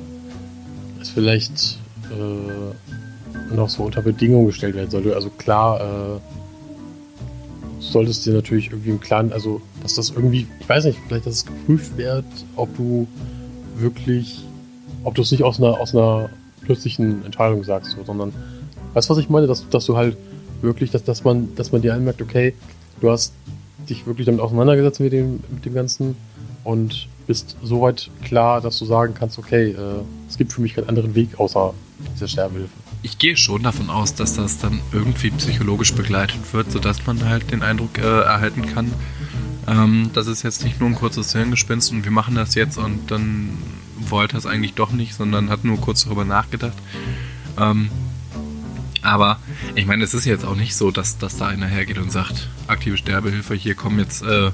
es 1.01 1.09
vielleicht 1.09 1.79
äh, 2.11 3.55
noch 3.55 3.69
so 3.69 3.83
unter 3.83 4.03
Bedingungen 4.03 4.45
gestellt 4.45 4.75
werden 4.75 4.91
sollte. 4.91 5.15
Also 5.15 5.29
klar, 5.29 5.81
äh, 5.81 6.19
du 7.77 7.81
solltest 7.81 8.25
dir 8.25 8.33
natürlich 8.33 8.69
irgendwie 8.69 8.91
im 8.91 8.99
Klaren, 8.99 9.33
also 9.33 9.61
dass 9.81 9.95
das 9.95 10.11
irgendwie, 10.11 10.47
ich 10.59 10.69
weiß 10.69 10.85
nicht, 10.85 10.99
vielleicht, 11.07 11.25
dass 11.25 11.33
es 11.33 11.45
geprüft 11.45 11.97
wird, 11.97 12.25
ob 12.55 12.75
du 12.77 13.07
wirklich, 13.77 14.45
ob 15.03 15.15
du 15.15 15.23
es 15.23 15.31
nicht 15.31 15.43
aus 15.43 15.59
einer, 15.59 15.79
aus 15.79 15.95
einer 15.95 16.29
plötzlichen 16.63 17.25
Entscheidung 17.25 17.63
sagst, 17.63 17.91
so, 17.91 18.03
sondern 18.03 18.33
weißt 18.93 19.09
du, 19.09 19.13
was 19.13 19.19
ich 19.19 19.29
meine? 19.29 19.47
Dass, 19.47 19.67
dass 19.69 19.85
du 19.85 19.97
halt 19.97 20.17
wirklich, 20.61 20.91
dass, 20.91 21.03
dass 21.03 21.23
man, 21.23 21.55
dass 21.55 21.71
man 21.71 21.81
dir 21.81 21.93
anmerkt, 21.93 22.21
okay, 22.21 22.53
du 23.01 23.11
hast 23.11 23.33
dich 23.89 24.05
wirklich 24.07 24.25
damit 24.25 24.41
auseinandergesetzt 24.41 24.99
mit 24.99 25.13
dem, 25.13 25.43
mit 25.51 25.65
dem 25.65 25.73
Ganzen 25.73 26.15
und 26.63 27.07
bist 27.27 27.57
soweit 27.63 28.09
klar, 28.23 28.61
dass 28.61 28.79
du 28.79 28.85
sagen 28.85 29.13
kannst, 29.13 29.37
okay, 29.37 29.71
äh, 29.71 29.77
es 30.29 30.37
gibt 30.37 30.53
für 30.53 30.61
mich 30.61 30.73
keinen 30.73 30.89
anderen 30.89 31.15
Weg 31.15 31.39
außer 31.39 31.73
dieser 32.15 32.27
Sterbehilfe. 32.27 32.71
ich 33.01 33.17
gehe 33.17 33.37
schon 33.37 33.63
davon 33.63 33.89
aus, 33.89 34.13
dass 34.13 34.35
das 34.35 34.57
dann 34.57 34.81
irgendwie 34.91 35.31
psychologisch 35.31 35.93
begleitet 35.93 36.53
wird, 36.53 36.71
sodass 36.71 37.05
man 37.05 37.23
halt 37.25 37.51
den 37.51 37.61
Eindruck 37.61 37.97
äh, 37.97 38.21
erhalten 38.21 38.65
kann, 38.65 38.91
ähm, 39.67 40.09
das 40.13 40.27
ist 40.27 40.43
jetzt 40.43 40.63
nicht 40.63 40.79
nur 40.79 40.89
ein 40.89 40.95
kurzes 40.95 41.31
Hirngespinst 41.33 41.91
und 41.91 42.03
wir 42.03 42.11
machen 42.11 42.35
das 42.35 42.55
jetzt 42.55 42.77
und 42.77 43.11
dann 43.11 43.57
wollte 43.97 44.37
es 44.37 44.45
eigentlich 44.45 44.73
doch 44.73 44.91
nicht, 44.91 45.13
sondern 45.13 45.49
hat 45.49 45.63
nur 45.63 45.79
kurz 45.79 46.03
darüber 46.03 46.25
nachgedacht. 46.25 46.77
Ähm, 47.57 47.89
aber 49.03 49.39
ich 49.75 49.85
meine, 49.85 50.03
es 50.03 50.13
ist 50.13 50.25
jetzt 50.25 50.45
auch 50.45 50.55
nicht 50.55 50.75
so, 50.75 50.89
dass, 50.89 51.17
dass 51.17 51.37
da 51.37 51.47
einer 51.47 51.67
hergeht 51.67 51.97
und 51.97 52.11
sagt, 52.11 52.47
aktive 52.67 52.97
Sterbehilfe, 52.97 53.53
hier 53.53 53.75
kommen 53.75 53.99
jetzt, 53.99 54.23
äh, 54.23 54.51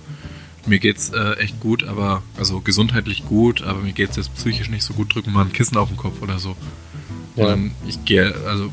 mir 0.65 0.80
geht's 0.80 1.10
äh, 1.10 1.34
echt 1.34 1.60
gut, 1.60 1.84
aber, 1.84 2.23
also 2.38 2.60
gesundheitlich 2.60 3.25
gut, 3.25 3.62
aber 3.62 3.80
mir 3.82 3.93
geht's 3.93 4.17
jetzt 4.17 4.34
psychisch 4.36 4.69
nicht 4.69 4.84
so 4.84 4.93
gut, 4.93 5.13
drücken 5.13 5.32
mal 5.32 5.45
ein 5.45 5.54
Kissen 5.54 5.78
auf 5.78 5.89
den 5.89 5.97
Kopf 5.97 6.21
oder 6.21 6.39
so. 6.39 6.58
Ja. 7.36 7.45
Sondern 7.45 7.71
ich 7.88 8.04
gehe, 8.06 8.34
also 8.47 8.71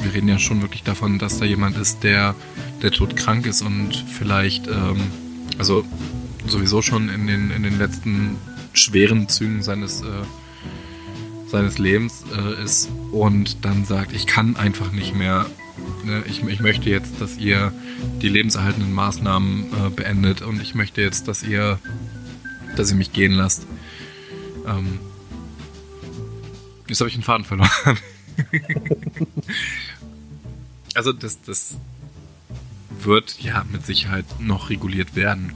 wir 0.00 0.14
reden 0.14 0.28
ja 0.28 0.38
schon 0.38 0.62
wirklich 0.62 0.82
davon, 0.82 1.18
dass 1.18 1.38
da 1.38 1.44
jemand 1.44 1.76
ist, 1.76 2.02
der, 2.04 2.34
der 2.82 2.90
todkrank 2.90 3.46
ist 3.46 3.60
und 3.62 4.04
vielleicht, 4.10 4.66
ähm, 4.66 5.08
also 5.58 5.84
sowieso 6.46 6.80
schon 6.80 7.10
in 7.10 7.26
den, 7.26 7.50
in 7.50 7.62
den 7.62 7.78
letzten 7.78 8.36
schweren 8.78 9.28
Zügen 9.28 9.62
seines, 9.62 10.02
äh, 10.02 10.06
seines 11.46 11.78
Lebens 11.78 12.24
äh, 12.34 12.62
ist 12.62 12.88
und 13.12 13.64
dann 13.64 13.84
sagt, 13.84 14.12
ich 14.12 14.26
kann 14.26 14.56
einfach 14.56 14.92
nicht 14.92 15.14
mehr, 15.14 15.46
ne, 16.04 16.22
ich, 16.26 16.42
ich 16.42 16.60
möchte 16.60 16.90
jetzt, 16.90 17.20
dass 17.20 17.36
ihr 17.38 17.72
die 18.22 18.28
lebenserhaltenden 18.28 18.92
Maßnahmen 18.92 19.64
äh, 19.64 19.90
beendet 19.90 20.42
und 20.42 20.60
ich 20.60 20.74
möchte 20.74 21.00
jetzt, 21.00 21.28
dass 21.28 21.42
ihr, 21.42 21.78
dass 22.76 22.90
ihr 22.90 22.96
mich 22.96 23.12
gehen 23.12 23.32
lasst. 23.32 23.66
Ähm, 24.66 25.00
jetzt 26.88 27.00
habe 27.00 27.08
ich 27.08 27.14
den 27.14 27.24
Faden 27.24 27.44
verloren. 27.44 27.70
also 30.94 31.12
das, 31.12 31.40
das 31.42 31.76
wird 33.02 33.40
ja 33.40 33.64
mit 33.70 33.84
Sicherheit 33.86 34.24
noch 34.40 34.70
reguliert 34.70 35.16
werden. 35.16 35.52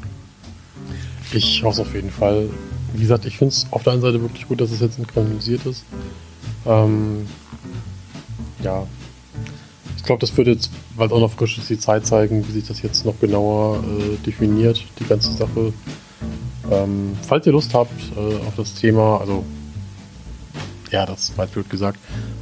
Ich 1.32 1.62
hoffe 1.62 1.82
auf 1.82 1.94
jeden 1.94 2.11
Fall. 2.11 2.50
Wie 2.92 3.00
gesagt, 3.00 3.24
ich 3.24 3.38
finde 3.38 3.52
es 3.55 3.66
auf 3.70 3.83
der 3.83 3.94
einen 3.94 4.02
Seite 4.02 4.20
wirklich 4.20 4.46
gut, 4.48 4.61
dass 4.61 4.70
es 4.70 4.81
jetzt 4.81 4.98
entkriminalisiert 4.98 5.64
ist. 5.66 5.85
Ähm, 6.66 7.26
ja. 8.62 8.87
Ich 9.96 10.02
glaube, 10.05 10.20
das 10.20 10.37
wird 10.37 10.48
jetzt, 10.48 10.70
weil 10.96 11.07
es 11.07 11.12
auch 11.12 11.20
noch 11.20 11.31
frisch 11.31 11.59
ist, 11.59 11.70
die 11.70 11.78
Zeit 11.78 12.07
zeigen, 12.07 12.46
wie 12.46 12.52
sich 12.52 12.66
das 12.66 12.83
jetzt 12.83 13.07
noch 13.07 13.18
genauer 13.20 13.83
äh, 13.85 14.16
definiert, 14.26 14.85
die 14.98 15.05
ganze 15.05 15.33
Sache. 15.33 15.72
Ähm, 16.70 17.16
falls 17.22 17.46
ihr 17.46 17.52
Lust 17.52 17.72
habt 17.74 17.92
äh, 18.16 18.46
auf 18.46 18.57
das 18.57 18.74
Thema, 18.74 19.18
also 19.18 19.44
ja, 20.90 21.07
das 21.07 21.37
war 21.37 21.46
blöd 21.46 21.70
gesagt, 21.70 21.98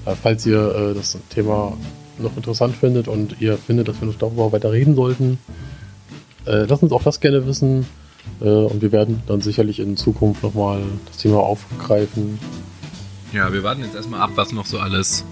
äh, 0.07 0.15
falls 0.21 0.47
ihr 0.47 0.75
äh, 0.75 0.95
das 0.95 1.17
Thema 1.29 1.77
noch 2.19 2.37
interessant 2.37 2.77
findet 2.77 3.09
und 3.09 3.41
ihr 3.41 3.57
findet, 3.57 3.89
dass 3.89 4.01
wir 4.01 4.09
noch 4.09 4.19
darüber 4.19 4.53
weiter 4.53 4.73
reden 4.73 4.95
sollten, 4.95 5.39
äh, 6.47 6.65
lasst 6.65 6.83
uns 6.83 6.93
auch 6.93 7.03
das 7.03 7.21
gerne 7.21 7.47
wissen. 7.47 7.87
Äh, 8.41 8.45
und 8.49 8.83
wir 8.83 8.93
werden 8.93 9.23
dann 9.27 9.41
sicherlich 9.41 9.81
in 9.81 9.97
Zukunft 9.97 10.43
nochmal 10.43 10.83
das 11.07 11.19
Thema 11.19 11.39
aufgreifen. 11.41 12.39
Ja, 13.33 13.53
wir 13.53 13.63
warten 13.63 13.83
jetzt 13.83 13.95
erstmal 13.95 14.21
ab, 14.21 14.31
was 14.35 14.53
noch 14.53 14.67
so 14.67 14.79
alles 14.79 15.25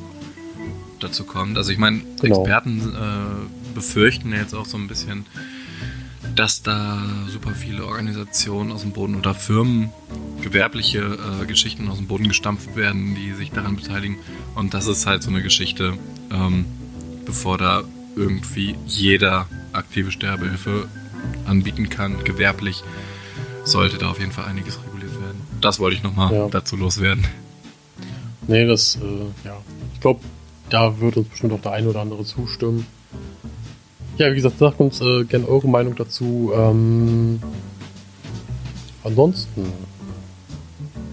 dazu 1.00 1.24
kommt. 1.24 1.56
Also 1.56 1.72
ich 1.72 1.78
meine, 1.78 2.00
Genau. 2.20 2.40
Experten 2.40 2.80
äh, 2.80 3.74
befürchten 3.74 4.32
jetzt 4.32 4.54
auch 4.54 4.66
so 4.66 4.76
ein 4.76 4.88
bisschen, 4.88 5.26
dass 6.36 6.62
da 6.62 7.00
super 7.28 7.50
viele 7.52 7.84
Organisationen 7.86 8.70
aus 8.72 8.82
dem 8.82 8.92
Boden 8.92 9.16
oder 9.16 9.34
Firmen, 9.34 9.90
gewerbliche 10.42 11.18
äh, 11.42 11.46
Geschichten 11.46 11.88
aus 11.88 11.96
dem 11.98 12.06
Boden 12.06 12.28
gestampft 12.28 12.76
werden, 12.76 13.14
die 13.16 13.32
sich 13.32 13.50
daran 13.50 13.76
beteiligen. 13.76 14.16
Und 14.54 14.74
das 14.74 14.86
ist 14.86 15.06
halt 15.06 15.22
so 15.22 15.30
eine 15.30 15.42
Geschichte, 15.42 15.94
ähm, 16.30 16.64
bevor 17.24 17.58
da 17.58 17.82
irgendwie 18.16 18.76
jeder 18.86 19.46
aktive 19.72 20.10
Sterbehilfe 20.10 20.88
anbieten 21.46 21.88
kann, 21.88 22.22
gewerblich, 22.24 22.82
sollte 23.64 23.98
da 23.98 24.10
auf 24.10 24.18
jeden 24.20 24.32
Fall 24.32 24.44
einiges 24.46 24.78
reguliert 24.84 25.12
werden. 25.20 25.40
Das 25.60 25.78
wollte 25.80 25.96
ich 25.96 26.02
nochmal 26.02 26.32
Ja. 26.32 26.48
dazu 26.48 26.76
loswerden. 26.76 27.24
Nee, 28.46 28.66
das, 28.66 28.96
äh, 28.96 29.46
ja. 29.46 29.56
Ich 29.94 30.00
glaube, 30.00 30.20
da 30.70 31.00
wird 31.00 31.16
uns 31.16 31.28
bestimmt 31.28 31.52
auch 31.52 31.60
der 31.60 31.72
eine 31.72 31.88
oder 31.88 32.00
andere 32.00 32.24
zustimmen. 32.24 32.86
Ja, 34.16 34.30
wie 34.30 34.34
gesagt, 34.36 34.58
sagt 34.58 34.80
uns 34.80 35.00
äh, 35.00 35.24
gerne 35.24 35.46
eure 35.48 35.68
Meinung 35.68 35.94
dazu. 35.96 36.52
Ähm, 36.54 37.40
ansonsten, 39.04 39.66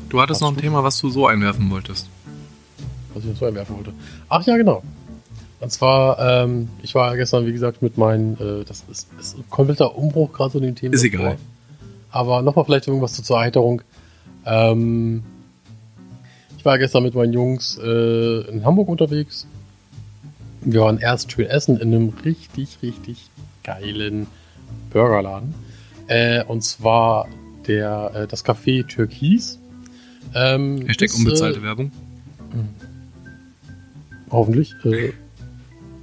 Du 0.10 0.22
hattest 0.22 0.40
noch 0.42 0.50
ein 0.50 0.56
du? 0.56 0.62
Thema, 0.62 0.84
was 0.84 1.00
du 1.02 1.10
so 1.10 1.28
einwerfen 1.28 1.70
wolltest. 1.70 2.08
was 3.14 3.26
ich 3.26 3.38
so 3.38 3.46
einwerfen 3.46 3.76
wollte. 3.76 3.94
Ach 4.30 4.46
ja, 4.46 4.56
genau. 4.56 4.82
Und 5.60 5.72
zwar, 5.72 6.20
ähm, 6.44 6.70
ich 6.84 6.94
war 6.96 7.16
gestern, 7.16 7.46
wie 7.46 7.52
gesagt, 7.54 7.82
mit 7.82 7.98
meinen, 7.98 8.34
äh, 8.40 8.66
das 8.66 8.84
ist, 8.92 9.08
ist 9.20 9.38
ein 9.38 9.46
kompletter 9.50 9.96
Umbruch 9.98 10.32
gerade 10.34 10.52
zu 10.52 10.60
den 10.60 10.76
Themen. 10.76 10.94
Ist 10.94 11.04
egal. 11.04 11.38
Aber 12.12 12.42
nochmal 12.42 12.66
vielleicht 12.66 12.88
irgendwas 12.88 13.14
zur- 13.14 13.24
zur 13.26 13.38
Erheiterung. 13.38 13.82
Ähm, 14.46 15.24
ich 16.58 16.66
war 16.66 16.78
gestern 16.78 17.04
mit 17.04 17.16
meinen 17.16 17.34
Jungs 17.34 17.78
äh, 17.82 18.42
in 18.50 18.66
Hamburg 18.66 18.90
unterwegs. 18.90 19.48
Wir 20.62 20.82
waren 20.82 20.98
erst 20.98 21.32
schön 21.32 21.46
essen 21.48 21.78
in 21.80 21.94
einem 21.94 22.14
richtig, 22.24 22.80
richtig 22.82 23.30
geilen 23.64 24.28
Burgerladen. 24.92 25.54
Äh, 26.08 26.44
und 26.44 26.64
zwar 26.64 27.28
der, 27.68 28.12
äh, 28.14 28.28
das 28.28 28.44
Café 28.46 28.86
Türkis. 28.88 29.58
Ähm, 30.34 30.86
Hashtag 30.86 31.10
ist, 31.10 31.16
unbezahlte 31.18 31.60
Äh, 31.60 31.64
Werbung. 31.64 31.92
hoffentlich. 34.32 34.74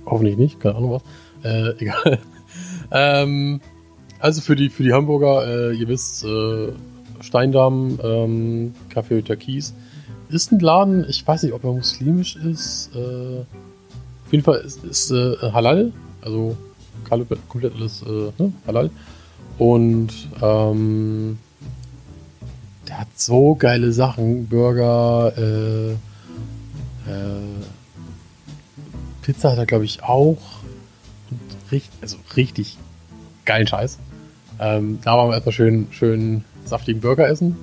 Hoffentlich 0.07 0.37
nicht, 0.37 0.61
keine 0.61 0.77
Ahnung 0.77 0.93
was. 0.93 1.03
Äh, 1.45 1.75
egal. 1.79 2.19
ähm, 2.91 3.61
also 4.19 4.41
für 4.41 4.57
die, 4.57 4.69
für 4.69 4.83
die 4.83 4.93
Hamburger, 4.93 5.47
äh, 5.47 5.77
ihr 5.77 5.89
wisst, 5.89 6.25
äh, 6.25 6.73
Steindamm, 7.21 7.99
ähm, 8.03 8.75
Café 8.93 9.23
Türkis 9.25 9.75
ist 10.29 10.51
ein 10.51 10.61
Laden, 10.61 11.07
ich 11.09 11.27
weiß 11.27 11.43
nicht, 11.43 11.53
ob 11.53 11.65
er 11.65 11.73
muslimisch 11.73 12.37
ist. 12.37 12.91
Äh, 12.95 13.41
auf 13.41 14.33
jeden 14.33 14.45
Fall 14.45 14.61
ist, 14.61 14.83
ist 14.85 15.11
äh, 15.11 15.37
Halal, 15.53 15.93
also 16.23 16.57
komplett 17.09 17.49
komplett 17.49 17.75
alles 17.75 18.03
äh, 18.03 18.33
ne? 18.43 18.53
Halal. 18.67 18.91
Und 19.59 20.13
ähm, 20.41 21.39
der 22.89 23.01
hat 23.01 23.09
so 23.17 23.55
geile 23.55 23.93
Sachen, 23.93 24.47
Burger, 24.49 25.33
äh, 25.37 25.93
äh, 25.93 25.97
Pizza 29.23 29.53
hat 29.53 29.59
er, 29.59 29.67
glaube 29.67 29.85
ich, 29.85 30.03
auch. 30.03 30.39
Richtig, 31.71 31.91
also 32.03 32.19
richtig 32.37 32.77
geilen 33.45 33.67
Scheiß. 33.67 33.99
Ähm, 34.61 34.99
da 35.03 35.17
waren 35.17 35.31
wir 35.31 35.35
erstmal 35.35 35.53
schön, 35.53 35.87
schön 35.91 36.45
saftigen 36.65 37.01
Burger 37.01 37.27
essen. 37.29 37.57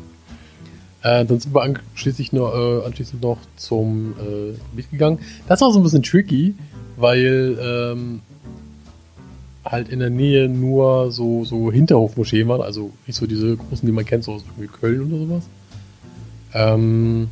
Äh, 1.01 1.25
dann 1.25 1.39
sind 1.39 1.53
wir 1.53 1.61
anschließend 1.61 2.33
noch, 2.33 2.53
äh, 2.53 2.85
anschließend 2.85 3.21
noch 3.21 3.37
zum 3.55 4.13
äh, 4.19 4.57
Gebiet 4.71 4.91
gegangen. 4.91 5.19
Das 5.47 5.61
war 5.61 5.71
so 5.71 5.79
ein 5.79 5.83
bisschen 5.83 6.03
tricky, 6.03 6.55
weil 6.97 7.57
ähm, 7.61 8.21
halt 9.63 9.89
in 9.89 9.99
der 9.99 10.09
Nähe 10.09 10.49
nur 10.49 11.11
so, 11.11 11.45
so 11.45 11.71
Hinterhofmoscheen 11.71 12.47
waren, 12.47 12.61
also 12.61 12.91
nicht 13.07 13.15
so 13.15 13.27
diese 13.27 13.55
großen, 13.55 13.85
die 13.85 13.91
man 13.91 14.05
kennt, 14.05 14.23
so 14.23 14.33
aus 14.33 14.43
irgendwie 14.43 14.67
Köln 14.67 15.13
oder 15.13 15.17
sowas. 15.25 15.43
Ähm, 16.53 17.29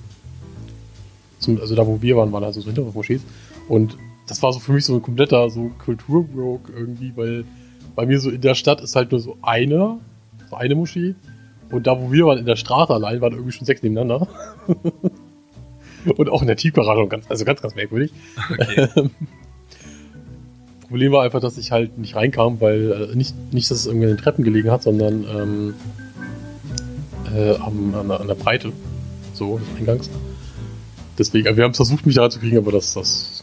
zum, 1.39 1.59
also 1.59 1.75
da, 1.75 1.85
wo 1.85 2.01
wir 2.01 2.15
waren, 2.15 2.31
waren 2.31 2.43
also 2.43 2.61
so 2.61 2.67
Hinterhofmoschees. 2.67 3.21
Und 3.67 3.97
das 4.27 4.43
war 4.43 4.53
so 4.53 4.59
für 4.59 4.73
mich 4.73 4.85
so 4.85 4.95
ein 4.95 5.01
kompletter 5.01 5.49
so 5.49 5.71
Kulturbroke 5.83 6.71
irgendwie, 6.71 7.13
weil 7.15 7.45
bei 7.95 8.05
mir 8.05 8.19
so 8.19 8.29
in 8.29 8.41
der 8.41 8.55
Stadt 8.55 8.81
ist 8.81 8.95
halt 8.95 9.11
nur 9.11 9.19
so 9.19 9.37
eine, 9.41 9.99
so 10.49 10.55
eine 10.55 10.75
Moschee. 10.75 11.15
Und 11.71 11.87
da, 11.87 11.99
wo 11.99 12.11
wir 12.11 12.25
waren, 12.25 12.37
in 12.37 12.45
der 12.45 12.55
Straße 12.55 12.93
allein, 12.93 13.19
waren 13.21 13.33
irgendwie 13.33 13.51
schon 13.51 13.65
sechs 13.65 13.81
nebeneinander. 13.83 14.27
und 16.17 16.29
auch 16.29 16.41
in 16.41 16.47
der 16.47 16.55
Tiefgarage, 16.55 17.07
ganz, 17.07 17.29
also 17.29 17.43
ganz, 17.43 17.61
ganz 17.61 17.75
merkwürdig. 17.75 18.13
Okay. 18.51 18.87
Problem 20.87 21.11
war 21.11 21.23
einfach, 21.23 21.41
dass 21.41 21.57
ich 21.57 21.71
halt 21.71 21.97
nicht 21.97 22.15
reinkam, 22.15 22.61
weil 22.61 23.09
äh, 23.11 23.15
nicht, 23.15 23.35
nicht, 23.51 23.69
dass 23.69 23.79
es 23.79 23.87
irgendwie 23.87 24.05
an 24.05 24.13
den 24.13 24.17
Treppen 24.17 24.45
gelegen 24.45 24.71
hat, 24.71 24.83
sondern 24.83 25.25
ähm, 25.25 25.73
äh, 27.35 27.55
am, 27.55 27.93
an, 27.93 28.09
an, 28.09 28.27
der 28.27 28.35
Breite, 28.35 28.71
so 29.33 29.57
des 29.57 29.67
Eingangs. 29.77 30.09
Deswegen, 31.17 31.57
wir 31.57 31.63
haben 31.63 31.73
versucht, 31.73 32.05
mich 32.05 32.15
da 32.15 32.29
zu 32.29 32.39
kriegen, 32.39 32.57
aber 32.57 32.71
das, 32.71 32.93
das. 32.93 33.36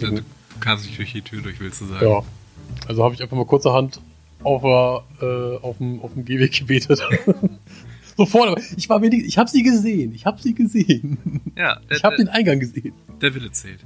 Du 0.00 0.22
kannst 0.60 0.86
nicht 0.86 0.98
durch 0.98 1.12
die 1.12 1.22
Tür 1.22 1.42
durch, 1.42 1.60
willst 1.60 1.80
du 1.80 1.86
sagen? 1.86 2.06
Ja. 2.06 2.22
Also 2.86 3.04
habe 3.04 3.14
ich 3.14 3.22
einfach 3.22 3.36
mal 3.36 3.46
kurzerhand 3.46 4.00
auf, 4.42 4.64
äh, 4.64 5.56
auf, 5.58 5.78
dem, 5.78 6.00
auf 6.00 6.12
dem 6.14 6.24
Gehweg 6.24 6.52
gebetet. 6.52 7.00
so 8.16 8.26
vorne. 8.26 8.60
Ich 8.76 8.88
war 8.88 9.02
wenig, 9.02 9.24
ich 9.24 9.38
habe 9.38 9.48
sie 9.48 9.62
gesehen. 9.62 10.14
Ich 10.14 10.26
habe 10.26 10.40
sie 10.40 10.54
gesehen. 10.54 11.40
Ja. 11.56 11.78
Der, 11.88 11.96
ich 11.96 12.04
habe 12.04 12.16
den 12.16 12.28
Eingang 12.28 12.60
gesehen. 12.60 12.94
Der 13.20 13.34
Wille 13.34 13.50
zählt. 13.52 13.80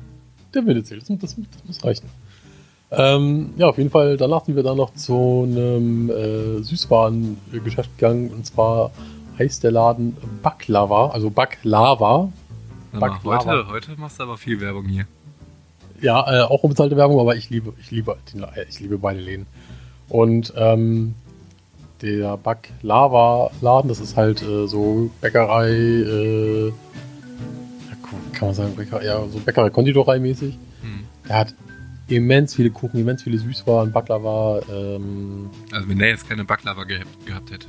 Der 0.55 0.65
Wille 0.67 0.85
zählt. 0.85 1.03
Das, 1.03 1.19
das, 1.19 1.37
das 1.37 1.65
muss 1.67 1.85
reichen. 1.85 2.09
Ähm, 2.91 3.55
ja, 3.57 3.69
auf 3.69 3.79
jeden 3.79 3.91
Fall. 3.91 4.17
Danach 4.17 4.45
sind 4.45 4.57
wir 4.57 4.62
dann 4.62 4.77
noch 4.77 4.95
zu 4.95 5.47
einem 5.49 6.11
äh, 6.11 6.62
Süßwarengeschäft 6.62 7.97
gegangen. 7.99 8.31
Und 8.31 8.47
zwar 8.47 8.93
heißt 9.39 9.65
der 9.65 9.73
Laden 9.73 10.17
Baklava, 10.43 11.09
also 11.09 11.31
Baklava. 11.31 12.33
Baklava. 12.93 13.45
Heute, 13.45 13.69
heute 13.69 14.01
machst 14.01 14.21
du 14.21 14.23
aber 14.23 14.37
viel 14.37 14.61
Werbung 14.61 14.87
hier. 14.87 15.07
Ja, 16.05 16.21
äh, 16.31 16.43
auch 16.43 16.63
unbezahlte 16.63 16.99
Werbung, 16.99 17.19
aber 17.19 17.35
ich 17.35 17.49
liebe, 17.49 17.73
ich 17.81 17.91
liebe, 17.91 18.19
ich 18.69 18.81
liebe 18.81 18.99
beide 18.99 19.21
Läden. 19.21 19.47
Und 20.11 20.53
ähm, 20.55 21.15
der 22.03 22.37
Baklava-Laden, 22.37 23.89
das 23.89 24.01
ist 24.01 24.15
halt 24.15 24.43
äh, 24.43 24.69
so 24.69 25.11
Bäckerei, 25.23 25.71
äh, 25.71 26.73
kann 28.35 28.49
man 28.49 28.55
sagen, 28.55 28.77
Bäcker, 28.77 29.03
ja, 29.03 29.19
so 29.29 29.39
Bäckerei-Konditorei-mäßig. 29.39 30.59
Hm. 30.83 31.05
Der 31.27 31.37
hat 31.39 31.55
immens 32.09 32.55
viele 32.55 32.69
Kuchen, 32.69 33.01
immens 33.01 33.23
viele 33.23 33.39
Süßwaren, 33.39 33.91
Baklava. 33.91 34.61
Ähm, 34.71 35.49
also 35.73 35.89
wenn 35.89 35.99
der 35.99 36.09
jetzt 36.09 36.29
keine 36.29 36.45
Baklava 36.45 36.85
ge 36.85 37.01
gehabt 37.25 37.51
hätte. 37.51 37.69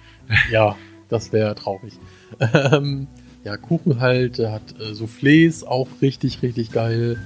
ja, 0.52 0.76
das 1.08 1.32
wäre 1.32 1.54
traurig. 1.54 1.94
Ähm, 2.52 3.08
ja, 3.42 3.56
Kuchen 3.56 4.00
halt, 4.00 4.36
der 4.36 4.52
hat 4.52 4.78
äh, 4.78 4.92
Soufflés, 4.92 5.64
auch 5.64 5.88
richtig, 6.02 6.42
richtig 6.42 6.72
geil. 6.72 7.18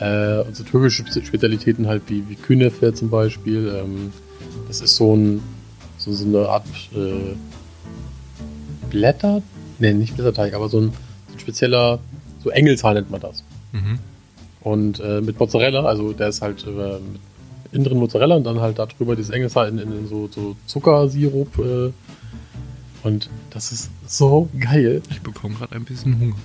Äh, 0.00 0.40
und 0.40 0.56
so 0.56 0.64
türkische 0.64 1.04
Spezialitäten 1.06 1.86
halt 1.86 2.02
wie, 2.08 2.28
wie 2.28 2.34
Künefe 2.34 2.92
zum 2.94 3.10
Beispiel. 3.10 3.72
Ähm, 3.76 4.12
das 4.68 4.80
ist 4.80 4.96
so, 4.96 5.14
ein, 5.14 5.42
so, 5.98 6.12
so 6.12 6.24
eine 6.24 6.48
Art 6.48 6.66
äh, 6.94 7.34
Blätter, 8.90 9.42
ne, 9.78 9.94
nicht 9.94 10.14
Blätterteig, 10.14 10.54
aber 10.54 10.68
so 10.68 10.80
ein, 10.80 10.92
so 11.28 11.34
ein 11.34 11.38
spezieller, 11.38 12.00
so 12.42 12.50
Engelshaar 12.50 12.94
nennt 12.94 13.10
man 13.10 13.20
das. 13.20 13.44
Mhm. 13.72 13.98
Und 14.62 15.00
äh, 15.00 15.20
mit 15.20 15.38
Mozzarella, 15.38 15.84
also 15.84 16.12
der 16.12 16.28
ist 16.28 16.42
halt 16.42 16.66
äh, 16.66 16.68
mit 16.68 17.20
inneren 17.72 17.98
Mozzarella 17.98 18.36
und 18.36 18.44
dann 18.44 18.60
halt 18.60 18.78
darüber 18.78 19.14
dieses 19.14 19.30
Engelshaar 19.30 19.68
in, 19.68 19.78
in, 19.78 19.92
in 19.92 20.08
so, 20.08 20.28
so 20.28 20.56
Zuckersirup. 20.66 21.58
Äh, 21.58 21.92
und 23.06 23.28
das 23.50 23.70
ist 23.70 23.90
so 24.06 24.48
geil. 24.58 25.02
Ich 25.10 25.20
bekomme 25.20 25.54
gerade 25.56 25.76
ein 25.76 25.84
bisschen 25.84 26.18
Hunger 26.18 26.36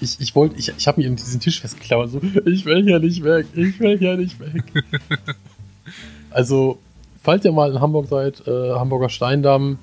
ich, 0.00 0.20
ich 0.20 0.34
wollte, 0.34 0.56
ich, 0.56 0.72
ich 0.76 0.88
habe 0.88 1.00
mir 1.00 1.06
in 1.06 1.16
diesen 1.16 1.40
Tisch 1.40 1.60
festgeklammert, 1.60 2.10
so, 2.10 2.20
ich 2.46 2.64
will 2.64 2.82
hier 2.82 2.98
nicht 2.98 3.22
weg, 3.22 3.46
ich 3.54 3.78
will 3.80 3.98
hier 3.98 4.16
nicht 4.16 4.38
weg. 4.40 4.64
also, 6.30 6.78
falls 7.22 7.44
ihr 7.44 7.52
mal 7.52 7.72
in 7.72 7.80
Hamburg 7.80 8.08
seid, 8.08 8.46
äh, 8.46 8.70
Hamburger 8.72 9.08
Steindamm, 9.08 9.78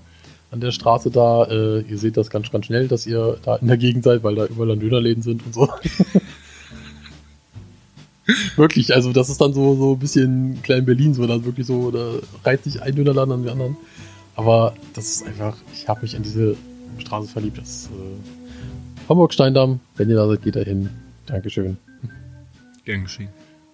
an 0.49 0.61
der 0.61 0.71
Straße 0.71 1.11
da, 1.11 1.43
äh, 1.43 1.81
ihr 1.81 1.97
seht 1.97 2.15
das 2.15 2.29
ganz, 2.29 2.49
ganz 2.51 2.67
schnell, 2.67 2.87
dass 2.87 3.05
ihr 3.05 3.37
da 3.43 3.57
in 3.57 3.67
der 3.67 3.77
Gegend 3.77 4.03
seid, 4.03 4.23
weil 4.23 4.35
da 4.35 4.45
überall 4.45 4.69
dann 4.69 4.79
Dönerläden 4.79 5.21
sind 5.21 5.45
und 5.45 5.53
so. 5.53 5.67
wirklich, 8.55 8.95
also 8.95 9.11
das 9.11 9.29
ist 9.29 9.41
dann 9.41 9.53
so, 9.53 9.75
so 9.75 9.93
ein 9.93 9.99
bisschen 9.99 10.61
Klein 10.63 10.85
Berlin, 10.85 11.13
so 11.13 11.27
dann 11.27 11.43
wirklich 11.43 11.67
so, 11.67 11.91
da 11.91 12.13
reizt 12.43 12.63
sich 12.63 12.81
ein 12.81 12.95
Dönerladen 12.95 13.33
an 13.33 13.43
den 13.43 13.51
anderen. 13.51 13.77
Aber 14.35 14.73
das 14.93 15.07
ist 15.09 15.27
einfach, 15.27 15.57
ich 15.73 15.87
habe 15.89 16.01
mich 16.01 16.15
an 16.15 16.23
diese 16.23 16.55
Straße 16.99 17.27
verliebt. 17.27 17.57
Das 17.57 17.87
äh, 17.87 18.36
Hamburg-Steindamm, 19.09 19.79
wenn 19.95 20.09
ihr 20.09 20.15
da 20.15 20.27
seid, 20.27 20.41
geht 20.41 20.55
da 20.55 20.61
hin. 20.61 20.89
Dankeschön. 21.25 21.77
Gern 22.85 23.03
geschehen. 23.03 23.29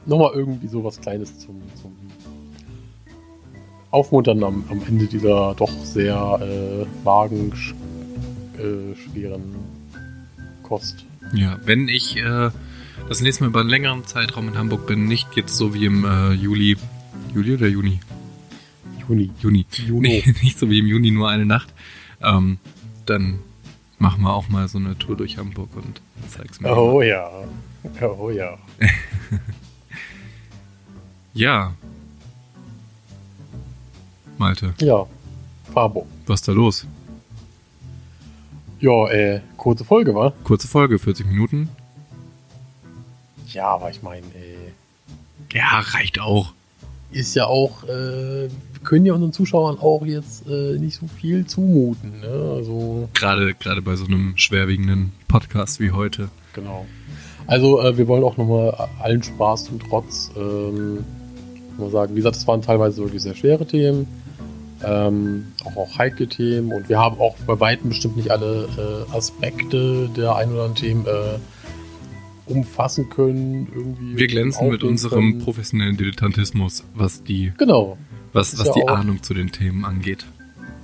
Nochmal 0.06 0.32
irgendwie 0.34 0.68
so 0.68 0.84
was 0.84 1.00
Kleines 1.00 1.40
zum, 1.40 1.62
zum 1.82 1.96
Aufmuntern 3.92 4.44
am, 4.44 4.66
am 4.70 4.82
Ende 4.88 5.06
dieser 5.06 5.54
doch 5.56 5.72
sehr 5.84 6.40
äh, 6.42 6.86
magenschweren 7.04 7.76
äh, 9.42 10.64
Kost. 10.64 11.06
Ja, 11.34 11.60
wenn 11.66 11.88
ich 11.88 12.18
äh, 12.18 12.50
das 13.08 13.22
nächste 13.22 13.44
Mal 13.44 13.50
über 13.50 13.62
einen 13.62 13.70
längeren 13.70 14.06
Zeitraum 14.06 14.48
in 14.48 14.58
Hamburg 14.58 14.88
bin, 14.88 15.06
nicht 15.08 15.36
jetzt 15.36 15.56
so 15.56 15.74
wie 15.74 15.86
im 15.86 16.06
äh, 16.06 16.34
Juli. 16.34 16.76
Juli 17.34 17.54
oder 17.54 17.68
Juni? 17.68 18.00
Juni. 19.08 19.32
Juni. 19.42 19.66
Nee, 20.00 20.24
nicht 20.42 20.58
so 20.58 20.70
wie 20.70 20.80
im 20.80 20.88
Juni 20.88 21.12
nur 21.12 21.30
eine 21.30 21.46
Nacht. 21.46 21.70
Ähm, 22.22 22.58
dann 23.06 23.40
machen 24.04 24.22
wir 24.24 24.34
auch 24.34 24.50
mal 24.50 24.68
so 24.68 24.78
eine 24.78 24.98
Tour 24.98 25.16
durch 25.16 25.38
Hamburg 25.38 25.70
und 25.78 26.02
zeig's 26.28 26.60
mir. 26.60 26.78
Oh 26.78 26.98
mal. 26.98 27.08
ja. 27.08 27.32
Oh 28.02 28.30
ja. 28.30 28.58
ja. 31.34 31.74
Malte. 34.38 34.74
Ja. 34.80 35.06
Fabo. 35.74 36.06
Was 36.28 36.42
ist 36.42 36.48
da 36.50 36.52
los? 36.52 36.86
Ja, 38.82 39.08
äh, 39.10 39.40
kurze 39.56 39.86
Folge, 39.86 40.14
wa? 40.14 40.34
Kurze 40.44 40.68
Folge, 40.68 41.00
40 41.00 41.26
Minuten. 41.28 41.70
Ja, 43.48 43.68
aber 43.68 43.90
ich 43.90 44.04
meine, 44.04 44.26
äh. 44.36 44.74
Ja, 45.54 45.80
reicht 45.80 46.20
auch. 46.20 46.52
Ist 47.14 47.36
ja 47.36 47.46
auch, 47.46 47.84
äh, 47.84 48.50
können 48.84 49.06
ja 49.06 49.14
unseren 49.14 49.34
Zuschauern 49.34 49.78
auch 49.80 50.06
jetzt 50.06 50.48
äh, 50.48 50.78
nicht 50.78 51.00
so 51.00 51.08
viel 51.08 51.46
zumuten. 51.46 52.20
Ne? 52.20 52.56
Also, 52.56 53.08
gerade, 53.14 53.54
gerade 53.54 53.82
bei 53.82 53.96
so 53.96 54.06
einem 54.06 54.34
schwerwiegenden 54.36 55.14
Podcast 55.28 55.80
wie 55.80 55.92
heute. 55.92 56.30
Genau. 56.54 56.86
Also 57.48 57.82
äh, 57.82 57.98
wir 57.98 58.08
wollen 58.08 58.24
auch 58.24 58.38
nochmal 58.38 58.90
allen 59.02 59.22
Spaß 59.22 59.70
und 59.70 59.84
Trotz 59.90 60.32
ähm, 60.36 61.04
mal 61.78 61.90
sagen, 61.90 62.14
wie 62.14 62.18
gesagt, 62.18 62.36
es 62.36 62.48
waren 62.48 62.62
teilweise 62.62 63.02
wirklich 63.02 63.22
sehr 63.22 63.36
schwere 63.36 63.66
Themen, 63.66 64.08
ähm, 64.84 65.48
auch, 65.66 65.78
auch 65.78 65.98
heikle 65.98 66.28
Themen 66.28 66.72
und 66.72 66.90
wir 66.90 67.00
haben 67.00 67.20
auch 67.20 67.36
bei 67.46 67.60
Weitem 67.60 67.90
bestimmt 67.90 68.18
nicht 68.18 68.32
alle 68.32 68.68
äh, 68.78 69.16
Aspekte 69.16 70.10
der 70.16 70.36
ein 70.36 70.52
oder 70.52 70.64
anderen 70.64 70.76
Themen 70.76 71.06
äh, 71.06 71.40
umfassen 72.46 73.10
können. 73.10 73.68
Irgendwie 73.74 74.18
wir 74.18 74.28
glänzen 74.28 74.70
mit 74.70 74.84
unserem 74.84 75.32
können. 75.32 75.44
professionellen 75.44 75.98
Dilettantismus, 75.98 76.84
was 76.96 77.24
die 77.24 77.54
genau 77.58 77.98
was, 78.34 78.58
was 78.58 78.68
ja 78.68 78.74
die 78.74 78.84
auch, 78.84 78.98
Ahnung 78.98 79.24
zu 79.24 79.34
den 79.34 79.52
Themen 79.52 79.86
angeht. 79.86 80.26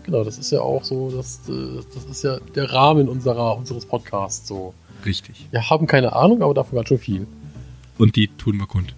Genau, 0.04 0.24
das 0.24 0.38
ist 0.38 0.52
ja 0.52 0.62
auch 0.62 0.84
so, 0.84 1.12
das, 1.12 1.42
äh, 1.50 1.82
das 1.94 2.06
ist 2.06 2.24
ja 2.24 2.40
der 2.56 2.72
Rahmen 2.72 3.10
unserer, 3.10 3.58
unseres 3.58 3.86
Podcasts 3.86 4.48
so. 4.48 4.74
Richtig. 5.06 5.48
Wir 5.52 5.70
haben 5.70 5.88
keine 5.88 6.14
Ahnung, 6.14 6.42
aber 6.42 6.54
dafür 6.54 6.78
ganz 6.78 6.90
schön 6.90 7.00
viel. 7.00 7.28
Und 7.98 8.16
die 8.16 8.28
tun 8.28 8.58
wir 8.58 8.68
kund. 8.68 8.96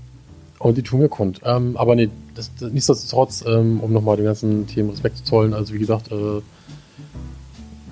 Und 0.60 0.78
die 0.78 0.84
tun 0.84 1.02
wir 1.02 1.10
kund. 1.10 1.42
Ähm, 1.44 1.76
aber 1.76 1.96
nee, 1.96 2.10
das, 2.36 2.52
nichtsdestotrotz, 2.60 3.44
ähm, 3.48 3.80
um 3.82 3.94
nochmal 3.94 4.16
den 4.16 4.26
ganzen 4.26 4.68
Themen 4.68 4.92
Respekt 4.92 5.18
zu 5.18 5.24
zollen, 5.24 5.54
also 5.54 5.74
wie 5.74 5.80
gesagt, 5.80 6.12
äh, 6.12 6.42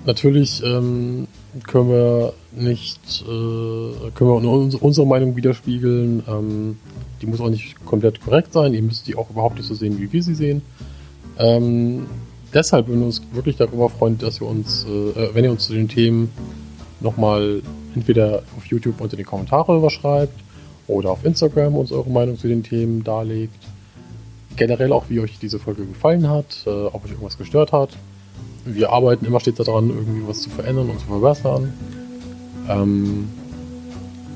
natürlich 0.06 0.62
ähm, 0.64 1.26
können 1.66 1.88
wir 1.88 2.32
nicht, 2.52 3.22
äh, 3.22 4.10
können 4.14 4.30
wir 4.30 4.50
unsere, 4.50 4.84
unsere 4.84 5.06
Meinung 5.06 5.36
widerspiegeln. 5.36 6.22
Ähm, 6.28 6.78
die 7.20 7.26
muss 7.26 7.40
auch 7.40 7.50
nicht 7.50 7.84
komplett 7.84 8.20
korrekt 8.20 8.52
sein. 8.52 8.74
Ihr 8.74 8.82
müsst 8.82 9.06
die 9.06 9.16
auch 9.16 9.30
überhaupt 9.30 9.56
nicht 9.56 9.66
so 9.66 9.74
sehen, 9.74 9.98
wie 9.98 10.12
wir 10.12 10.22
sie 10.22 10.34
sehen. 10.34 10.62
Ähm, 11.38 12.06
deshalb 12.52 12.88
würden 12.88 13.00
wir 13.00 13.06
uns 13.06 13.22
wirklich 13.32 13.56
darüber 13.56 13.88
freuen, 13.88 14.18
dass 14.18 14.40
ihr 14.40 14.46
uns, 14.46 14.86
äh, 14.88 15.10
äh 15.10 15.34
wenn 15.34 15.44
ihr 15.44 15.50
uns 15.50 15.66
zu 15.66 15.74
den 15.74 15.88
Themen 15.88 16.30
nochmal 17.00 17.62
entweder 17.94 18.42
auf 18.56 18.66
YouTube 18.66 19.00
unter 19.00 19.16
die 19.16 19.24
Kommentare 19.24 19.76
überschreibt 19.76 20.38
oder 20.86 21.10
auf 21.10 21.24
Instagram 21.24 21.76
uns 21.76 21.92
eure 21.92 22.10
Meinung 22.10 22.38
zu 22.38 22.48
den 22.48 22.62
Themen 22.62 23.04
darlegt. 23.04 23.54
Generell 24.56 24.92
auch, 24.92 25.04
wie 25.08 25.20
euch 25.20 25.38
diese 25.38 25.58
Folge 25.58 25.86
gefallen 25.86 26.28
hat, 26.28 26.64
äh, 26.66 26.70
ob 26.70 27.04
euch 27.04 27.12
irgendwas 27.12 27.38
gestört 27.38 27.72
hat. 27.72 27.90
Wir 28.74 28.90
arbeiten 28.90 29.24
immer 29.24 29.40
stets 29.40 29.58
daran, 29.58 29.90
irgendwie 29.90 30.26
was 30.26 30.42
zu 30.42 30.50
verändern 30.50 30.90
und 30.90 31.00
zu 31.00 31.06
verbessern. 31.06 31.72
Ähm, 32.68 33.28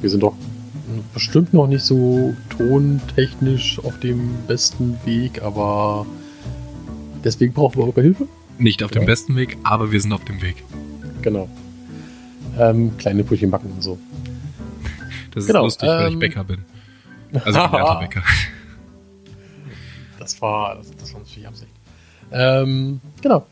wir 0.01 0.11
sind 0.11 0.23
doch 0.23 0.35
bestimmt 1.13 1.53
noch 1.55 1.67
nicht 1.67 1.83
so 1.85 2.35
tontechnisch 2.57 3.79
auf 3.85 3.99
dem 4.01 4.35
besten 4.47 4.99
Weg, 5.05 5.43
aber 5.43 6.07
deswegen 7.25 7.53
brauchen 7.53 7.77
wir 7.79 7.85
eure 7.87 8.03
Hilfe. 8.03 8.29
Nicht 8.59 8.83
auf 8.83 8.91
dem 8.91 9.01
Genau. 9.01 9.07
besten 9.11 9.37
Weg, 9.37 9.57
aber 9.65 9.91
wir 9.91 10.01
sind 10.01 10.13
auf 10.13 10.25
dem 10.25 10.41
Weg. 10.43 10.63
Genau. 11.23 11.49
Ähm, 12.59 12.97
kleine 12.99 13.25
Brötchen 13.25 13.51
backen 13.51 13.73
und 13.73 13.83
so. 13.83 13.99
Das 15.33 15.45
ist 15.45 15.49
Genau, 15.49 15.65
lustig, 15.65 15.89
weil 15.89 16.09
ich 16.09 16.13
ähm, 16.15 16.19
Bäcker 16.21 16.45
bin. 16.45 16.59
Also 17.33 17.53
gelernter 17.53 17.97
Bäcker. 18.01 18.23
Das 20.19 20.41
war, 20.41 20.77
das, 20.77 20.91
das 20.97 21.13
war 21.13 21.21
natürlich 21.21 21.47
Absicht. 21.49 21.71
Ähm, 22.33 23.01
genau. 23.21 23.47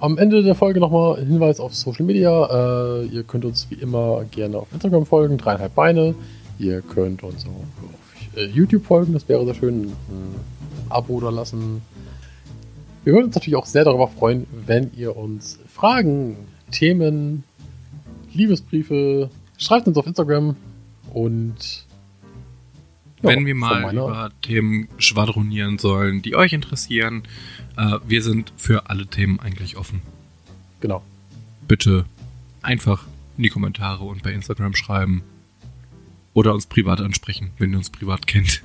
Am 0.00 0.16
Ende 0.16 0.44
der 0.44 0.54
Folge 0.54 0.78
nochmal 0.78 1.18
Hinweis 1.18 1.58
auf 1.58 1.74
Social 1.74 2.04
Media. 2.04 3.00
Äh, 3.00 3.06
ihr 3.06 3.24
könnt 3.24 3.44
uns 3.44 3.66
wie 3.70 3.74
immer 3.74 4.24
gerne 4.30 4.58
auf 4.58 4.72
Instagram 4.72 5.06
folgen, 5.06 5.38
dreieinhalb 5.38 5.74
Beine. 5.74 6.14
Ihr 6.58 6.82
könnt 6.82 7.24
uns 7.24 7.44
auch 7.44 7.48
auf 7.48 8.36
äh, 8.36 8.44
YouTube 8.46 8.84
folgen, 8.84 9.12
das 9.12 9.28
wäre 9.28 9.44
sehr 9.44 9.54
schön. 9.54 9.84
Ein 9.86 10.34
Abo 10.88 11.20
da 11.20 11.30
lassen. 11.30 11.82
Wir 13.02 13.12
würden 13.12 13.26
uns 13.26 13.34
natürlich 13.34 13.56
auch 13.56 13.66
sehr 13.66 13.84
darüber 13.84 14.06
freuen, 14.06 14.46
wenn 14.66 14.92
ihr 14.96 15.16
uns 15.16 15.58
Fragen, 15.66 16.36
Themen, 16.70 17.42
Liebesbriefe 18.32 19.30
schreibt 19.56 19.88
uns 19.88 19.96
auf 19.96 20.06
Instagram 20.06 20.54
und 21.12 21.87
Wenn 23.22 23.46
wir 23.46 23.54
mal 23.54 23.92
über 23.92 24.30
Themen 24.42 24.88
schwadronieren 24.98 25.78
sollen, 25.78 26.22
die 26.22 26.36
euch 26.36 26.52
interessieren, 26.52 27.24
äh, 27.76 27.98
wir 28.06 28.22
sind 28.22 28.52
für 28.56 28.90
alle 28.90 29.06
Themen 29.06 29.40
eigentlich 29.40 29.76
offen. 29.76 30.02
genau. 30.80 31.02
Bitte 31.66 32.06
einfach 32.62 33.04
in 33.36 33.42
die 33.42 33.50
Kommentare 33.50 34.04
und 34.04 34.22
bei 34.22 34.32
Instagram 34.32 34.74
schreiben. 34.74 35.22
Oder 36.32 36.54
uns 36.54 36.66
privat 36.66 37.00
ansprechen, 37.00 37.50
wenn 37.58 37.72
ihr 37.72 37.78
uns 37.78 37.90
privat 37.90 38.26
kennt. 38.26 38.62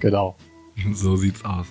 Genau. 0.00 0.36
So 0.92 1.16
sieht's 1.16 1.44
aus. 1.44 1.66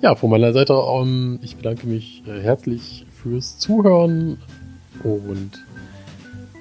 Ja, 0.00 0.16
von 0.16 0.30
meiner 0.30 0.52
Seite, 0.52 0.72
ähm, 0.74 1.38
ich 1.42 1.54
bedanke 1.54 1.86
mich 1.86 2.24
äh, 2.26 2.40
herzlich 2.40 3.06
fürs 3.22 3.58
Zuhören 3.58 4.38
und 5.04 5.64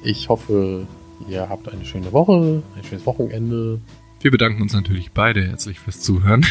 ich 0.04 0.30
hoffe, 0.30 0.86
ihr 1.28 1.50
habt 1.50 1.68
eine 1.68 1.84
schöne 1.84 2.14
Woche, 2.14 2.62
ein 2.76 2.84
schönes 2.84 3.06
Wochenende. 3.08 3.82
Wir 4.22 4.30
bedanken 4.30 4.62
uns 4.62 4.74
natürlich 4.74 5.12
beide 5.12 5.44
herzlich 5.44 5.80
fürs 5.80 6.00
Zuhören. 6.00 6.46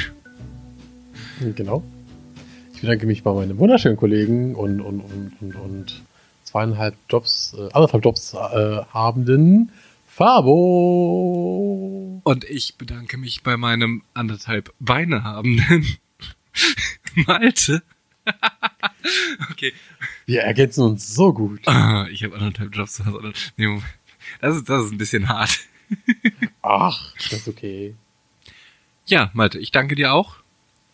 Genau. 1.55 1.85
Ich 2.75 2.81
bedanke 2.81 3.07
mich 3.07 3.23
bei 3.23 3.33
meinen 3.33 3.59
wunderschönen 3.59 3.97
Kollegen 3.97 4.57
und, 4.57 4.81
und, 4.81 5.01
und, 5.01 5.37
und, 5.41 5.55
und 5.55 6.03
zweieinhalb 6.43 6.97
Jobs, 7.09 7.55
äh, 7.57 7.69
anderthalb 7.73 8.05
Jobs 8.05 8.35
äh, 8.35 8.83
habenden 8.93 9.71
Fabo. 10.09 10.61
Und 12.25 12.45
ich 12.45 12.75
bedanke 12.75 13.19
mich 13.19 13.45
bei 13.45 13.57
meinem 13.57 14.03
anderthalb 14.15 14.75
Beine 14.81 15.23
habenden 15.23 15.87
Malte. 17.15 17.85
okay. 19.53 19.73
Wir 20.27 20.41
ergänzen 20.43 20.83
uns 20.83 21.15
so 21.15 21.33
gut. 21.33 21.61
Ah, 21.69 22.09
ich 22.11 22.25
habe 22.25 22.35
anderthalb 22.35 22.75
Jobs. 22.75 23.01
das, 24.41 24.57
ist, 24.57 24.69
das 24.69 24.87
ist 24.87 24.91
ein 24.91 24.99
bisschen 24.99 25.29
hart. 25.29 25.61
Ach, 26.63 27.15
das 27.17 27.33
ist 27.33 27.49
okay. 27.49 27.95
Ja, 29.07 29.31
Malte, 29.33 29.59
ich 29.59 29.73
danke 29.73 29.95
dir 29.95 30.13
auch 30.13 30.37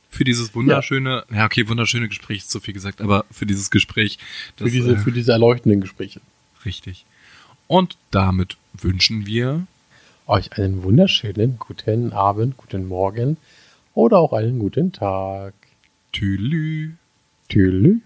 für 0.09 0.25
dieses 0.25 0.55
wunderschöne, 0.55 1.25
ja, 1.31 1.45
okay, 1.45 1.69
wunderschöne 1.69 2.09
Gespräch 2.09 2.39
ist 2.39 2.51
zu 2.51 2.61
viel 2.61 2.75
gesagt, 2.75 3.01
aber 3.01 3.25
für 3.31 3.47
dieses 3.47 3.71
Gespräch. 3.71 4.19
Für 4.57 4.65
Das, 4.65 4.73
diese, 4.73 4.93
äh, 4.93 4.97
für 4.97 5.13
diese 5.13 5.33
erleuchtenden 5.33 5.81
Gespräche. 5.81 6.21
richtig. 6.65 7.05
Und 7.67 7.97
damit 8.11 8.57
wünschen 8.73 9.27
wir 9.27 9.67
Euch 10.29 10.59
einen 10.59 10.83
wunderschönen 10.83 11.57
guten 11.59 12.13
Abend, 12.13 12.57
guten 12.57 12.89
Morgen 12.89 13.37
oder 13.95 14.19
auch 14.19 14.33
einen 14.33 14.59
guten 14.59 14.93
Tag. 14.93 15.55
Tülü. 16.13 16.95
Tschüss. 17.49 18.01